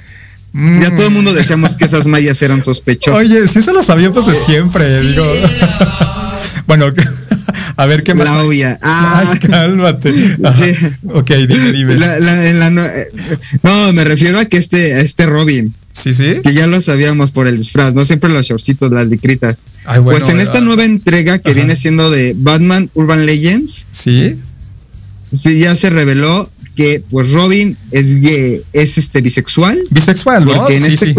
Mm. 0.53 0.81
ya 0.81 0.95
todo 0.95 1.07
el 1.07 1.13
mundo 1.13 1.33
decíamos 1.33 1.75
que 1.75 1.85
esas 1.85 2.07
mallas 2.07 2.41
eran 2.41 2.63
sospechosas. 2.63 3.19
Oye, 3.19 3.47
sí 3.47 3.61
se 3.61 3.73
lo 3.73 3.83
sabía 3.83 4.11
pues 4.11 4.25
de 4.27 4.33
siempre, 4.33 5.01
digo. 5.01 5.23
bueno, 6.67 6.87
a 7.77 7.85
ver 7.85 8.01
qué 8.03 8.13
más. 8.13 8.25
La 8.25 8.41
obvia. 8.43 8.79
Ah, 8.81 9.29
Ay, 9.33 9.39
cálmate. 9.39 10.11
Sí. 10.13 10.37
Ok, 11.13 11.29
dime, 11.47 11.71
dime. 11.73 11.95
la- 11.97 12.19
la- 12.19 12.47
en 12.49 12.59
la 12.59 12.69
no, 12.69 12.85
eh, 12.85 13.07
no, 13.63 13.93
me 13.93 14.03
refiero 14.05 14.39
a 14.39 14.45
que 14.45 14.57
este, 14.57 14.93
a 14.95 14.99
este 15.01 15.25
Robin, 15.25 15.73
Sí, 15.93 16.13
sí. 16.13 16.37
que 16.43 16.53
ya 16.53 16.65
lo 16.67 16.79
sabíamos 16.81 17.31
por 17.31 17.47
el 17.47 17.57
disfraz, 17.57 17.93
no 17.93 18.05
siempre 18.05 18.29
los 18.29 18.45
shortcitos, 18.45 18.91
las 18.91 19.07
licritas. 19.07 19.57
Ay, 19.87 19.99
bueno, 20.01 20.19
pues 20.19 20.29
en 20.31 20.39
esta 20.41 20.61
nueva 20.61 20.83
entrega 20.85 21.39
que 21.39 21.51
Ajá. 21.51 21.55
viene 21.55 21.75
siendo 21.75 22.11
de 22.11 22.33
Batman 22.37 22.89
Urban 22.93 23.25
Legends, 23.25 23.85
Sí. 23.91 24.35
sí 25.33 25.59
ya 25.59 25.75
se 25.75 25.89
reveló 25.89 26.49
que 26.75 27.01
pues 27.09 27.31
Robin 27.31 27.75
es 27.91 28.21
gay- 28.21 28.61
es 28.73 28.97
este 28.97 29.21
bisexual. 29.21 29.79
Bisexual, 29.89 30.45
¿no? 30.45 30.53
Porque 30.55 30.75
en 30.77 30.83
sí, 30.85 30.93
este 30.93 31.05
sí. 31.07 31.15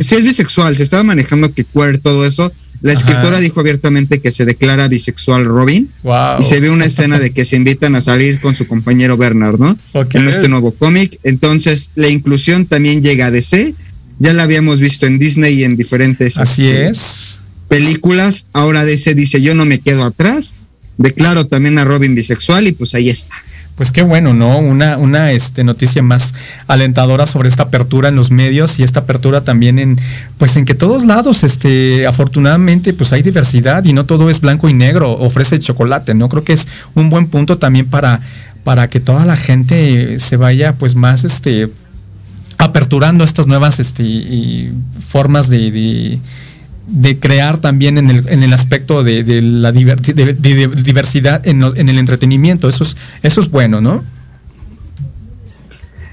sí 0.00 0.14
es 0.16 0.24
bisexual, 0.24 0.76
se 0.76 0.82
estaba 0.82 1.04
manejando 1.04 1.52
que 1.52 1.64
queer 1.64 1.98
todo 1.98 2.26
eso. 2.26 2.50
La 2.80 2.92
Ajá. 2.92 3.00
escritora 3.00 3.40
dijo 3.40 3.60
abiertamente 3.60 4.20
que 4.20 4.30
se 4.32 4.44
declara 4.44 4.86
bisexual 4.88 5.44
Robin 5.44 5.88
Wow. 6.04 6.40
y 6.40 6.44
se 6.44 6.60
ve 6.60 6.70
una 6.70 6.84
escena 6.86 7.18
de 7.18 7.30
que 7.30 7.44
se 7.44 7.56
invitan 7.56 7.94
a 7.96 8.00
salir 8.02 8.40
con 8.40 8.54
su 8.54 8.66
compañero 8.66 9.16
Bernard, 9.16 9.58
¿no? 9.58 9.76
En 10.14 10.28
este 10.28 10.48
nuevo 10.48 10.72
cómic. 10.72 11.18
Entonces, 11.24 11.90
la 11.94 12.08
inclusión 12.08 12.66
también 12.66 13.02
llega 13.02 13.26
a 13.26 13.30
DC. 13.30 13.74
Ya 14.20 14.32
la 14.32 14.44
habíamos 14.44 14.80
visto 14.80 15.06
en 15.06 15.18
Disney 15.18 15.60
y 15.60 15.64
en 15.64 15.76
diferentes 15.76 16.38
Así 16.38 16.66
este, 16.68 16.88
es. 16.90 17.37
Películas. 17.68 18.46
Ahora 18.52 18.84
DC 18.84 19.14
dice, 19.14 19.40
yo 19.42 19.54
no 19.54 19.64
me 19.64 19.78
quedo 19.78 20.04
atrás. 20.04 20.54
Declaro 20.96 21.46
también 21.46 21.78
a 21.78 21.84
Robin 21.84 22.14
bisexual 22.14 22.66
y 22.66 22.72
pues 22.72 22.94
ahí 22.94 23.08
está. 23.08 23.34
Pues 23.76 23.92
qué 23.92 24.02
bueno, 24.02 24.34
¿no? 24.34 24.58
Una, 24.58 24.96
una 24.96 25.30
este, 25.30 25.62
noticia 25.62 26.02
más 26.02 26.34
alentadora 26.66 27.28
sobre 27.28 27.48
esta 27.48 27.64
apertura 27.64 28.08
en 28.08 28.16
los 28.16 28.32
medios 28.32 28.80
y 28.80 28.82
esta 28.82 29.00
apertura 29.00 29.42
también 29.44 29.78
en, 29.78 30.00
pues 30.36 30.56
en 30.56 30.64
que 30.64 30.74
todos 30.74 31.04
lados, 31.04 31.44
este, 31.44 32.04
afortunadamente, 32.04 32.92
pues 32.92 33.12
hay 33.12 33.22
diversidad 33.22 33.84
y 33.84 33.92
no 33.92 34.04
todo 34.04 34.30
es 34.30 34.40
blanco 34.40 34.68
y 34.68 34.74
negro, 34.74 35.12
ofrece 35.12 35.60
chocolate, 35.60 36.14
¿no? 36.14 36.28
Creo 36.28 36.42
que 36.42 36.54
es 36.54 36.66
un 36.94 37.08
buen 37.08 37.28
punto 37.28 37.58
también 37.58 37.86
para, 37.86 38.20
para 38.64 38.90
que 38.90 38.98
toda 38.98 39.24
la 39.24 39.36
gente 39.36 40.18
se 40.18 40.36
vaya, 40.36 40.72
pues 40.72 40.96
más, 40.96 41.22
este, 41.22 41.68
aperturando 42.56 43.22
estas 43.22 43.46
nuevas, 43.46 43.78
este, 43.78 44.72
formas 45.08 45.48
de- 45.48 46.18
de 46.88 47.18
crear 47.18 47.58
también 47.60 47.98
en 47.98 48.08
el, 48.10 48.28
en 48.28 48.42
el 48.42 48.52
aspecto 48.52 49.02
de, 49.02 49.22
de 49.22 49.42
la 49.42 49.72
diver- 49.72 50.00
de- 50.00 50.14
de- 50.24 50.34
de 50.34 50.82
diversidad 50.82 51.46
en, 51.46 51.60
lo- 51.60 51.76
en 51.76 51.88
el 51.88 51.98
entretenimiento. 51.98 52.68
Eso 52.68 52.82
es, 52.84 52.96
eso 53.22 53.40
es 53.40 53.50
bueno, 53.50 53.80
¿no? 53.80 54.02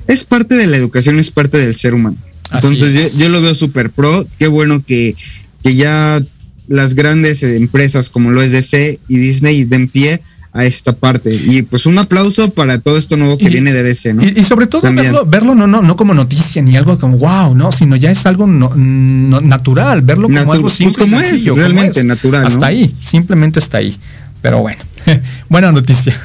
Es 0.08 0.24
parte 0.24 0.56
de 0.56 0.68
la 0.68 0.78
educación, 0.78 1.18
es 1.20 1.32
parte 1.32 1.58
del 1.58 1.76
ser 1.76 1.94
humano. 1.94 2.18
Así 2.52 2.68
Entonces 2.68 2.96
es. 2.96 3.18
yo, 3.18 3.26
yo 3.26 3.30
lo 3.30 3.42
veo 3.42 3.56
súper 3.56 3.90
pro. 3.90 4.26
Qué 4.38 4.48
bueno 4.48 4.84
que, 4.86 5.16
que 5.64 5.76
ya 5.76 6.22
las 6.68 6.94
grandes 6.94 7.42
empresas 7.44 8.10
como 8.10 8.32
lo 8.32 8.42
es 8.42 8.52
DC 8.52 9.00
y 9.08 9.18
Disney 9.18 9.64
den 9.66 9.88
pie 9.88 10.22
a 10.58 10.64
esta 10.64 10.94
parte. 10.94 11.36
Y 11.36 11.64
pues 11.64 11.86
un 11.86 11.98
aplauso 12.00 12.50
para 12.52 12.80
todo 12.80 12.98
esto 12.98 13.18
nuevo 13.18 13.38
que 13.38 13.46
Y- 13.46 13.50
viene 13.50 13.74
de 13.74 13.84
DC, 13.84 14.14
¿no? 14.14 14.24
Y, 14.24 14.34
y 14.38 14.44
sobre 14.44 14.68
todo 14.68 14.82
También. 14.84 15.08
verlo, 15.12 15.26
verlo 15.26 15.54
no, 15.54 15.68
no, 15.68 15.82
no 15.82 15.96
como 15.98 16.14
noticia 16.14 16.62
ni 16.62 16.78
algo 16.78 16.98
como 16.98 17.18
wow, 17.18 17.54
no, 17.54 17.74
sino 17.74 17.98
ya 17.98 18.10
es 18.10 18.26
algo 18.26 18.48
no- 18.48 18.72
no- 18.74 19.42
natural, 19.42 20.02
verlo 20.02 20.28
como 20.30 20.40
Natu- 20.40 20.52
algo 20.54 20.62
pues 20.64 20.76
simple, 20.76 21.04
y 21.04 21.10
como 21.10 21.20
es, 21.22 21.28
sencillo, 21.28 21.52
como 21.54 21.62
realmente 21.64 22.00
es. 22.00 22.06
natural, 22.06 22.42
¿no? 22.44 22.48
Hasta 22.48 22.68
ahí, 22.68 22.96
simplemente 23.02 23.60
está 23.60 23.80
ahí. 23.80 23.96
Pero 24.42 24.62
bueno, 24.62 24.82
buena 25.50 25.72
noticia. 25.74 26.16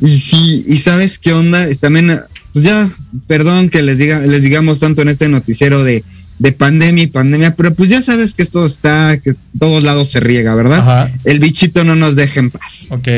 Y 0.00 0.18
sí, 0.18 0.64
y 0.68 0.76
sabes 0.78 1.18
qué 1.18 1.32
onda, 1.32 1.66
también, 1.80 2.20
pues 2.52 2.64
ya, 2.64 2.88
perdón 3.26 3.68
que 3.68 3.82
les 3.82 3.98
diga, 3.98 4.20
les 4.20 4.42
digamos 4.42 4.80
tanto 4.80 5.02
en 5.02 5.08
este 5.08 5.28
noticiero 5.28 5.82
de, 5.84 6.02
de 6.38 6.52
pandemia 6.52 7.04
y 7.04 7.06
pandemia, 7.06 7.54
pero 7.54 7.74
pues 7.74 7.90
ya 7.90 8.02
sabes 8.02 8.34
que 8.34 8.42
esto 8.42 8.64
está, 8.66 9.18
que 9.18 9.34
todos 9.58 9.82
lados 9.82 10.10
se 10.10 10.20
riega, 10.20 10.54
¿verdad? 10.54 10.80
Ajá. 10.80 11.12
El 11.24 11.40
bichito 11.40 11.84
no 11.84 11.96
nos 11.96 12.14
deja 12.14 12.40
en 12.40 12.50
paz. 12.50 12.86
ok. 12.90 13.08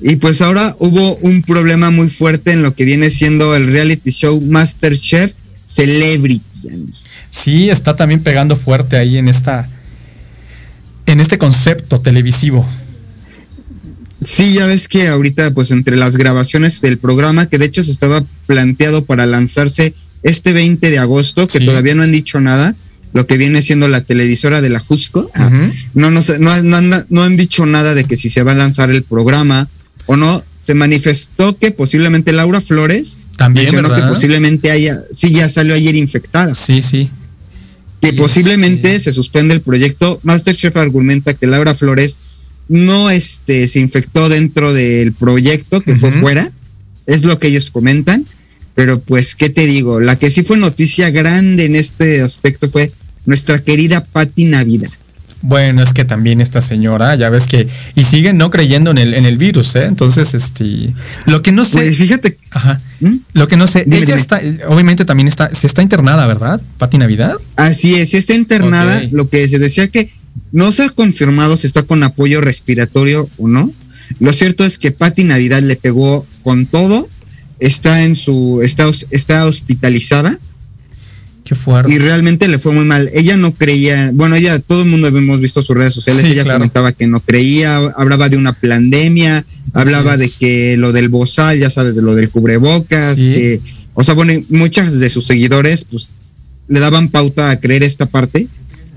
Y 0.00 0.16
pues 0.16 0.40
ahora 0.42 0.76
hubo 0.78 1.16
un 1.16 1.42
problema 1.42 1.90
muy 1.90 2.08
fuerte 2.08 2.52
en 2.52 2.62
lo 2.62 2.74
que 2.74 2.84
viene 2.84 3.10
siendo 3.10 3.56
el 3.56 3.66
reality 3.66 4.10
show 4.10 4.40
Masterchef 4.40 5.32
Celebrity. 5.66 6.42
Sí, 7.30 7.68
está 7.68 7.96
también 7.96 8.22
pegando 8.22 8.54
fuerte 8.54 8.96
ahí 8.96 9.18
en 9.18 9.28
esta, 9.28 9.68
en 11.06 11.20
este 11.20 11.36
concepto 11.36 12.00
televisivo. 12.00 12.66
Sí, 14.24 14.54
ya 14.54 14.66
ves 14.66 14.88
que 14.88 15.08
ahorita 15.08 15.52
pues 15.52 15.70
entre 15.70 15.96
las 15.96 16.16
grabaciones 16.16 16.80
del 16.80 16.98
programa, 16.98 17.46
que 17.46 17.58
de 17.58 17.66
hecho 17.66 17.84
se 17.84 17.92
estaba 17.92 18.24
planteado 18.46 19.04
para 19.04 19.26
lanzarse 19.26 19.94
este 20.22 20.52
20 20.52 20.90
de 20.90 20.98
agosto, 20.98 21.46
que 21.46 21.58
Sí. 21.58 21.64
todavía 21.66 21.94
no 21.94 22.02
han 22.02 22.12
dicho 22.12 22.40
nada, 22.40 22.74
lo 23.12 23.26
que 23.26 23.38
viene 23.38 23.62
siendo 23.62 23.88
la 23.88 24.02
televisora 24.02 24.60
de 24.60 24.68
la 24.68 24.80
Jusco, 24.80 25.30
ah, 25.34 25.48
no, 25.94 26.10
no, 26.10 26.20
no, 26.38 26.62
no 26.62 26.76
han, 26.76 27.06
no 27.08 27.22
han 27.22 27.36
dicho 27.36 27.64
nada 27.66 27.94
de 27.94 28.04
que 28.04 28.16
si 28.16 28.28
se 28.28 28.42
va 28.42 28.52
a 28.52 28.56
lanzar 28.56 28.90
el 28.90 29.02
programa 29.02 29.68
o 30.06 30.16
no. 30.16 30.42
Se 30.60 30.74
manifestó 30.74 31.56
que 31.56 31.70
posiblemente 31.70 32.32
Laura 32.32 32.60
Flores 32.60 33.16
También, 33.36 33.64
mencionó 33.64 33.94
que 33.94 34.02
posiblemente 34.02 34.70
haya, 34.70 35.00
sí, 35.12 35.32
ya 35.32 35.48
salió 35.48 35.74
ayer 35.74 35.94
infectada. 35.96 36.54
Sí, 36.54 36.82
sí. 36.82 37.08
que 38.02 38.10
Y 38.10 38.12
posiblemente 38.12 38.94
este- 38.96 39.10
se 39.10 39.12
suspende 39.14 39.54
el 39.54 39.60
proyecto. 39.62 40.20
Masterchef 40.22 40.76
argumenta 40.76 41.34
que 41.34 41.46
Laura 41.46 41.74
Flores 41.74 42.16
no 42.68 43.08
este, 43.10 43.66
se 43.66 43.80
infectó 43.80 44.28
dentro 44.28 44.72
del 44.74 45.12
proyecto, 45.14 45.80
que 45.80 45.96
fue 45.96 46.12
fuera. 46.12 46.52
Es 47.06 47.24
lo 47.24 47.38
que 47.38 47.48
ellos 47.48 47.70
comentan. 47.70 48.24
Pero 48.78 49.00
pues, 49.00 49.34
¿qué 49.34 49.50
te 49.50 49.66
digo? 49.66 49.98
La 49.98 50.14
que 50.20 50.30
sí 50.30 50.44
fue 50.44 50.56
noticia 50.56 51.10
grande 51.10 51.64
en 51.64 51.74
este 51.74 52.22
aspecto 52.22 52.70
fue 52.70 52.92
nuestra 53.26 53.58
querida 53.58 54.04
Patti 54.04 54.44
Navidad. 54.44 54.88
Bueno, 55.42 55.82
es 55.82 55.92
que 55.92 56.04
también 56.04 56.40
esta 56.40 56.60
señora, 56.60 57.16
ya 57.16 57.28
ves 57.28 57.48
que, 57.48 57.66
y 57.96 58.04
sigue 58.04 58.32
no 58.32 58.50
creyendo 58.50 58.92
en 58.92 58.98
el, 58.98 59.14
en 59.14 59.26
el 59.26 59.36
virus, 59.36 59.74
¿eh? 59.74 59.86
Entonces, 59.86 60.32
este, 60.32 60.94
lo 61.26 61.42
que 61.42 61.50
no 61.50 61.64
sé, 61.64 61.78
Pues 61.78 61.96
fíjate, 61.96 62.38
ajá, 62.52 62.80
¿Mm? 63.00 63.16
lo 63.32 63.48
que 63.48 63.56
no 63.56 63.66
sé, 63.66 63.82
Dime, 63.82 63.96
ella 63.96 64.06
dime. 64.06 64.20
está, 64.20 64.40
obviamente 64.68 65.04
también 65.04 65.26
está, 65.26 65.52
se 65.52 65.66
está 65.66 65.82
internada, 65.82 66.28
¿verdad? 66.28 66.62
Pati 66.78 66.98
Navidad. 66.98 67.34
Así 67.56 67.96
es, 67.96 68.14
está 68.14 68.34
internada. 68.34 69.02
Lo 69.10 69.28
que 69.28 69.48
se 69.48 69.58
decía 69.58 69.88
que 69.88 70.12
no 70.52 70.70
se 70.70 70.84
ha 70.84 70.90
confirmado 70.90 71.56
si 71.56 71.66
está 71.66 71.82
con 71.82 72.04
apoyo 72.04 72.40
respiratorio 72.40 73.28
o 73.38 73.48
no. 73.48 73.72
Lo 74.20 74.32
cierto 74.32 74.64
es 74.64 74.78
que 74.78 74.92
Patti 74.92 75.24
Navidad 75.24 75.62
le 75.62 75.74
pegó 75.74 76.24
con 76.44 76.66
todo. 76.66 77.08
Está 77.60 78.04
en 78.04 78.14
su, 78.14 78.60
está, 78.62 78.88
está 79.10 79.44
hospitalizada 79.46 80.38
Qué 81.44 81.54
fuerte. 81.54 81.92
y 81.92 81.98
realmente 81.98 82.46
le 82.48 82.58
fue 82.58 82.72
muy 82.72 82.84
mal. 82.84 83.10
Ella 83.14 83.36
no 83.36 83.52
creía, 83.54 84.10
bueno, 84.12 84.36
ella, 84.36 84.58
todo 84.60 84.82
el 84.82 84.88
mundo 84.88 85.08
hemos 85.08 85.40
visto 85.40 85.62
sus 85.62 85.76
redes 85.76 85.94
sociales. 85.94 86.22
Sí, 86.26 86.32
ella 86.32 86.44
claro. 86.44 86.58
comentaba 86.58 86.92
que 86.92 87.06
no 87.06 87.20
creía, 87.20 87.76
hablaba 87.96 88.28
de 88.28 88.36
una 88.36 88.52
pandemia, 88.52 89.44
hablaba 89.72 90.16
de 90.16 90.30
que 90.30 90.76
lo 90.76 90.92
del 90.92 91.08
bozal, 91.08 91.58
ya 91.58 91.70
sabes, 91.70 91.96
de 91.96 92.02
lo 92.02 92.14
del 92.14 92.28
cubrebocas, 92.30 93.16
Sí. 93.16 93.32
que, 93.32 93.60
o 93.94 94.04
sea, 94.04 94.14
bueno, 94.14 94.32
muchas 94.50 94.98
de 95.00 95.10
sus 95.10 95.26
seguidores, 95.26 95.84
pues, 95.90 96.10
le 96.68 96.80
daban 96.80 97.08
pauta 97.08 97.50
a 97.50 97.58
creer 97.58 97.82
esta 97.82 98.06
parte. 98.06 98.46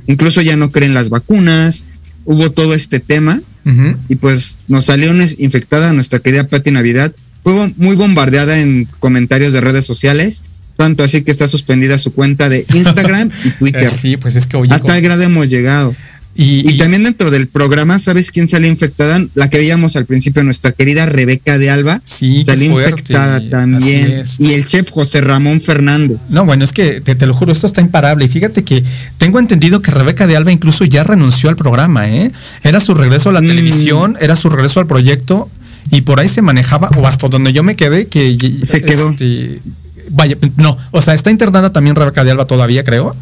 Incluso 0.08 0.42
ya 0.42 0.58
no 0.58 0.72
creen 0.72 0.94
las 0.94 1.10
vacunas. 1.10 1.86
Hubo 2.26 2.52
todo 2.52 2.74
este 2.74 3.00
tema 3.00 3.42
y 4.10 4.16
pues 4.16 4.58
nos 4.68 4.86
salió 4.86 5.14
infectada 5.38 5.94
nuestra 5.94 6.20
querida 6.20 6.48
Patti 6.48 6.72
Navidad. 6.72 7.14
Fue 7.44 7.74
muy 7.78 7.96
bombardeada 7.96 8.60
en 8.60 8.88
comentarios 9.00 9.52
de 9.54 9.62
redes 9.62 9.86
sociales, 9.86 10.44
tanto 10.78 11.04
así 11.04 11.22
que 11.24 11.32
está 11.32 11.48
suspendida 11.48 11.98
su 11.98 12.14
cuenta 12.14 12.50
de 12.50 12.66
Instagram 12.74 13.30
y 13.44 13.50
Twitter. 13.52 13.84
Eh, 13.84 13.88
Sí, 13.90 14.18
pues 14.18 14.36
es 14.36 14.48
que 14.48 14.58
oye, 14.58 14.74
A 14.74 14.80
tal 14.80 15.02
grado 15.02 15.22
hemos 15.24 15.48
llegado. 15.50 15.96
y, 16.34 16.68
Y 16.70 16.74
y- 16.76 16.78
también 16.78 17.04
dentro 17.04 17.30
del 17.30 17.48
programa, 17.48 18.00
¿sabes 18.00 18.32
quién 18.32 18.48
salió 18.48 18.70
infectada? 18.70 19.24
La 19.36 19.50
que 19.50 19.58
veíamos 19.58 19.96
al 19.96 20.06
principio, 20.06 20.44
nuestra 20.44 20.72
querida 20.72 21.06
Rebeca 21.06 21.58
de 21.58 21.70
Alba. 21.70 22.00
sí, 22.06 22.44
salió 22.46 22.72
fuerte, 22.72 22.92
infectada 22.92 23.42
también. 23.50 24.24
Y 24.40 24.54
el 24.54 24.66
chef 24.66 24.90
José 24.92 25.20
Ramón 25.22 25.60
Fernández. 25.62 26.18
No, 26.30 26.46
bueno, 26.46 26.64
es 26.64 26.72
que 26.72 27.02
te, 27.02 27.16
te 27.16 27.26
lo 27.26 27.34
juro, 27.34 27.52
esto 27.52 27.68
está 27.68 27.82
imparable. 27.82 28.24
Y 28.26 28.28
fíjate 28.30 28.64
que 28.64 28.84
tengo 29.18 29.40
entendido 29.40 29.82
que 29.82 29.92
Rebeca 29.92 30.26
de 30.26 30.38
Alba 30.38 30.52
incluso 30.52 30.86
ya 30.86 31.04
renunció 31.04 31.50
al 31.50 31.56
programa, 31.58 32.08
¿eh? 32.10 32.32
Era 32.64 32.80
su 32.80 32.94
regreso 32.94 33.30
a 33.30 33.34
la 33.34 33.42
Mm. 33.42 33.48
televisión, 33.48 34.18
era 34.22 34.36
su 34.38 34.50
regreso 34.50 34.80
al 34.80 34.88
proyecto, 34.88 35.50
y 35.90 36.02
por 36.02 36.20
ahí 36.20 36.28
se 36.28 36.42
manejaba, 36.42 36.90
o 36.98 37.08
hasta 37.08 37.28
donde 37.28 37.54
yo 37.54 37.64
me 37.64 37.76
quedé, 37.76 38.08
que 38.08 38.38
Se 38.64 38.84
quedó. 38.84 39.10
este, 39.12 39.60
vaya, 40.12 40.38
no, 40.58 40.78
o 40.92 41.02
sea, 41.02 41.14
está 41.14 41.32
internada 41.32 41.74
también 41.74 41.96
Rebeca 41.96 42.24
de 42.24 42.32
Alba 42.32 42.46
todavía, 42.46 42.84
creo. 42.84 43.16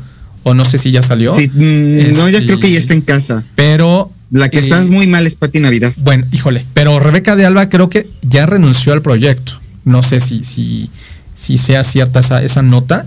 O 0.43 0.53
no 0.53 0.63
sé 0.63 0.77
si 0.77 0.91
ya 0.91 1.01
salió. 1.01 1.35
Sí, 1.35 1.49
mm, 1.49 2.15
no, 2.17 2.29
ya 2.29 2.37
Este, 2.37 2.45
creo 2.45 2.59
que 2.59 2.71
ya 2.71 2.79
está 2.79 2.93
en 2.93 3.01
casa. 3.01 3.43
Pero. 3.55 4.11
La 4.31 4.49
que 4.49 4.57
eh, 4.57 4.61
está 4.61 4.83
muy 4.83 5.07
mal 5.07 5.25
es 5.25 5.35
Pati 5.35 5.59
Navidad. 5.59 5.91
Bueno, 5.97 6.25
híjole, 6.31 6.63
pero 6.73 6.99
Rebeca 6.99 7.35
de 7.35 7.45
Alba 7.45 7.67
creo 7.67 7.89
que 7.89 8.07
ya 8.21 8.45
renunció 8.45 8.93
al 8.93 9.01
proyecto. 9.01 9.53
No 9.85 10.03
sé 10.03 10.19
si, 10.19 10.43
si, 10.43 10.89
si 11.35 11.57
sea 11.57 11.83
cierta 11.83 12.19
esa, 12.19 12.41
esa 12.43 12.61
nota, 12.61 13.05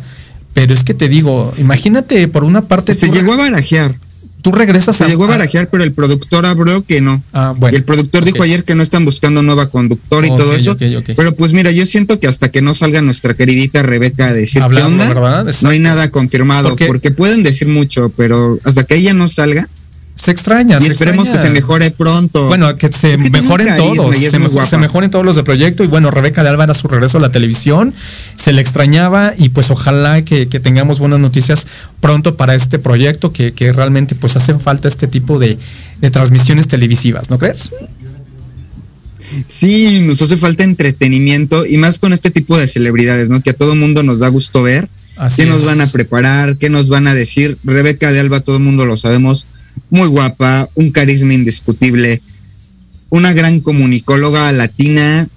pero 0.53 0.75
es 0.75 0.83
que 0.85 0.95
te 0.95 1.09
digo, 1.09 1.55
imagínate 1.59 2.27
por 2.29 2.45
una 2.45 2.63
parte 2.63 2.93
Se 2.93 3.07
tú, 3.07 3.15
llegó 3.15 3.33
a 3.35 3.37
barajear. 3.37 3.95
Tú 4.43 4.53
regresas 4.53 4.97
Se 4.97 5.07
llegó 5.07 5.25
a 5.25 5.29
barajear, 5.29 5.69
pero 5.69 5.85
el 5.85 5.93
productor 5.93 6.45
habló 6.45 6.85
que 6.85 7.01
no. 7.01 7.23
Ah, 7.33 7.55
bueno. 7.57 7.75
y 7.75 7.79
el 7.79 7.85
productor 7.85 8.25
dijo 8.25 8.43
ayer 8.43 8.65
que 8.65 8.75
no 8.75 8.83
están 8.83 9.05
buscando 9.05 9.43
nueva 9.43 9.71
conductora 9.71 10.27
y 10.27 10.31
todo 10.31 10.55
eso. 10.55 10.73
ok, 10.73 10.83
ok. 10.99 11.11
Pero 11.17 11.35
pues 11.35 11.53
mira, 11.53 11.71
yo 11.71 11.87
siento 11.87 12.19
que 12.21 12.27
hasta 12.27 12.51
que 12.51 12.61
no 12.61 12.75
salga 12.75 13.01
nuestra 13.01 13.35
queridita 13.35 13.83
Rebeca 13.83 14.27
a 14.27 14.33
decir 14.33 14.63
Hablarlo, 14.63 14.99
qué 14.99 15.19
onda, 15.19 15.53
no 15.63 15.69
hay 15.71 15.79
nada 15.79 16.11
confirmado. 16.11 16.77
Porque, 16.77 17.11
pueden 17.11 17.43
decir 17.43 17.69
mucho, 17.69 18.11
pero 18.17 18.59
hasta 18.65 18.85
que 18.85 18.97
ella 18.97 19.15
no 19.15 19.29
salga, 19.29 19.69
Se 20.15 20.31
extraña. 20.31 20.79
y 20.79 20.83
se 20.83 20.89
esperemos 20.89 21.27
extraña. 21.27 21.43
que 21.43 21.49
se 21.49 21.53
mejore 21.53 21.91
pronto. 21.91 22.47
Bueno, 22.47 22.77
que 22.77 22.93
se 22.93 23.15
Es 23.15 23.23
que 23.23 23.31
mejoren 23.31 23.75
todos, 23.77 24.15
se, 24.17 24.39
muy 24.39 24.47
mejo- 24.47 24.53
guapa. 24.53 24.69
se 24.71 24.77
mejoren 24.77 25.11
todos 25.11 25.25
los 25.25 25.35
de 25.37 25.43
proyecto 25.43 25.83
y 25.83 25.87
bueno, 25.89 26.11
Rebeca 26.11 26.43
de 26.43 26.51
Alba 26.51 26.65
era 26.65 26.75
su 26.75 26.87
regreso 26.87 27.19
a 27.19 27.21
la 27.21 27.33
televisión, 27.33 27.93
se 28.37 28.53
le 28.53 28.61
extrañaba 28.63 29.33
y 29.37 29.49
pues 29.49 29.71
ojalá 29.71 30.23
que, 30.25 30.49
que 30.49 30.61
tengamos 30.61 30.99
buenas 31.01 31.19
noticias 31.19 31.67
pronto 32.01 32.37
para 32.37 32.55
este 32.55 32.79
proyecto 32.79 33.33
que, 33.33 33.53
que 33.53 33.73
realmente 33.73 34.15
pues 34.15 34.37
hacen 34.37 34.61
falta 34.61 34.87
este 34.87 35.09
tipo 35.09 35.39
de, 35.39 35.59
de 36.01 36.11
transmisiones 36.11 36.69
televisivas, 36.69 37.31
¿no 37.31 37.39
crees? 37.39 37.71
Sí, 39.49 40.05
nos 40.07 40.21
hace 40.21 40.37
falta 40.37 40.63
entretenimiento 40.63 41.65
y 41.65 41.79
más 41.79 41.99
con 41.99 42.13
este 42.13 42.31
tipo 42.31 42.59
de 42.59 42.69
celebridades, 42.69 43.29
¿no? 43.31 43.41
Que 43.41 43.51
a 43.51 43.55
todo 43.55 43.75
mundo 43.75 44.03
nos 44.03 44.19
da 44.19 44.29
gusto 44.29 44.63
ver. 44.63 44.89
Así 45.17 45.43
¿Qué 45.43 45.49
nos 45.49 45.65
van 45.65 45.81
a 45.81 45.87
preparar? 45.87 46.57
¿Qué 46.59 46.69
nos 46.69 46.89
van 46.89 47.07
a 47.07 47.15
decir? 47.15 47.57
Rebeca 47.65 48.13
de 48.13 48.21
Alba, 48.21 48.41
todo 48.41 48.57
el 48.57 48.63
mundo 48.63 48.85
lo 48.87 48.97
sabemos, 48.97 49.47
muy 49.93 50.09
guapa, 50.09 50.69
un 50.75 50.91
carisma 50.91 51.35
indiscutible, 51.35 52.21
una 53.11 53.33
gran 53.35 53.61
comunicóloga 53.61 54.51
latina 54.53 55.29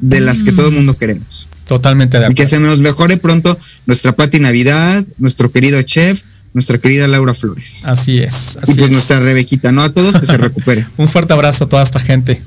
de 0.00 0.20
las 0.20 0.42
que 0.42 0.50
todo 0.52 0.66
el 0.68 0.74
mundo 0.74 0.96
queremos. 0.98 1.48
Totalmente 1.68 2.18
de 2.18 2.26
Y 2.28 2.34
que 2.34 2.42
acuerdo. 2.42 2.50
se 2.50 2.60
nos 2.60 2.80
mejore 2.80 3.16
pronto 3.18 3.56
nuestra 3.86 4.12
Pati 4.12 4.40
Navidad, 4.40 5.04
nuestro 5.18 5.50
querido 5.52 5.80
chef, 5.82 6.22
nuestra 6.54 6.76
querida 6.78 7.06
Laura 7.06 7.34
Flores. 7.34 7.82
Así 7.84 8.18
es. 8.18 8.56
y 8.56 8.62
Así 8.64 8.74
pues 8.74 8.88
es. 8.88 8.90
nuestra 8.90 9.20
Rebequita, 9.20 9.70
¿no? 9.70 9.82
A 9.82 9.92
todos 9.92 10.18
que 10.18 10.26
se 10.26 10.36
recupere. 10.38 10.86
Un 10.96 11.06
fuerte 11.08 11.32
abrazo 11.32 11.64
a 11.64 11.68
toda 11.68 11.84
esta 11.84 12.00
gente. 12.00 12.42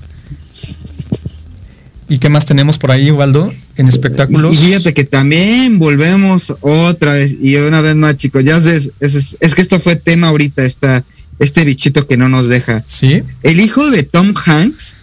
¿Y 2.09 2.17
qué 2.19 2.29
más 2.29 2.45
tenemos 2.45 2.77
por 2.77 2.91
ahí, 2.91 3.09
Ubaldo? 3.09 3.53
En 3.77 3.87
espectáculos. 3.87 4.55
Y 4.55 4.57
fíjate 4.67 4.93
que 4.93 5.03
también 5.03 5.79
volvemos 5.79 6.53
otra 6.61 7.13
vez 7.13 7.35
y 7.41 7.55
una 7.57 7.81
vez 7.81 7.95
más, 7.95 8.15
chicos. 8.15 8.43
Ya 8.43 8.57
es, 8.57 8.91
es, 8.99 9.35
es 9.39 9.55
que 9.55 9.61
esto 9.61 9.79
fue 9.79 9.95
tema 9.97 10.27
ahorita, 10.27 10.63
esta, 10.63 11.03
este 11.39 11.65
bichito 11.65 12.07
que 12.07 12.15
no 12.17 12.29
nos 12.29 12.47
deja. 12.47 12.83
Sí. 12.87 13.21
El 13.43 13.59
hijo 13.59 13.89
de 13.91 14.03
Tom 14.03 14.33
Hanks, 14.45 14.95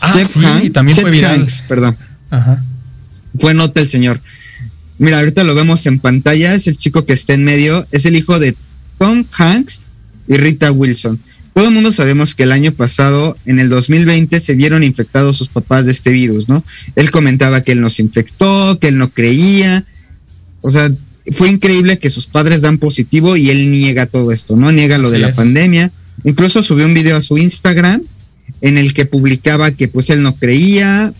Ah, 0.00 0.12
Chet 0.14 0.28
sí, 0.28 0.40
Hanks- 0.40 0.72
también 0.72 0.94
Chet 0.96 1.02
fue 1.04 1.10
viral. 1.10 1.40
Hanks, 1.40 1.62
perdón, 1.68 1.96
Ajá. 2.30 2.62
fue 3.38 3.54
nota 3.54 3.80
el 3.80 3.88
señor. 3.88 4.20
Mira, 4.98 5.18
ahorita 5.20 5.44
lo 5.44 5.54
vemos 5.54 5.86
en 5.86 5.98
pantalla, 6.00 6.54
es 6.54 6.66
el 6.66 6.76
chico 6.76 7.04
que 7.06 7.12
está 7.12 7.32
en 7.34 7.44
medio, 7.44 7.86
es 7.92 8.04
el 8.06 8.16
hijo 8.16 8.38
de 8.38 8.54
Tom 8.98 9.24
Hanks 9.30 9.80
y 10.28 10.36
Rita 10.36 10.72
Wilson. 10.72 11.20
Todo 11.56 11.68
el 11.68 11.74
mundo 11.74 11.90
sabemos 11.90 12.34
que 12.34 12.42
el 12.42 12.52
año 12.52 12.70
pasado, 12.70 13.34
en 13.46 13.58
el 13.60 13.70
2020, 13.70 14.40
se 14.40 14.54
vieron 14.54 14.84
infectados 14.84 15.38
sus 15.38 15.48
papás 15.48 15.86
de 15.86 15.92
este 15.92 16.10
virus, 16.10 16.50
¿no? 16.50 16.62
Él 16.96 17.10
comentaba 17.10 17.62
que 17.62 17.72
él 17.72 17.80
nos 17.80 17.98
infectó, 17.98 18.78
que 18.78 18.88
él 18.88 18.98
no 18.98 19.10
creía. 19.10 19.82
O 20.60 20.70
sea, 20.70 20.90
fue 21.32 21.48
increíble 21.48 21.98
que 21.98 22.10
sus 22.10 22.26
padres 22.26 22.60
dan 22.60 22.76
positivo 22.76 23.38
y 23.38 23.48
él 23.48 23.70
niega 23.70 24.04
todo 24.04 24.32
esto, 24.32 24.54
¿no? 24.54 24.70
Niega 24.70 24.98
lo 24.98 25.08
Así 25.08 25.14
de 25.14 25.20
la 25.22 25.28
es. 25.30 25.36
pandemia. 25.36 25.90
Incluso 26.24 26.62
subió 26.62 26.84
un 26.84 26.92
video 26.92 27.16
a 27.16 27.22
su 27.22 27.38
Instagram 27.38 28.02
en 28.60 28.76
el 28.76 28.92
que 28.92 29.06
publicaba 29.06 29.70
que 29.70 29.88
pues 29.88 30.10
él 30.10 30.22
no 30.22 30.36
creía, 30.36 31.14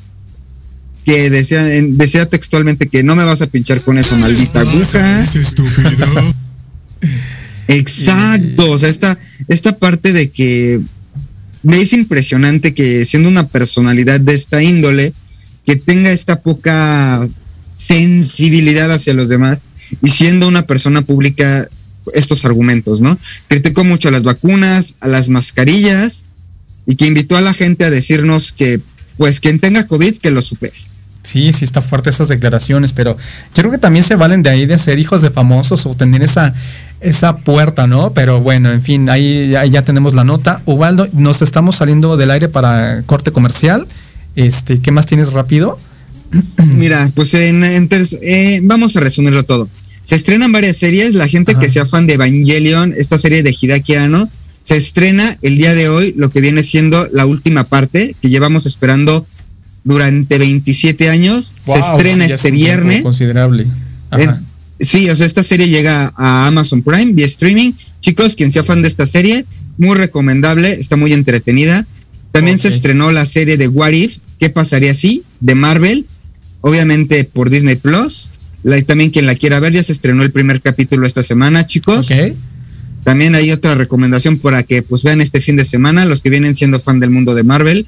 que 1.06 1.30
decía, 1.30 1.74
en- 1.76 1.96
decía 1.96 2.26
textualmente 2.26 2.88
que 2.88 3.02
no 3.02 3.16
me 3.16 3.24
vas 3.24 3.40
a 3.40 3.46
pinchar 3.46 3.80
con 3.80 3.96
esa 3.96 4.18
maldita 4.18 4.60
aguja. 4.60 5.24
Exacto, 7.68 8.70
o 8.70 8.78
sea, 8.78 8.88
esta, 8.88 9.18
esta 9.48 9.76
parte 9.76 10.12
de 10.12 10.30
que 10.30 10.80
me 11.62 11.80
es 11.80 11.92
impresionante 11.92 12.74
que 12.74 13.04
siendo 13.04 13.28
una 13.28 13.48
personalidad 13.48 14.20
de 14.20 14.34
esta 14.34 14.62
índole, 14.62 15.12
que 15.64 15.76
tenga 15.76 16.12
esta 16.12 16.40
poca 16.40 17.26
sensibilidad 17.76 18.90
hacia 18.92 19.14
los 19.14 19.28
demás 19.28 19.62
y 20.02 20.10
siendo 20.10 20.46
una 20.48 20.62
persona 20.62 21.02
pública 21.02 21.68
estos 22.14 22.44
argumentos, 22.44 23.00
¿no? 23.00 23.18
Criticó 23.48 23.84
mucho 23.84 24.08
a 24.08 24.12
las 24.12 24.22
vacunas, 24.22 24.94
a 25.00 25.08
las 25.08 25.28
mascarillas 25.28 26.22
y 26.86 26.94
que 26.94 27.06
invitó 27.06 27.36
a 27.36 27.40
la 27.40 27.52
gente 27.52 27.84
a 27.84 27.90
decirnos 27.90 28.52
que 28.52 28.80
pues 29.16 29.40
quien 29.40 29.58
tenga 29.58 29.86
COVID 29.86 30.18
que 30.18 30.30
lo 30.30 30.42
supere. 30.42 30.74
Sí, 31.24 31.52
sí 31.52 31.64
está 31.64 31.82
fuerte 31.82 32.10
esas 32.10 32.28
declaraciones, 32.28 32.92
pero 32.92 33.16
yo 33.16 33.62
creo 33.62 33.72
que 33.72 33.78
también 33.78 34.04
se 34.04 34.14
valen 34.14 34.44
de 34.44 34.50
ahí 34.50 34.66
de 34.66 34.78
ser 34.78 35.00
hijos 35.00 35.22
de 35.22 35.30
famosos 35.30 35.84
o 35.84 35.96
tener 35.96 36.22
esa, 36.22 36.54
esa 37.00 37.36
puerta, 37.38 37.86
¿no? 37.86 38.12
Pero 38.12 38.40
bueno, 38.40 38.72
en 38.72 38.82
fin, 38.82 39.08
ahí, 39.10 39.54
ahí 39.54 39.70
ya 39.70 39.82
tenemos 39.82 40.14
la 40.14 40.24
nota. 40.24 40.62
Ubaldo, 40.64 41.06
nos 41.12 41.42
estamos 41.42 41.76
saliendo 41.76 42.16
del 42.16 42.30
aire 42.30 42.48
para 42.48 43.02
corte 43.06 43.32
comercial. 43.32 43.86
Este, 44.34 44.80
¿qué 44.80 44.90
más 44.90 45.06
tienes 45.06 45.32
rápido? 45.32 45.78
Mira, 46.74 47.10
pues 47.14 47.34
en, 47.34 47.62
eh, 47.64 48.60
vamos 48.62 48.96
a 48.96 49.00
resumirlo 49.00 49.44
todo. 49.44 49.68
Se 50.04 50.14
estrenan 50.14 50.52
varias 50.52 50.76
series, 50.76 51.14
la 51.14 51.26
gente 51.28 51.52
Ajá. 51.52 51.60
que 51.60 51.70
sea 51.70 51.86
fan 51.86 52.06
de 52.06 52.14
Evangelion, 52.14 52.94
esta 52.96 53.18
serie 53.18 53.42
de 53.42 53.54
Hideaki 53.58 53.94
Anno, 53.96 54.28
se 54.62 54.76
estrena 54.76 55.36
el 55.42 55.58
día 55.58 55.74
de 55.74 55.88
hoy 55.88 56.14
lo 56.16 56.30
que 56.30 56.40
viene 56.40 56.62
siendo 56.62 57.08
la 57.12 57.26
última 57.26 57.64
parte 57.64 58.14
que 58.20 58.28
llevamos 58.28 58.66
esperando 58.66 59.26
durante 59.84 60.38
27 60.38 61.08
años. 61.08 61.52
se 61.64 61.78
estrena 61.78 62.24
sí, 62.24 62.28
ya 62.30 62.34
es 62.34 62.44
este 62.44 62.50
viernes. 62.50 63.02
Considerable. 63.02 63.66
Ajá. 64.10 64.40
Sí, 64.80 65.08
o 65.08 65.16
sea, 65.16 65.26
esta 65.26 65.42
serie 65.42 65.68
llega 65.68 66.12
a 66.16 66.46
Amazon 66.46 66.82
Prime 66.82 67.12
vía 67.12 67.26
streaming. 67.26 67.72
Chicos, 68.00 68.36
quien 68.36 68.52
sea 68.52 68.62
fan 68.62 68.82
de 68.82 68.88
esta 68.88 69.06
serie, 69.06 69.44
muy 69.78 69.96
recomendable, 69.96 70.74
está 70.74 70.96
muy 70.96 71.12
entretenida. 71.12 71.86
También 72.32 72.58
se 72.58 72.68
estrenó 72.68 73.12
la 73.12 73.24
serie 73.24 73.56
de 73.56 73.68
What 73.68 73.92
If, 73.92 74.18
¿qué 74.38 74.50
pasaría 74.50 74.94
si? 74.94 75.22
De 75.40 75.54
Marvel, 75.54 76.04
obviamente 76.60 77.24
por 77.24 77.48
Disney 77.48 77.76
Plus. 77.76 78.28
también 78.86 79.10
quien 79.10 79.24
la 79.26 79.34
quiera 79.34 79.60
ver, 79.60 79.72
ya 79.72 79.82
se 79.82 79.92
estrenó 79.92 80.22
el 80.22 80.32
primer 80.32 80.60
capítulo 80.60 81.06
esta 81.06 81.22
semana, 81.22 81.66
chicos. 81.66 82.10
También 83.04 83.34
hay 83.36 83.52
otra 83.52 83.74
recomendación 83.76 84.38
para 84.38 84.64
que 84.64 84.82
pues 84.82 85.02
vean 85.04 85.20
este 85.20 85.40
fin 85.40 85.56
de 85.56 85.64
semana, 85.64 86.04
los 86.04 86.20
que 86.20 86.28
vienen 86.28 86.54
siendo 86.54 86.80
fan 86.80 87.00
del 87.00 87.10
mundo 87.10 87.34
de 87.34 87.44
Marvel. 87.44 87.86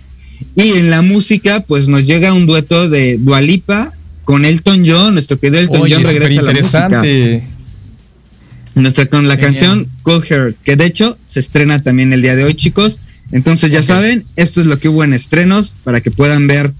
Y 0.55 0.70
en 0.78 0.91
la 0.91 1.03
música, 1.03 1.61
pues 1.61 1.89
nos 1.89 2.07
llega 2.07 2.32
un 2.32 2.47
dueto 2.47 2.89
de 2.89 3.18
Dualipa 3.18 3.93
con 4.29 4.45
Elton 4.45 4.85
John, 4.87 5.14
nuestro 5.14 5.39
querido 5.39 5.59
Elton 5.59 5.89
John 5.91 6.05
regresa 6.05 6.85
a 6.85 6.89
la 6.91 6.99
música. 6.99 7.47
Nuestra 8.74 9.07
con 9.07 9.26
la 9.26 9.39
canción 9.39 9.89
Cold 10.03 10.22
Heart, 10.22 10.57
que 10.64 10.76
de 10.76 10.85
hecho 10.85 11.16
se 11.24 11.41
estrena 11.41 11.83
también 11.83 12.12
el 12.12 12.20
día 12.20 12.37
de 12.37 12.45
hoy, 12.45 12.53
chicos. 12.53 13.01
Entonces 13.33 13.72
ya 13.72 13.83
saben, 13.83 14.22
esto 14.37 14.61
es 14.61 14.66
lo 14.66 14.79
que 14.79 14.91
hubo 14.91 15.03
en 15.03 15.14
estrenos 15.14 15.76
para 15.83 16.03
que 16.03 16.11
puedan 16.11 16.47
ver 16.47 16.74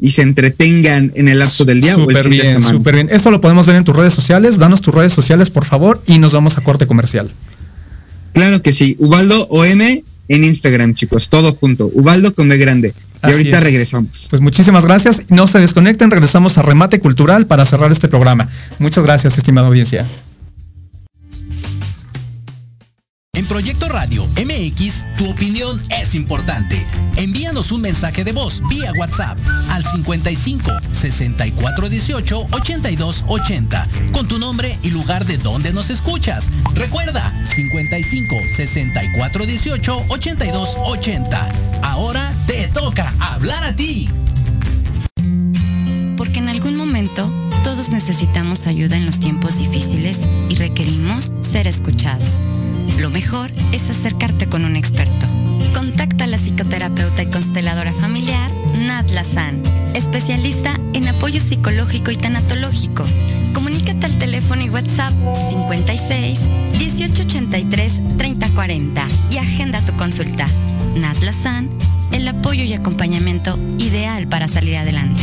y 0.00 0.12
se 0.12 0.22
entretengan 0.22 1.12
en 1.14 1.28
el 1.28 1.40
lapso 1.40 1.66
del 1.66 1.82
día 1.82 1.94
o 1.94 2.08
el 2.08 2.16
fin 2.16 2.30
bien, 2.30 2.42
de 2.42 2.52
semana. 2.52 2.70
Súper 2.70 2.94
bien. 2.94 3.08
Esto 3.12 3.30
lo 3.30 3.42
podemos 3.42 3.66
ver 3.66 3.76
en 3.76 3.84
tus 3.84 3.94
redes 3.94 4.14
sociales. 4.14 4.56
Danos 4.56 4.80
tus 4.80 4.94
redes 4.94 5.12
sociales, 5.12 5.50
por 5.50 5.66
favor, 5.66 6.02
y 6.06 6.18
nos 6.18 6.32
vamos 6.32 6.56
a 6.56 6.62
corte 6.62 6.86
comercial. 6.86 7.30
Claro 8.32 8.62
que 8.62 8.72
sí. 8.72 8.96
Ubaldo 8.98 9.46
OM 9.48 9.82
en 9.82 10.04
Instagram, 10.44 10.94
chicos. 10.94 11.28
Todo 11.28 11.52
junto. 11.52 11.90
Ubaldo 11.92 12.32
con 12.32 12.48
B 12.48 12.56
grande. 12.56 12.94
Y 13.22 13.30
ahorita 13.30 13.60
regresamos. 13.60 14.26
Pues 14.30 14.42
muchísimas 14.42 14.84
gracias. 14.84 15.22
No 15.28 15.48
se 15.48 15.58
desconecten. 15.58 16.10
Regresamos 16.10 16.58
a 16.58 16.62
Remate 16.62 17.00
Cultural 17.00 17.46
para 17.46 17.64
cerrar 17.64 17.90
este 17.92 18.08
programa. 18.08 18.48
Muchas 18.78 19.04
gracias, 19.04 19.38
estimada 19.38 19.66
audiencia. 19.66 20.06
En 23.38 23.46
Proyecto 23.46 23.88
Radio 23.88 24.26
MX, 24.34 25.04
tu 25.16 25.30
opinión 25.30 25.80
es 25.90 26.16
importante. 26.16 26.84
Envíanos 27.14 27.70
un 27.70 27.80
mensaje 27.80 28.24
de 28.24 28.32
voz 28.32 28.60
vía 28.68 28.92
WhatsApp 28.98 29.38
al 29.70 29.84
55 29.84 30.68
64 30.90 31.88
18 31.88 32.48
82 32.50 33.24
80 33.28 33.86
con 34.10 34.26
tu 34.26 34.40
nombre 34.40 34.76
y 34.82 34.90
lugar 34.90 35.24
de 35.24 35.38
donde 35.38 35.72
nos 35.72 35.88
escuchas. 35.88 36.50
Recuerda 36.74 37.32
55 37.54 38.34
64 38.56 39.46
18 39.46 40.04
82 40.08 40.76
80. 40.76 41.48
Ahora 41.82 42.32
te 42.48 42.66
toca 42.66 43.14
hablar 43.20 43.62
a 43.62 43.72
ti. 43.72 44.10
Porque 46.16 46.40
en 46.40 46.48
algún 46.48 46.74
momento 46.74 47.30
todos 47.62 47.90
necesitamos 47.90 48.66
ayuda 48.66 48.96
en 48.96 49.06
los 49.06 49.20
tiempos 49.20 49.58
difíciles 49.58 50.22
y 50.48 50.56
requerimos 50.56 51.34
ser 51.40 51.68
escuchados. 51.68 52.40
Lo 52.98 53.10
mejor 53.10 53.50
es 53.72 53.90
acercarte 53.90 54.48
con 54.48 54.64
un 54.64 54.74
experto. 54.76 55.26
Contacta 55.72 56.24
a 56.24 56.26
la 56.26 56.36
psicoterapeuta 56.36 57.22
y 57.22 57.26
consteladora 57.26 57.92
familiar 57.92 58.50
Nat 58.76 59.08
Lazan, 59.10 59.62
especialista 59.94 60.78
en 60.94 61.06
apoyo 61.06 61.40
psicológico 61.40 62.10
y 62.10 62.16
tanatológico. 62.16 63.04
Comunícate 63.54 64.06
al 64.06 64.18
teléfono 64.18 64.62
y 64.62 64.70
WhatsApp 64.70 65.12
56 65.50 66.40
1883 66.78 68.00
3040 68.16 69.06
y 69.30 69.38
agenda 69.38 69.80
tu 69.82 69.96
consulta. 69.96 70.46
Nat 70.96 71.22
Lazan, 71.22 71.70
el 72.12 72.26
apoyo 72.26 72.64
y 72.64 72.72
acompañamiento 72.72 73.58
ideal 73.78 74.26
para 74.26 74.48
salir 74.48 74.76
adelante. 74.76 75.22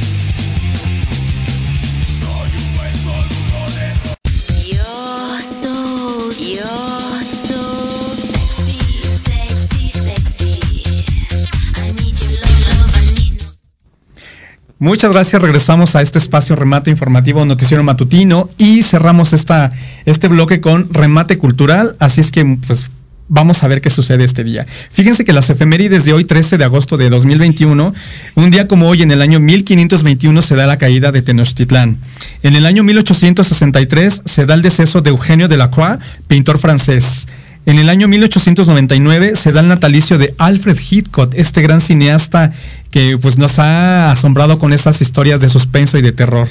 Muchas 14.81 15.11
gracias. 15.11 15.39
Regresamos 15.39 15.95
a 15.95 16.01
este 16.01 16.17
espacio 16.17 16.55
remate 16.55 16.89
informativo 16.89 17.45
noticiero 17.45 17.83
matutino 17.83 18.49
y 18.57 18.81
cerramos 18.81 19.31
esta, 19.31 19.69
este 20.05 20.27
bloque 20.27 20.59
con 20.59 20.91
remate 20.91 21.37
cultural. 21.37 21.95
Así 21.99 22.19
es 22.19 22.31
que 22.31 22.57
pues 22.65 22.89
vamos 23.27 23.61
a 23.61 23.67
ver 23.67 23.79
qué 23.79 23.91
sucede 23.91 24.23
este 24.23 24.43
día. 24.43 24.65
Fíjense 24.89 25.23
que 25.23 25.33
las 25.33 25.51
efemérides 25.51 26.03
de 26.03 26.13
hoy, 26.13 26.25
13 26.25 26.57
de 26.57 26.63
agosto 26.63 26.97
de 26.97 27.11
2021, 27.11 27.93
un 28.33 28.49
día 28.49 28.67
como 28.67 28.89
hoy, 28.89 29.03
en 29.03 29.11
el 29.11 29.21
año 29.21 29.39
1521, 29.39 30.41
se 30.41 30.55
da 30.55 30.65
la 30.65 30.77
caída 30.77 31.11
de 31.11 31.21
Tenochtitlán. 31.21 31.99
En 32.41 32.55
el 32.55 32.65
año 32.65 32.81
1863 32.81 34.23
se 34.25 34.45
da 34.47 34.55
el 34.55 34.63
deceso 34.63 35.01
de 35.01 35.11
Eugenio 35.11 35.47
de 35.47 35.57
Lacroix, 35.57 35.99
pintor 36.27 36.57
francés. 36.57 37.27
En 37.67 37.77
el 37.77 37.89
año 37.89 38.07
1899 38.07 39.35
se 39.35 39.51
da 39.51 39.59
el 39.59 39.67
natalicio 39.67 40.17
de 40.17 40.33
Alfred 40.39 40.79
Hitchcock, 40.79 41.35
este 41.35 41.61
gran 41.61 41.79
cineasta 41.79 42.51
que 42.91 43.17
pues, 43.19 43.37
nos 43.37 43.57
ha 43.57 44.11
asombrado 44.11 44.59
con 44.59 44.73
esas 44.73 45.01
historias 45.01 45.41
de 45.41 45.49
suspenso 45.49 45.97
y 45.97 46.01
de 46.01 46.11
terror. 46.11 46.47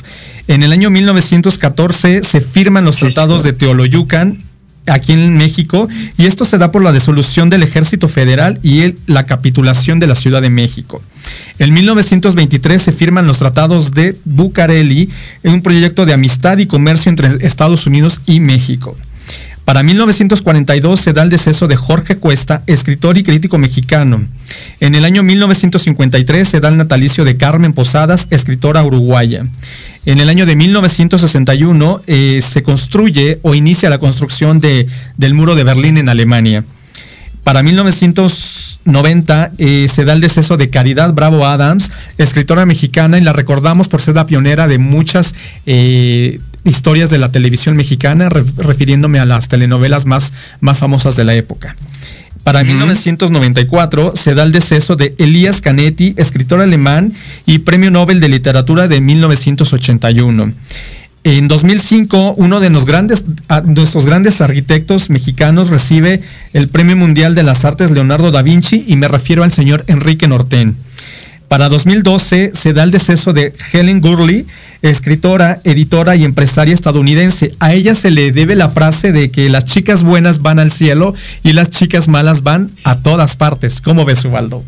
En 0.48 0.62
el 0.62 0.72
año 0.72 0.90
1914 0.90 2.22
se 2.22 2.40
firman 2.40 2.84
los 2.84 2.96
tratados 2.96 3.44
de 3.44 3.52
Teoloyucan 3.52 4.38
aquí 4.86 5.12
en 5.12 5.36
México 5.36 5.88
y 6.16 6.26
esto 6.26 6.44
se 6.44 6.58
da 6.58 6.72
por 6.72 6.82
la 6.82 6.92
disolución 6.92 7.50
del 7.50 7.62
ejército 7.62 8.08
federal 8.08 8.58
y 8.62 8.94
la 9.06 9.24
capitulación 9.24 10.00
de 10.00 10.06
la 10.06 10.14
Ciudad 10.14 10.42
de 10.42 10.50
México. 10.50 11.02
En 11.58 11.72
1923 11.72 12.80
se 12.80 12.92
firman 12.92 13.26
los 13.26 13.38
tratados 13.38 13.92
de 13.92 14.16
Bucareli 14.24 15.10
en 15.42 15.52
un 15.52 15.62
proyecto 15.62 16.06
de 16.06 16.14
amistad 16.14 16.58
y 16.58 16.66
comercio 16.66 17.10
entre 17.10 17.46
Estados 17.46 17.86
Unidos 17.86 18.20
y 18.26 18.40
México. 18.40 18.96
Para 19.70 19.84
1942 19.84 21.00
se 21.00 21.12
da 21.12 21.22
el 21.22 21.30
deceso 21.30 21.68
de 21.68 21.76
Jorge 21.76 22.16
Cuesta, 22.16 22.64
escritor 22.66 23.16
y 23.18 23.22
crítico 23.22 23.56
mexicano. 23.56 24.20
En 24.80 24.96
el 24.96 25.04
año 25.04 25.22
1953 25.22 26.48
se 26.48 26.58
da 26.58 26.70
el 26.70 26.76
natalicio 26.76 27.24
de 27.24 27.36
Carmen 27.36 27.72
Posadas, 27.72 28.26
escritora 28.30 28.82
uruguaya. 28.82 29.46
En 30.06 30.18
el 30.18 30.28
año 30.28 30.44
de 30.44 30.56
1961 30.56 32.00
eh, 32.08 32.40
se 32.42 32.64
construye 32.64 33.38
o 33.42 33.54
inicia 33.54 33.88
la 33.90 33.98
construcción 33.98 34.58
de, 34.58 34.88
del 35.16 35.34
muro 35.34 35.54
de 35.54 35.62
Berlín 35.62 35.98
en 35.98 36.08
Alemania. 36.08 36.64
Para 37.44 37.62
1990 37.62 39.52
eh, 39.56 39.86
se 39.88 40.04
da 40.04 40.14
el 40.14 40.20
deceso 40.20 40.56
de 40.56 40.68
Caridad 40.68 41.14
Bravo 41.14 41.46
Adams, 41.46 41.92
escritora 42.18 42.66
mexicana, 42.66 43.18
y 43.18 43.22
la 43.22 43.32
recordamos 43.32 43.86
por 43.86 44.02
ser 44.02 44.16
la 44.16 44.26
pionera 44.26 44.66
de 44.66 44.78
muchas 44.78 45.36
eh, 45.64 46.40
historias 46.64 47.10
de 47.10 47.18
la 47.18 47.32
televisión 47.32 47.76
mexicana, 47.76 48.28
refiriéndome 48.28 49.18
a 49.18 49.26
las 49.26 49.48
telenovelas 49.48 50.06
más, 50.06 50.32
más 50.60 50.78
famosas 50.78 51.16
de 51.16 51.24
la 51.24 51.34
época. 51.34 51.76
Para 52.44 52.64
1994 52.64 54.14
se 54.16 54.34
da 54.34 54.44
el 54.44 54.52
deceso 54.52 54.96
de 54.96 55.14
Elías 55.18 55.60
Canetti, 55.60 56.14
escritor 56.16 56.60
alemán 56.60 57.12
y 57.44 57.58
premio 57.58 57.90
Nobel 57.90 58.18
de 58.18 58.28
Literatura 58.28 58.88
de 58.88 59.00
1981. 59.00 60.52
En 61.22 61.48
2005, 61.48 62.34
uno 62.38 62.60
de 62.60 62.70
los 62.70 62.86
grandes, 62.86 63.24
nuestros 63.64 64.06
grandes 64.06 64.40
arquitectos 64.40 65.10
mexicanos 65.10 65.68
recibe 65.68 66.22
el 66.54 66.68
Premio 66.68 66.96
Mundial 66.96 67.34
de 67.34 67.42
las 67.42 67.66
Artes 67.66 67.90
Leonardo 67.90 68.30
da 68.30 68.40
Vinci 68.40 68.84
y 68.86 68.96
me 68.96 69.06
refiero 69.06 69.44
al 69.44 69.50
señor 69.50 69.84
Enrique 69.86 70.26
Norten. 70.26 70.76
Para 71.50 71.68
2012 71.68 72.52
se 72.54 72.72
da 72.72 72.84
el 72.84 72.92
deceso 72.92 73.32
de 73.32 73.52
Helen 73.72 74.00
Gurley, 74.00 74.46
escritora, 74.82 75.58
editora 75.64 76.14
y 76.14 76.22
empresaria 76.22 76.72
estadounidense. 76.72 77.56
A 77.58 77.72
ella 77.74 77.96
se 77.96 78.12
le 78.12 78.30
debe 78.30 78.54
la 78.54 78.68
frase 78.68 79.10
de 79.10 79.32
que 79.32 79.48
las 79.48 79.64
chicas 79.64 80.04
buenas 80.04 80.42
van 80.42 80.60
al 80.60 80.70
cielo 80.70 81.12
y 81.42 81.52
las 81.52 81.70
chicas 81.70 82.06
malas 82.06 82.44
van 82.44 82.70
a 82.84 83.00
todas 83.00 83.34
partes. 83.34 83.80
¿Cómo 83.80 84.04
ves, 84.04 84.24
Ubaldo? 84.24 84.62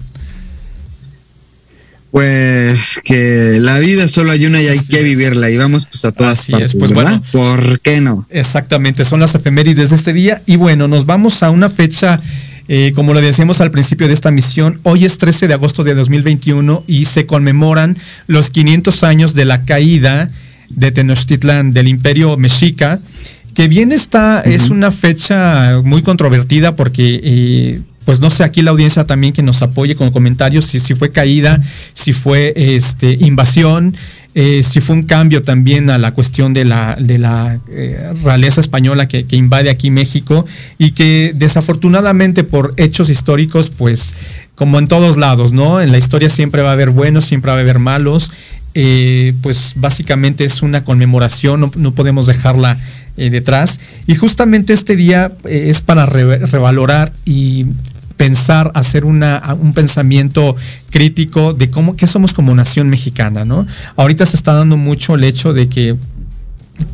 Pues 2.11 3.01
que 3.05 3.59
la 3.61 3.79
vida 3.79 4.09
solo 4.09 4.33
hay 4.33 4.45
una 4.47 4.61
y 4.61 4.67
hay 4.67 4.81
que 4.81 5.05
vivirla 5.05 5.51
y 5.51 5.59
vamos 5.59 5.87
pues 5.87 6.05
a 6.05 6.11
todas 6.11 6.49
partes, 6.49 6.75
pues, 6.75 6.91
Bueno, 6.91 7.23
¿Por 7.31 7.79
qué 7.79 8.01
no? 8.01 8.27
Exactamente, 8.29 9.05
son 9.05 9.21
las 9.21 9.37
efemérides 9.37 9.91
de 9.91 9.97
este 9.97 10.13
día 10.13 10.43
y 10.47 10.57
bueno, 10.57 10.89
nos 10.89 11.07
vamos 11.07 11.45
a 11.45 11.51
una 11.51 11.71
fecha 11.71 12.21
eh, 12.69 12.93
como 12.95 13.15
lo 13.15 13.21
decíamos 13.21 13.61
al 13.61 13.71
principio 13.71 14.07
de 14.07 14.15
esta 14.15 14.31
misión, 14.31 14.81
hoy 14.83 15.05
es 15.05 15.19
13 15.19 15.49
de 15.49 15.55
agosto 15.55 15.85
de 15.85 15.95
2021 15.95 16.85
y 16.87 17.07
se 17.07 17.27
conmemoran 17.27 17.97
los 18.27 18.51
500 18.51 19.03
años 19.05 19.35
de 19.35 19.45
la 19.45 19.65
caída 19.65 20.31
de 20.69 20.93
Tenochtitlan, 20.93 21.73
del 21.73 21.89
imperio 21.89 22.37
mexica, 22.37 23.01
que 23.55 23.69
bien 23.69 23.93
está, 23.93 24.41
es 24.41 24.71
una 24.71 24.91
fecha 24.91 25.81
muy 25.85 26.03
controvertida 26.03 26.75
porque 26.75 27.21
eh, 27.23 27.81
pues 28.05 28.21
no 28.21 28.31
sé, 28.31 28.45
aquí 28.45 28.63
la 28.63 28.71
audiencia 28.71 29.05
también 29.05 29.33
que 29.33 29.43
nos 29.43 29.63
apoye 29.63 29.95
con 29.95 30.11
comentarios 30.11 30.67
si, 30.67 30.81
si 30.81 30.95
fue 30.95 31.11
caída, 31.11 31.61
si 31.93 32.13
fue 32.13 32.53
este, 32.57 33.17
invasión, 33.21 33.95
eh, 34.35 34.63
si 34.63 34.81
fue 34.81 34.97
un 34.97 35.03
cambio 35.03 35.43
también 35.43 35.91
a 35.91 35.99
la 35.99 36.13
cuestión 36.13 36.55
de 36.55 36.65
la, 36.65 36.97
de 36.99 37.19
la 37.19 37.59
eh, 37.71 38.13
realeza 38.25 38.63
española 38.63 39.07
que, 39.07 39.27
invade 39.33 39.69
aquí 39.69 39.91
México 39.91 40.47
y 40.79 40.93
que 40.93 41.33
desafortunadamente 41.35 42.43
por 42.43 42.73
hechos 42.79 43.11
históricos, 43.11 43.69
pues 43.69 44.15
como 44.55 44.79
en 44.79 44.89
todos 44.89 45.19
lados, 45.19 45.53
¿no? 45.53 45.83
En 45.83 45.93
la 45.93 45.99
historia 45.99 46.31
siempre 46.31 46.63
va 46.63 46.71
a 46.71 46.73
haber 46.73 46.91
buenos, 46.91 47.27
siempre 47.27 47.51
va 47.51 47.59
a 47.59 47.61
haber 47.61 47.79
malos. 47.79 48.33
Eh, 48.75 49.35
pues 49.43 49.75
básicamente 49.77 50.47
es 50.47 50.63
una 50.63 50.83
conmemoración, 50.83 51.71
no, 51.77 51.93
podemos 51.93 52.27
dejarla 52.27 52.79
detrás. 53.17 53.81
Y 54.07 54.15
justamente 54.15 54.73
este 54.73 54.97
día 54.97 55.33
es 55.45 55.83
para 55.83 56.07
revalorar 56.07 57.13
y 57.27 57.67
pensar, 58.17 58.71
hacer 58.75 59.05
una, 59.05 59.57
un 59.61 59.73
pensamiento 59.73 60.57
crítico 60.91 61.53
de 61.53 61.71
cómo, 61.71 61.97
qué 61.97 62.07
somos 62.07 62.33
como 62.33 62.55
nación 62.55 62.89
mexicana, 62.89 63.45
¿no? 63.45 63.67
Ahorita 63.97 64.27
se 64.27 64.37
está 64.37 64.53
dando 64.53 64.77
mucho 64.77 65.15
el 65.15 65.25
hecho 65.25 65.53
de 65.53 65.69
que 65.69 65.97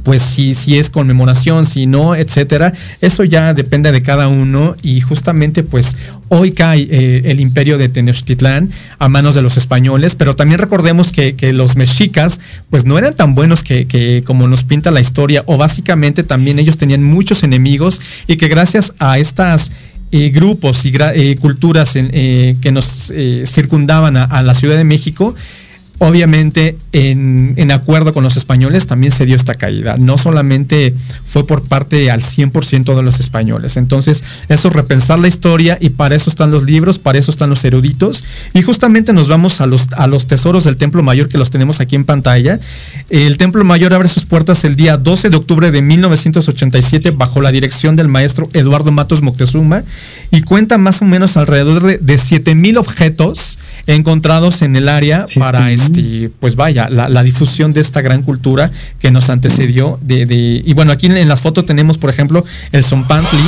pues 0.03 0.23
si, 0.23 0.55
si 0.55 0.79
es 0.79 0.91
conmemoración, 0.91 1.66
si 1.66 1.87
no, 1.87 2.14
etcétera. 2.14 2.73
Eso 3.01 3.25
ya 3.25 3.55
depende 3.55 3.93
de 3.93 4.03
cada 4.03 4.29
uno 4.29 4.77
y 4.83 5.01
justamente 5.01 5.62
pues 5.62 5.97
hoy 6.29 6.53
cae 6.53 6.83
eh, 6.91 7.23
el 7.27 7.41
imperio 7.41 7.79
de 7.79 7.89
Tenochtitlán 7.89 8.71
a 8.99 9.09
manos 9.09 9.35
de 9.35 9.43
los 9.43 9.57
españoles, 9.57 10.14
pero 10.14 10.37
también 10.37 10.59
recordemos 10.59 11.12
que, 11.12 11.37
los 11.53 11.77
mexicas 11.77 12.41
pues 12.69 12.85
no 12.85 12.99
eran 12.99 13.14
tan 13.14 13.35
buenos 13.35 13.62
que, 13.62 14.23
como 14.27 14.49
nos 14.49 14.64
pinta 14.64 14.91
la 14.91 15.01
historia 15.01 15.43
o 15.47 15.57
básicamente 15.57 16.23
también 16.25 16.59
ellos 16.59 16.77
tenían 16.77 17.03
muchos 17.03 17.43
enemigos 17.43 18.01
y 18.27 18.37
que 18.37 18.49
gracias 18.49 18.93
a 18.99 19.19
estas 19.19 19.73
eh, 20.11 20.30
grupos 20.30 20.86
y 20.86 20.92
eh, 20.96 21.36
culturas 21.38 21.94
eh, 21.96 22.56
que 22.62 22.72
nos 22.72 23.12
circundaban 23.44 24.16
a, 24.16 24.42
la 24.42 24.54
Ciudad 24.54 24.76
de 24.76 24.84
México, 24.84 25.34
obviamente 25.99 26.76
en, 26.92 27.70
acuerdo 27.70 28.14
con 28.14 28.24
los 28.24 28.36
españoles 28.36 28.86
también 28.86 29.12
se 29.12 29.26
dio 29.26 29.36
esta 29.36 29.55
caída. 29.55 29.96
No 29.99 30.16
solamente 30.16 30.94
fue 31.24 31.46
por 31.46 31.66
parte 31.66 32.11
al 32.11 32.22
100% 32.22 32.96
de 32.96 33.03
los 33.03 33.20
españoles. 33.20 33.76
Entonces, 33.76 34.24
eso 34.49 34.68
es 34.68 34.74
repensar 34.74 35.18
la 35.18 35.28
historia 35.28 35.76
y 35.80 35.90
para 35.90 36.14
eso 36.14 36.30
están 36.30 36.51
los 36.51 36.64
libros, 36.64 36.99
para 36.99 37.18
eso 37.18 37.30
están 37.30 37.51
los 37.51 37.64
eruditos. 37.64 38.24
Y 38.55 38.62
justamente 38.62 39.12
nos 39.12 39.28
vamos 39.28 39.61
a 39.61 39.66
los, 39.66 39.88
a 39.96 40.07
los 40.07 40.26
tesoros 40.26 40.64
del 40.64 40.76
Templo 40.76 41.03
Mayor 41.03 41.28
que 41.28 41.38
los 41.38 41.51
tenemos 41.51 41.80
aquí 41.80 41.96
en 41.96 42.05
pantalla. 42.05 42.59
El 43.11 43.36
Templo 43.36 43.64
Mayor 43.64 43.92
abre 43.92 44.09
sus 44.09 44.24
puertas 44.24 44.64
el 44.64 44.76
día 44.76 44.96
12 44.96 45.30
de 45.30 45.36
octubre 45.36 45.70
de 45.70 45.82
1987 45.82 47.11
bajo 47.11 47.40
la 47.40 47.53
dirección 47.53 47.96
del 47.96 48.09
maestro 48.09 48.49
Eduardo 48.53 48.92
Matos 48.92 49.20
Moctezuma 49.20 49.82
y 50.30 50.42
cuenta 50.42 50.78
más 50.78 51.03
o 51.03 51.05
menos 51.05 51.36
alrededor 51.36 51.82
de, 51.82 51.99
de 51.99 52.18
7000 52.18 52.78
objetos 52.78 53.59
encontrados 53.95 54.61
en 54.61 54.76
el 54.76 54.89
área 54.89 55.24
para 55.39 55.72
este, 55.72 56.30
pues 56.41 56.57
vaya, 56.57 56.91
la, 56.91 57.22
difusión 57.22 57.72
de 57.72 57.80
esta 57.80 58.03
gran 58.03 58.22
cultura 58.22 58.70
que 59.01 59.11
nos 59.11 59.30
antecedió 59.30 59.99
de, 60.03 60.62
y 60.64 60.72
bueno, 60.74 60.93
aquí 60.93 61.07
en, 61.07 61.28
las 61.28 61.41
fotos 61.41 61.64
tenemos, 61.64 61.97
por 61.97 62.11
ejemplo, 62.11 62.45
el 62.72 62.84
Zompantli, 62.84 63.39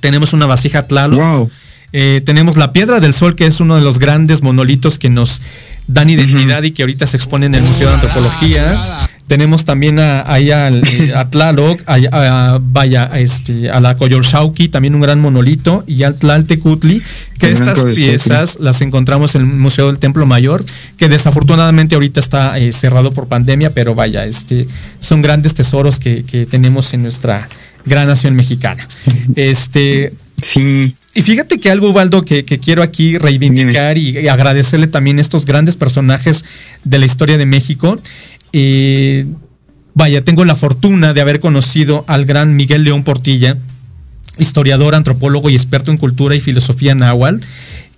tenemos 0.00 0.32
una 0.32 0.46
vasija 0.46 0.84
Tlaloc, 0.84 1.50
eh, 1.92 2.22
tenemos 2.24 2.56
la 2.56 2.72
Piedra 2.72 3.00
del 3.00 3.12
Sol, 3.12 3.34
que 3.34 3.46
es 3.46 3.60
uno 3.60 3.74
de 3.74 3.80
los 3.80 3.98
grandes 3.98 4.42
monolitos 4.42 4.98
que 4.98 5.10
nos 5.10 5.40
dan 5.86 6.10
identidad 6.10 6.62
y 6.62 6.70
que 6.70 6.82
ahorita 6.82 7.06
se 7.06 7.16
expone 7.16 7.46
en 7.46 7.56
el 7.56 7.62
Museo 7.62 7.88
de 7.88 7.94
Antropología. 7.94 8.66
Tenemos 9.26 9.64
también 9.64 9.98
a, 9.98 10.30
ahí 10.30 10.50
al, 10.50 10.82
a 11.14 11.28
Tlaloc, 11.30 11.80
a, 11.86 12.58
vaya, 12.60 13.10
este, 13.14 13.70
a 13.70 13.80
la 13.80 13.96
Coyorshauki, 13.96 14.68
también 14.68 14.94
un 14.94 15.00
gran 15.00 15.20
monolito, 15.20 15.82
y 15.86 16.02
al 16.02 16.16
Tlaltecutli, 16.16 17.02
que 17.38 17.50
estas 17.50 17.82
piezas 17.94 18.58
las 18.60 18.82
encontramos 18.82 19.34
en 19.34 19.42
el 19.42 19.46
Museo 19.46 19.86
del 19.86 19.98
Templo 19.98 20.26
Mayor, 20.26 20.64
que 20.98 21.08
desafortunadamente 21.08 21.94
ahorita 21.94 22.20
está 22.20 22.58
eh, 22.58 22.72
cerrado 22.72 23.12
por 23.12 23.26
pandemia, 23.26 23.70
pero 23.70 23.94
vaya, 23.94 24.26
este, 24.26 24.66
son 25.00 25.22
grandes 25.22 25.54
tesoros 25.54 25.98
que, 25.98 26.24
tenemos 26.50 26.92
en 26.92 27.02
nuestra 27.02 27.48
gran 27.86 28.06
nación 28.08 28.34
mexicana. 28.34 28.86
Este, 29.36 30.12
sí. 30.42 30.94
Y 31.14 31.22
fíjate 31.22 31.60
que 31.60 31.70
algo, 31.70 31.90
Ubaldo, 31.90 32.22
que, 32.22 32.44
quiero 32.44 32.82
aquí 32.82 33.18
reivindicar 33.18 33.96
y, 33.96 34.28
agradecerle 34.28 34.88
también 34.88 35.18
a 35.18 35.20
estos 35.20 35.46
grandes 35.46 35.76
personajes 35.76 36.44
de 36.82 36.98
la 36.98 37.06
historia 37.06 37.38
de 37.38 37.46
México. 37.46 38.00
Vaya, 39.94 40.24
tengo 40.24 40.44
la 40.44 40.56
fortuna 40.56 41.12
de 41.12 41.20
haber 41.20 41.38
conocido 41.38 42.04
al 42.08 42.24
gran 42.24 42.56
Miguel 42.56 42.82
León 42.82 43.04
Portilla, 43.04 43.56
historiador, 44.38 44.94
antropólogo 44.94 45.50
y 45.50 45.54
experto 45.54 45.92
en 45.92 45.98
cultura 45.98 46.34
y 46.34 46.40
filosofía 46.40 46.96
náhuatl 46.96 47.44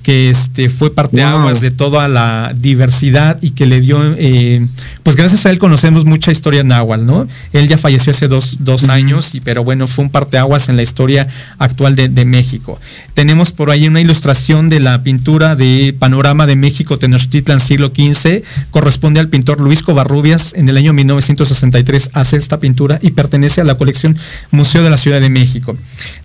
que 0.07 0.30
este, 0.30 0.70
fue 0.70 0.94
parte 0.94 1.20
aguas 1.20 1.61
de 1.61 1.72
toda 1.72 2.07
la 2.07 2.54
diversidad 2.57 3.38
y 3.42 3.50
que 3.50 3.66
le 3.66 3.80
dio, 3.80 4.14
eh, 4.16 4.64
pues 5.02 5.16
gracias 5.16 5.46
a 5.46 5.50
él 5.50 5.59
conocemos 5.59 6.04
mucha 6.04 6.30
historia 6.30 6.62
náhuatl, 6.62 7.04
¿no? 7.04 7.26
Él 7.52 7.66
ya 7.66 7.76
falleció 7.76 8.12
hace 8.12 8.28
dos, 8.28 8.57
años, 8.88 9.34
y, 9.34 9.40
pero 9.40 9.64
bueno, 9.64 9.88
fue 9.88 10.04
un 10.04 10.11
parteaguas 10.11 10.68
en 10.68 10.76
la 10.76 10.84
historia 10.84 11.26
actual 11.59 11.96
de, 11.96 12.24
México. 12.24 12.78
Tenemos 13.14 13.50
por 13.50 13.72
ahí 13.72 13.88
una 13.88 14.00
ilustración 14.00 14.68
de 14.68 14.78
la 14.78 15.02
pintura 15.02 15.57
de 15.57 15.92
Panorama 15.98 16.46
de 16.46 16.54
México 16.54 17.00
Tenochtitlan 17.00 17.59
siglo 17.59 17.88
XV, 17.88 18.44
corresponde 18.70 19.18
al 19.18 19.28
pintor 19.28 19.61
Luis 19.61 19.82
Covarrubias, 19.82 20.54
en 20.54 20.68
el 20.68 20.76
año 20.76 20.92
1963 20.92 22.11
hace 22.12 22.36
esta 22.36 22.61
pintura 22.61 23.00
y 23.02 23.11
pertenece 23.11 23.61
a 23.61 23.64
la 23.64 23.74
colección 23.74 24.16
Museo 24.52 24.84
de 24.84 24.90
la 24.90 24.98
Ciudad 24.98 25.20
de 25.20 25.30
México. 25.30 25.76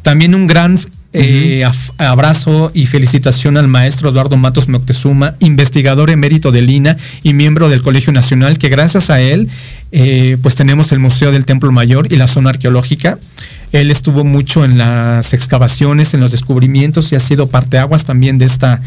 También 0.03 0.35
un 0.35 0.45
gran 0.45 0.77
eh, 1.13 1.67
abrazo 1.97 2.71
y 2.73 2.85
felicitación 2.85 3.57
al 3.57 3.67
maestro 3.67 4.09
Eduardo 4.09 4.37
Matos 4.37 4.69
Moctezuma, 4.69 5.35
investigador 5.39 6.09
emérito 6.09 6.53
de 6.53 6.61
Lina 6.61 6.95
y 7.21 7.33
miembro 7.33 7.67
del 7.67 7.81
Colegio 7.81 8.13
Nacional, 8.13 8.57
que 8.57 8.69
gracias 8.69 9.09
a 9.09 9.19
él, 9.19 9.49
eh, 9.91 10.37
pues 10.41 10.55
tenemos 10.55 10.93
el 10.93 10.99
Museo 10.99 11.33
del 11.33 11.43
Templo 11.43 11.69
Mayor 11.73 12.07
y 12.11 12.15
la 12.15 12.29
zona 12.29 12.51
arqueológica. 12.51 13.19
Él 13.73 13.91
estuvo 13.91 14.23
mucho 14.23 14.63
en 14.63 14.77
las 14.77 15.33
excavaciones, 15.33 16.13
en 16.13 16.21
los 16.21 16.31
descubrimientos 16.31 17.11
y 17.11 17.15
ha 17.15 17.19
sido 17.19 17.47
parteaguas 17.47 18.05
también 18.05 18.37
de 18.37 18.45
esta 18.45 18.81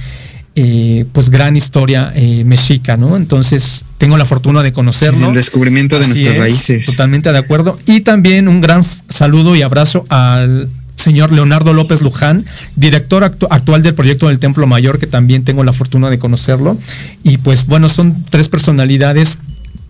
eh, 0.57 1.05
pues 1.13 1.29
gran 1.29 1.57
historia 1.57 2.15
mexica, 2.45 2.97
¿no? 2.97 3.17
Entonces 3.17 3.85
tengo 3.99 4.17
la 4.17 4.25
fortuna 4.25 4.63
de 4.63 4.73
conocerlo. 4.73 5.29
el 5.29 5.35
descubrimiento 5.35 5.99
de 5.99 6.09
nuestras 6.09 6.39
raíces. 6.39 6.87
Totalmente 6.87 7.31
de 7.31 7.39
acuerdo. 7.39 7.79
Y 7.85 8.01
también 8.01 8.49
un 8.49 8.63
gran 8.63 8.83
saludo 9.11 9.57
y 9.57 9.63
abrazo 9.63 10.07
al 10.09 10.71
señor 11.05 11.33
Leonardo 11.33 11.75
López 11.75 12.01
Luján, 12.01 12.47
director 12.77 13.25
actual 13.25 13.83
del 13.83 13.95
proyecto 13.95 14.29
del 14.29 14.39
Templo 14.39 14.67
Mayor, 14.67 14.99
que 14.99 15.07
también 15.07 15.45
tengo 15.45 15.63
la 15.63 15.75
fortuna 15.75 16.09
de 16.09 16.19
conocerlo. 16.19 16.79
Y 17.23 17.37
pues 17.39 17.67
bueno, 17.67 17.91
son 17.91 18.25
tres 18.25 18.49
personalidades 18.49 19.39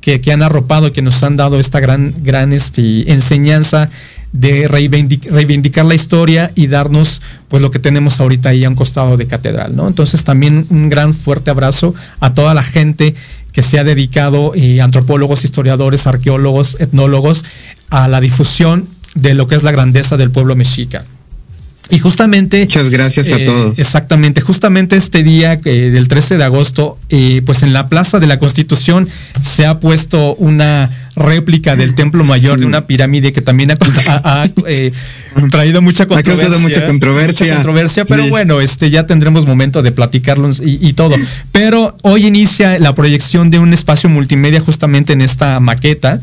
que, 0.00 0.20
han 0.32 0.42
arropado, 0.42 0.88
y 0.88 0.90
que 0.90 1.00
nos 1.00 1.22
han 1.22 1.36
dado 1.36 1.58
esta 1.58 1.80
gran, 1.80 2.12
gran 2.22 2.52
este, 2.52 3.10
enseñanza 3.10 3.88
de 4.32 4.66
reivindicar 4.66 5.84
la 5.84 5.94
historia 5.94 6.50
y 6.56 6.66
darnos 6.66 7.22
pues 7.48 7.62
lo 7.62 7.70
que 7.70 7.78
tenemos 7.78 8.18
ahorita 8.18 8.48
ahí 8.48 8.64
a 8.64 8.68
un 8.68 8.74
costado 8.74 9.16
de 9.16 9.28
catedral, 9.28 9.76
¿no? 9.76 9.86
Entonces 9.86 10.24
también 10.24 10.66
un 10.70 10.88
gran 10.88 11.14
fuerte 11.14 11.50
abrazo 11.50 11.94
a 12.18 12.34
toda 12.34 12.52
la 12.52 12.64
gente 12.64 13.14
que 13.52 13.62
se 13.62 13.78
ha 13.78 13.84
dedicado 13.84 14.52
eh, 14.56 14.80
antropólogos, 14.80 15.44
historiadores, 15.44 16.08
arqueólogos, 16.08 16.80
etnólogos 16.80 17.44
a 17.90 18.08
la 18.08 18.20
difusión 18.20 18.88
de 19.14 19.34
lo 19.34 19.46
que 19.48 19.54
es 19.56 19.62
la 19.62 19.72
grandeza 19.72 20.16
del 20.16 20.30
pueblo 20.30 20.54
mexica. 20.56 21.04
Y 21.90 21.98
justamente... 21.98 22.60
Muchas 22.60 22.88
gracias 22.88 23.28
a 23.28 23.36
eh, 23.36 23.44
todos. 23.44 23.78
Exactamente, 23.78 24.40
justamente 24.40 24.96
este 24.96 25.22
día 25.22 25.52
eh, 25.66 25.90
del 25.92 26.08
13 26.08 26.38
de 26.38 26.44
agosto, 26.44 26.98
eh, 27.10 27.42
pues 27.44 27.62
en 27.62 27.74
la 27.74 27.88
Plaza 27.88 28.18
de 28.20 28.26
la 28.26 28.38
Constitución 28.38 29.06
se 29.42 29.66
ha 29.66 29.80
puesto 29.80 30.34
una 30.36 30.88
réplica 31.14 31.76
del 31.76 31.94
Templo 31.94 32.24
Mayor 32.24 32.58
de 32.58 32.64
una 32.66 32.86
pirámide 32.86 33.32
que 33.34 33.42
también 33.42 33.70
ha, 33.70 33.76
ha- 34.08 34.42
ha, 34.42 34.48
eh, 34.66 34.92
traído 35.50 35.82
mucha 35.82 36.04
Ha 36.04 36.06
controversia. 36.06 36.48
causado 36.48 36.60
mucha 36.60 36.84
controversia. 36.86 37.44
Mucha 37.46 37.54
controversia, 37.56 38.04
pero 38.06 38.24
Sí. 38.24 38.30
bueno, 38.30 38.60
este 38.62 38.88
ya 38.88 39.06
tendremos 39.06 39.46
momento 39.46 39.82
de 39.82 39.92
platicarlo 39.92 40.50
y, 40.64 40.88
y 40.88 40.94
todo. 40.94 41.14
Pero 41.52 41.98
hoy 42.02 42.26
inicia 42.26 42.78
la 42.78 42.94
proyección 42.94 43.50
de 43.50 43.58
un 43.58 43.74
espacio 43.74 44.08
multimedia 44.08 44.58
justamente 44.58 45.12
en 45.12 45.20
esta 45.20 45.60
maqueta 45.60 46.18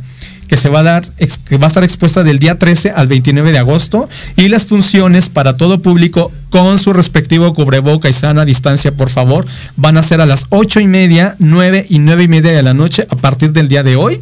que 0.52 0.58
se 0.58 0.68
va 0.68 0.82
a 0.82 0.84
dar, 0.84 1.04
que 1.47 1.56
va 1.58 1.68
a 1.68 1.70
estar 1.70 1.82
expuesta 1.86 2.24
del 2.26 2.38
día 2.38 2.60
13 2.60 2.89
al 2.91 3.08
29 3.08 3.54
de 3.54 3.58
agosto 3.60 4.10
y 4.36 4.49
las 4.49 4.66
funciones 4.66 5.30
para 5.30 5.56
todo 5.56 5.82
público 5.82 6.30
con 6.49 6.78
su 6.78 6.91
respectivo 6.91 7.54
cubreboca 7.54 8.10
y 8.10 8.14
sana 8.14 8.43
distancia, 8.43 8.91
por 8.91 9.10
favor, 9.10 9.45
van 9.78 9.95
a 9.95 10.04
ser 10.04 10.20
a 10.20 10.26
las 10.26 10.47
ocho 10.49 10.82
y 10.82 10.88
media, 10.88 11.38
9 11.39 11.86
y 11.89 11.99
nueve 11.99 12.24
y 12.24 12.28
media 12.28 12.52
de 12.52 12.64
la 12.64 12.74
noche 12.74 13.06
a 13.10 13.16
partir 13.16 13.54
del 13.54 13.70
día 13.70 13.82
de 13.84 13.95
hoy. 13.95 14.20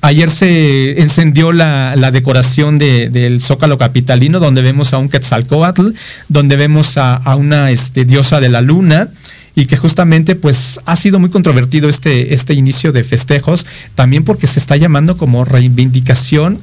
Ayer 0.00 0.30
se 0.30 1.00
encendió 1.02 1.50
la, 1.50 1.96
la 1.96 2.12
decoración 2.12 2.78
de- 2.78 3.08
del 3.10 3.40
Zócalo 3.40 3.76
Capitalino, 3.76 4.38
donde 4.38 4.62
vemos 4.62 4.92
a 4.94 4.98
un 4.98 5.08
Quetzalcoatl, 5.08 5.88
donde 6.28 6.56
vemos 6.56 6.98
a, 6.98 7.16
a 7.16 7.34
una 7.34 7.72
este, 7.72 8.04
diosa 8.04 8.38
de 8.38 8.48
la 8.48 8.60
luna, 8.60 9.08
y 9.56 9.66
que 9.66 9.76
justamente 9.76 10.34
pues 10.34 10.80
ha 10.84 10.96
sido 10.96 11.18
muy 11.18 11.30
controvertido 11.30 11.88
este, 11.88 12.34
este 12.34 12.54
inicio 12.54 12.92
de 12.92 13.04
festejos, 13.04 13.66
también 13.94 14.24
porque 14.24 14.46
se 14.46 14.58
está 14.58 14.76
llamando 14.76 15.16
como 15.16 15.44
reivindicación 15.44 16.58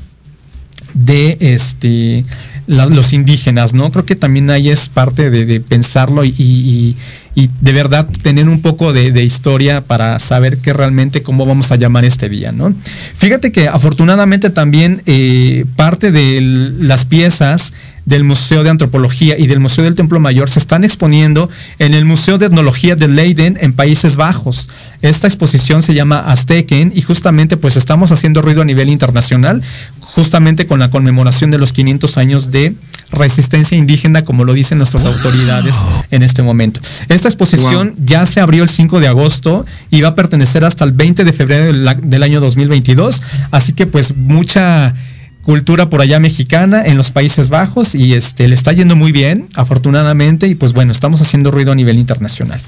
de 0.94 1.38
este 1.40 2.26
la- 2.68 2.86
los 2.86 3.14
indígenas, 3.14 3.74
¿no? 3.74 3.92
Creo 3.92 4.06
que 4.06 4.16
también 4.16 4.50
ahí 4.50 4.70
es 4.70 4.88
parte 4.90 5.30
de, 5.30 5.60
pensarlo 5.62 6.24
y, 6.26 6.34
y- 6.38 7.50
de 7.62 7.72
verdad 7.74 8.08
tener 8.22 8.48
un 8.50 8.62
poco 8.62 8.92
de, 8.94 9.24
historia 9.24 9.82
para 9.82 10.20
saber 10.20 10.58
qué 10.58 10.74
realmente 10.74 11.24
cómo 11.24 11.46
vamos 11.46 11.72
a 11.72 11.78
llamar 11.78 12.04
este 12.06 12.28
día, 12.30 12.52
¿no? 12.52 12.74
Fíjate 13.18 13.52
que 13.54 13.68
afortunadamente 13.70 14.50
también 14.50 15.02
eh, 15.06 15.66
parte 15.78 16.12
de 16.12 16.40
las 16.80 17.06
piezas 17.06 17.74
del 18.06 18.24
Museo 18.24 18.64
de 18.64 18.70
Antropología 18.70 19.38
y 19.38 19.48
del 19.48 19.60
Museo 19.60 19.84
del 19.84 19.96
Templo 19.96 20.20
Mayor 20.20 20.50
se 20.50 20.60
están 20.60 20.84
exponiendo 20.84 21.50
en 21.80 21.94
el 21.94 22.06
Museo 22.06 22.38
de 22.38 22.48
Etnología 22.48 22.96
de 22.96 23.08
Leiden 23.08 23.58
en 23.62 23.74
Países 23.74 24.16
Bajos. 24.16 24.70
Esta 25.02 25.28
exposición 25.28 25.82
se 25.82 25.94
llama 25.94 26.20
Azteken 26.20 26.92
y 26.96 27.02
justamente 27.02 27.58
pues 27.58 27.78
estamos 27.78 28.12
haciendo 28.12 28.42
ruido 28.42 28.62
a 28.62 28.66
nivel 28.66 28.90
internacional 28.90 29.62
justamente 30.00 30.68
con 30.68 30.80
la 30.80 30.90
conmemoración 30.90 31.52
de 31.52 31.58
los 31.58 31.72
500 31.72 32.18
años 32.18 32.52
de 32.52 32.76
resistencia 33.12 33.78
indígena, 33.78 34.24
como 34.24 34.44
lo 34.46 34.54
dicen 34.54 34.78
nuestras 34.78 35.06
autoridades 35.06 35.76
en 36.12 36.24
este 36.24 36.44
momento. 36.44 36.80
Esta 37.10 37.28
exposición 37.28 37.96
ya 37.98 38.26
se 38.26 38.40
abrió 38.40 38.64
el 38.64 38.70
5 38.70 39.00
de 39.00 39.08
agosto 39.08 39.66
y 39.90 40.02
va 40.02 40.10
a 40.10 40.16
pertenecer 40.16 40.66
hasta 40.66 40.84
el 40.84 40.92
20 40.92 41.24
de 41.24 41.34
febrero 41.34 41.66
del, 41.66 41.90
del 42.04 42.24
año 42.24 42.40
2022, 42.40 43.22
así 43.52 43.74
que 43.74 43.86
pues 43.86 44.16
mucha 44.16 44.94
cultura 45.42 45.90
por 45.90 46.02
allá 46.02 46.20
mexicana 46.20 46.84
en 46.86 46.98
los 46.98 47.10
Países 47.12 47.50
Bajos 47.50 47.96
y 47.96 48.14
este 48.14 48.48
le 48.48 48.54
está 48.56 48.74
yendo 48.74 48.96
muy 48.96 49.12
bien, 49.12 49.48
afortunadamente, 49.56 50.48
y 50.48 50.56
pues 50.56 50.74
bueno, 50.74 50.92
estamos 50.92 51.22
haciendo 51.22 51.50
ruido 51.52 51.72
a 51.72 51.76
nivel 51.76 51.98
internacional. 51.98 52.60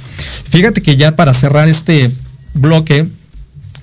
Fíjate 0.49 0.81
que 0.81 0.95
ya 0.95 1.15
para 1.15 1.33
cerrar 1.33 1.69
este 1.69 2.09
bloque, 2.55 3.05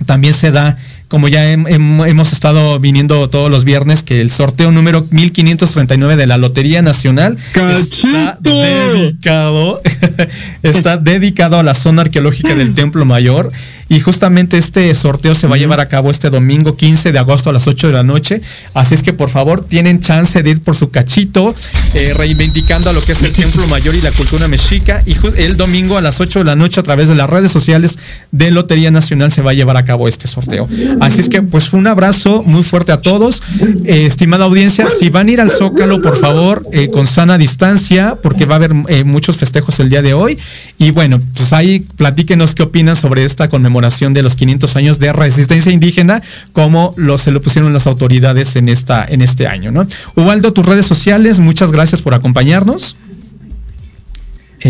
también 0.06 0.32
se 0.34 0.50
da, 0.50 0.76
como 1.08 1.28
ya 1.28 1.52
hem- 1.52 1.66
hem- 1.68 2.08
hemos 2.08 2.32
estado 2.32 2.80
viniendo 2.80 3.28
todos 3.28 3.50
los 3.50 3.64
viernes, 3.64 4.02
que 4.02 4.20
el 4.20 4.30
sorteo 4.30 4.72
número 4.72 5.06
1539 5.10 6.16
de 6.16 6.26
la 6.26 6.36
Lotería 6.38 6.80
Nacional 6.82 7.36
está 7.82 8.38
dedicado, 8.40 9.80
está 10.62 10.96
dedicado 10.96 11.58
a 11.58 11.62
la 11.62 11.74
zona 11.74 12.02
arqueológica 12.02 12.54
del 12.54 12.74
Templo 12.74 13.04
Mayor. 13.04 13.52
Y 13.90 13.98
justamente 13.98 14.56
este 14.56 14.94
sorteo 14.94 15.34
se 15.34 15.48
va 15.48 15.56
a 15.56 15.58
llevar 15.58 15.80
a 15.80 15.88
cabo 15.88 16.12
este 16.12 16.30
domingo 16.30 16.76
15 16.76 17.10
de 17.10 17.18
agosto 17.18 17.50
a 17.50 17.52
las 17.52 17.66
8 17.66 17.88
de 17.88 17.92
la 17.92 18.04
noche. 18.04 18.40
Así 18.72 18.94
es 18.94 19.02
que 19.02 19.12
por 19.12 19.30
favor 19.30 19.64
tienen 19.64 19.98
chance 20.00 20.40
de 20.40 20.48
ir 20.48 20.62
por 20.62 20.76
su 20.76 20.90
cachito, 20.90 21.56
eh, 21.94 22.14
reivindicando 22.14 22.88
a 22.88 22.92
lo 22.92 23.02
que 23.02 23.12
es 23.12 23.22
el 23.24 23.32
Templo 23.32 23.66
Mayor 23.66 23.96
y 23.96 24.00
la 24.00 24.12
cultura 24.12 24.46
mexica. 24.46 25.02
Y 25.06 25.16
el 25.36 25.56
domingo 25.56 25.98
a 25.98 26.02
las 26.02 26.20
8 26.20 26.38
de 26.38 26.44
la 26.44 26.54
noche 26.54 26.78
a 26.78 26.84
través 26.84 27.08
de 27.08 27.16
las 27.16 27.28
redes 27.28 27.50
sociales 27.50 27.98
de 28.30 28.52
Lotería 28.52 28.92
Nacional 28.92 29.32
se 29.32 29.42
va 29.42 29.50
a 29.50 29.54
llevar 29.54 29.76
a 29.76 29.84
cabo 29.84 30.06
este 30.06 30.28
sorteo. 30.28 30.68
Así 31.00 31.20
es 31.20 31.28
que 31.28 31.42
pues 31.42 31.68
fue 31.68 31.80
un 31.80 31.88
abrazo 31.88 32.44
muy 32.46 32.62
fuerte 32.62 32.92
a 32.92 33.02
todos. 33.02 33.42
Eh, 33.84 34.06
estimada 34.06 34.44
audiencia, 34.44 34.86
si 34.86 35.10
van 35.10 35.26
a 35.26 35.32
ir 35.32 35.40
al 35.40 35.50
Zócalo, 35.50 36.00
por 36.00 36.16
favor, 36.16 36.62
eh, 36.72 36.90
con 36.92 37.08
sana 37.08 37.38
distancia, 37.38 38.14
porque 38.22 38.44
va 38.44 38.54
a 38.54 38.56
haber 38.58 38.72
muchos 39.04 39.36
festejos 39.36 39.80
el 39.80 39.90
día 39.90 40.00
de 40.00 40.14
hoy. 40.14 40.38
Y 40.78 40.92
bueno, 40.92 41.18
pues 41.34 41.52
ahí 41.52 41.80
platíquenos 41.96 42.54
qué 42.54 42.62
opinan 42.62 42.94
sobre 42.94 43.24
esta 43.24 43.48
conmemoración 43.48 43.79
de 43.80 44.22
los 44.22 44.36
500 44.36 44.76
años 44.76 44.98
de 44.98 45.12
resistencia 45.12 45.72
indígena, 45.72 46.22
como 46.52 46.94
lo, 46.96 47.18
se 47.18 47.30
lo 47.30 47.40
pusieron 47.42 47.72
las 47.72 47.86
autoridades 47.86 48.56
en, 48.56 48.68
esta, 48.68 49.04
en 49.04 49.20
este 49.20 49.46
año. 49.46 49.70
¿no? 49.72 49.86
Ubaldo, 50.16 50.52
tus 50.52 50.66
redes 50.66 50.86
sociales, 50.86 51.38
muchas 51.38 51.70
gracias 51.72 52.02
por 52.02 52.14
acompañarnos. 52.14 52.96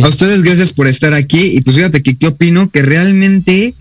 A 0.03 0.09
ustedes 0.09 0.43
gracias 0.43 0.73
por 0.73 0.87
estar 0.87 1.15
aquí 1.15 1.57
y 1.57 1.61
pues 1.63 1.77
fíjate 1.77 2.03
que 2.03 2.17
qué 2.17 2.29
opino 2.29 2.71
que 2.71 2.83
realmente 2.83 3.75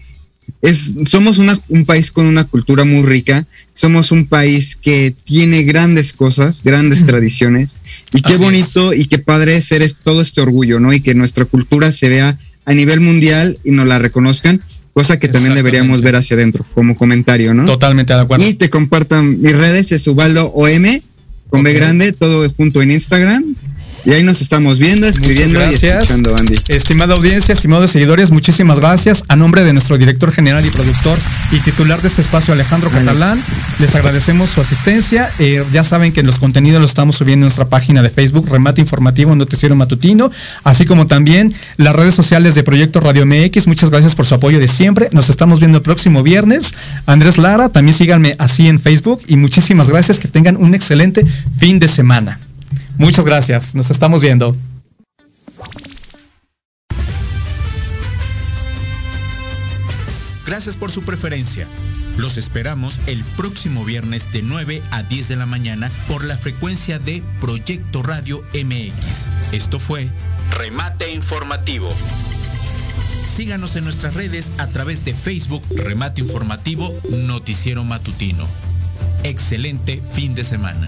es 0.63 0.95
somos 1.07 1.37
una- 1.37 1.59
un 1.69 1.85
país 1.85 2.11
con 2.11 2.25
una 2.25 2.43
cultura 2.45 2.83
muy 2.83 3.03
rica, 3.03 3.45
somos 3.75 4.11
un 4.11 4.25
país 4.25 4.75
que 4.75 5.13
tiene 5.23 5.61
grandes 5.63 6.11
cosas, 6.13 6.63
grandes 6.63 7.05
tradiciones 7.05 7.75
y 8.11 8.23
qué 8.23 8.33
Así 8.33 8.41
bonito 8.41 8.91
y 8.93 9.05
qué 9.05 9.19
padre 9.19 9.61
ser 9.61 9.83
es- 9.83 9.95
todo 10.03 10.21
este 10.23 10.41
orgullo, 10.41 10.79
¿no? 10.79 10.91
Y 10.91 11.01
que 11.01 11.13
nuestra 11.13 11.45
cultura 11.45 11.91
se 11.91 12.09
vea 12.09 12.35
a 12.65 12.73
nivel 12.73 12.99
mundial 13.01 13.57
y 13.63 13.69
nos 13.71 13.87
la 13.87 13.99
reconozcan, 13.99 14.61
cosa 14.93 15.19
que 15.19 15.27
también 15.27 15.55
deberíamos 15.55 16.01
ver 16.01 16.15
hacia 16.15 16.35
adentro 16.35 16.65
como 16.73 16.95
comentario, 16.95 17.53
¿no? 17.53 17.65
Totalmente 17.65 18.13
de 18.13 18.19
acuerdo. 18.19 18.45
Y 18.47 18.53
te 18.53 18.69
compartan 18.69 19.41
mis 19.41 19.53
redes, 19.53 19.91
es 19.91 20.07
Ubaldo 20.07 20.47
OM, 20.53 20.99
con 21.49 21.63
B 21.63 21.73
grande, 21.73 22.11
todo 22.11 22.49
junto 22.51 22.81
en 22.81 22.91
Instagram. 22.91 23.43
Y 24.05 24.11
ahí 24.11 24.23
nos 24.23 24.41
estamos 24.41 24.79
viendo, 24.79 25.07
escribiendo 25.07 25.59
y 25.59 25.75
escuchando, 25.75 26.35
Andy. 26.37 26.55
Estimada 26.67 27.13
audiencia, 27.15 27.53
estimados 27.53 27.91
seguidores, 27.91 28.31
muchísimas 28.31 28.79
gracias. 28.79 29.23
A 29.27 29.35
nombre 29.35 29.63
de 29.63 29.73
nuestro 29.73 29.97
director 29.97 30.31
general 30.31 30.65
y 30.65 30.69
productor 30.69 31.17
y 31.51 31.59
titular 31.59 32.01
de 32.01 32.07
este 32.07 32.21
espacio, 32.21 32.53
Alejandro 32.53 32.89
Catalán, 32.89 33.41
les 33.79 33.93
agradecemos 33.95 34.49
su 34.49 34.61
asistencia. 34.61 35.29
Eh, 35.39 35.63
ya 35.71 35.83
saben 35.83 36.13
que 36.13 36.23
los 36.23 36.39
contenidos 36.39 36.81
los 36.81 36.91
estamos 36.91 37.17
subiendo 37.17 37.43
en 37.43 37.47
nuestra 37.47 37.67
página 37.67 38.01
de 38.01 38.09
Facebook, 38.09 38.49
Remate 38.49 38.81
Informativo 38.81 39.35
Noticiero 39.35 39.75
Matutino, 39.75 40.31
así 40.63 40.85
como 40.85 41.07
también 41.07 41.53
las 41.77 41.95
redes 41.95 42.15
sociales 42.15 42.55
de 42.55 42.63
Proyecto 42.63 42.99
Radio 42.99 43.25
MX. 43.25 43.67
Muchas 43.67 43.89
gracias 43.89 44.15
por 44.15 44.25
su 44.25 44.35
apoyo 44.35 44.59
de 44.59 44.67
siempre. 44.67 45.09
Nos 45.11 45.29
estamos 45.29 45.59
viendo 45.59 45.77
el 45.77 45.83
próximo 45.83 46.23
viernes. 46.23 46.73
Andrés 47.05 47.37
Lara, 47.37 47.69
también 47.69 47.95
síganme 47.95 48.35
así 48.39 48.67
en 48.67 48.79
Facebook 48.79 49.21
y 49.27 49.35
muchísimas 49.35 49.89
gracias. 49.89 50.19
Que 50.19 50.27
tengan 50.27 50.57
un 50.57 50.73
excelente 50.73 51.25
fin 51.59 51.79
de 51.79 51.87
semana. 51.87 52.39
Muchas 52.99 53.23
gracias. 53.23 53.75
Nos 53.75 53.89
estamos 53.91 54.21
viendo. 54.21 54.55
Gracias 60.45 60.75
por 60.75 60.91
su 60.91 61.03
preferencia. 61.03 61.65
Los 62.17 62.35
esperamos 62.35 62.99
el 63.07 63.23
próximo 63.37 63.85
viernes 63.85 64.33
de 64.33 64.41
9 64.41 64.81
a 64.91 65.03
10 65.03 65.29
de 65.29 65.35
la 65.37 65.45
mañana 65.45 65.89
por 66.09 66.25
la 66.25 66.37
frecuencia 66.37 66.99
de 66.99 67.23
Proyecto 67.39 68.03
Radio 68.03 68.43
MX. 68.53 69.27
Esto 69.53 69.79
fue 69.79 70.09
Remate 70.57 71.13
Informativo. 71.13 71.89
Síganos 73.25 73.77
en 73.77 73.85
nuestras 73.85 74.13
redes 74.13 74.51
a 74.57 74.67
través 74.67 75.05
de 75.05 75.13
Facebook 75.13 75.63
Remate 75.69 76.19
Informativo 76.19 76.93
Noticiero 77.09 77.85
Matutino. 77.85 78.45
Excelente 79.23 80.01
fin 80.13 80.35
de 80.35 80.43
semana. 80.43 80.85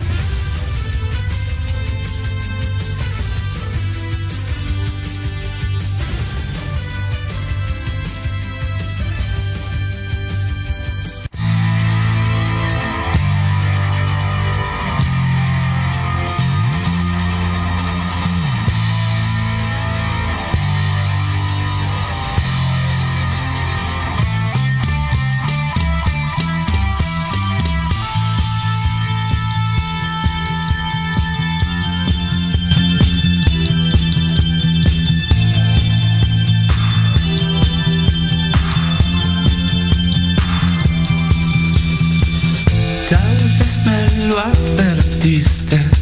Lo 44.31 44.39
advertiste, 44.39 46.00